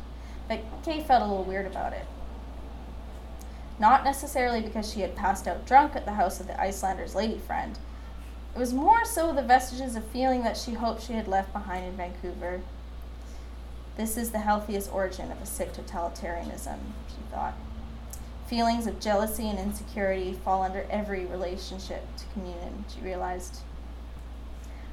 but 0.48 0.60
Kay 0.84 1.02
felt 1.02 1.22
a 1.22 1.26
little 1.26 1.44
weird 1.44 1.66
about 1.66 1.94
it. 1.94 2.04
Not 3.78 4.04
necessarily 4.04 4.60
because 4.60 4.92
she 4.92 5.00
had 5.00 5.16
passed 5.16 5.48
out 5.48 5.64
drunk 5.64 5.96
at 5.96 6.04
the 6.04 6.12
house 6.12 6.40
of 6.40 6.46
the 6.46 6.60
Icelander's 6.60 7.14
lady 7.14 7.38
friend. 7.38 7.78
It 8.54 8.58
was 8.58 8.74
more 8.74 9.06
so 9.06 9.32
the 9.32 9.40
vestiges 9.40 9.96
of 9.96 10.04
feeling 10.04 10.42
that 10.42 10.58
she 10.58 10.74
hoped 10.74 11.02
she 11.02 11.14
had 11.14 11.26
left 11.26 11.54
behind 11.54 11.86
in 11.86 11.96
Vancouver. 11.96 12.60
This 13.97 14.16
is 14.16 14.30
the 14.30 14.38
healthiest 14.38 14.93
origin 14.93 15.30
of 15.30 15.41
a 15.43 15.47
sick 15.47 15.72
totalitarianism, 15.72 16.78
she 17.09 17.22
thought. 17.30 17.55
Feelings 18.47 18.86
of 18.86 19.01
jealousy 19.01 19.49
and 19.49 19.59
insecurity 19.59 20.32
fall 20.32 20.62
under 20.62 20.86
every 20.91 21.24
relationship 21.26 22.05
to 22.16 22.24
communion, 22.32 22.84
she 22.88 23.01
realized. 23.01 23.59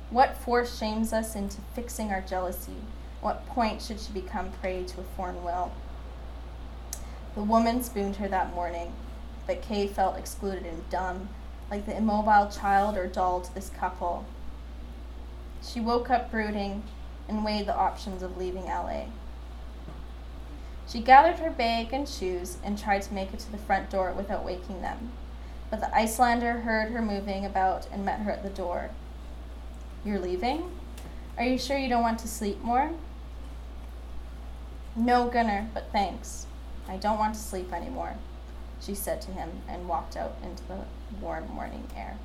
What 0.10 0.38
force 0.38 0.78
shames 0.78 1.12
us 1.12 1.36
into 1.36 1.62
fixing 1.74 2.12
our 2.12 2.22
jealousy? 2.22 2.78
What 3.22 3.48
point 3.48 3.82
should 3.82 4.00
she 4.00 4.12
become 4.14 4.52
prey 4.52 4.84
to 4.84 5.02
a 5.02 5.04
foreign 5.16 5.44
will? 5.44 5.72
The 7.36 7.44
woman 7.44 7.84
spooned 7.84 8.18
her 8.18 8.28
that 8.28 8.54
morning, 8.54 8.94
but 9.46 9.62
Kay 9.62 9.88
felt 9.88 10.18
excluded 10.18 10.66
and 10.66 10.90
dumb, 10.90 11.30
like 11.70 11.86
the 11.86 11.98
immobile 11.98 12.50
child 12.50 12.98
or 12.98 13.08
doll 13.08 13.42
to 13.42 13.54
this 13.54 13.70
couple. 13.70 14.26
She 15.62 15.80
woke 15.80 16.10
up 16.10 16.32
brooding 16.32 16.84
and 17.28 17.44
weighed 17.44 17.66
the 17.66 17.76
options 17.76 18.24
of 18.24 18.38
leaving 18.38 18.66
LA. 18.66 19.06
She 20.88 21.02
gathered 21.02 21.40
her 21.40 21.50
bag 21.50 21.92
and 21.92 22.08
shoes 22.08 22.58
and 22.64 22.78
tried 22.78 23.02
to 23.04 23.14
make 23.14 23.34
it 23.34 23.40
to 23.40 23.52
the 23.52 23.58
front 23.58 23.90
door 23.90 24.14
without 24.14 24.46
waking 24.46 24.82
them. 24.82 25.12
But 25.70 25.82
the 25.82 25.94
Icelander 25.94 26.62
heard 26.62 26.92
her 26.92 27.02
moving 27.02 27.46
about 27.46 27.88
and 27.92 28.06
met 28.06 28.22
her 28.22 28.32
at 28.32 28.44
the 28.44 28.50
door. 28.50 28.92
You're 30.06 30.20
leaving? 30.20 30.72
Are 31.38 31.44
you 31.44 31.58
sure 31.58 31.78
you 31.78 31.90
don't 31.90 32.02
want 32.02 32.20
to 32.20 32.28
sleep 32.28 32.62
more? 32.62 32.92
No, 34.96 35.28
Gunnar, 35.28 35.68
but 35.74 35.92
thanks. 35.92 36.48
I 36.88 36.96
don't 36.96 37.20
want 37.20 37.36
to 37.36 37.40
sleep 37.40 37.74
anymore, 37.74 38.16
she 38.80 38.96
said 38.96 39.22
to 39.24 39.32
him 39.32 39.62
and 39.68 39.90
walked 39.90 40.16
out 40.16 40.36
into 40.42 40.64
the 40.64 40.86
warm 41.22 41.50
morning 41.50 41.88
air. 41.96 42.18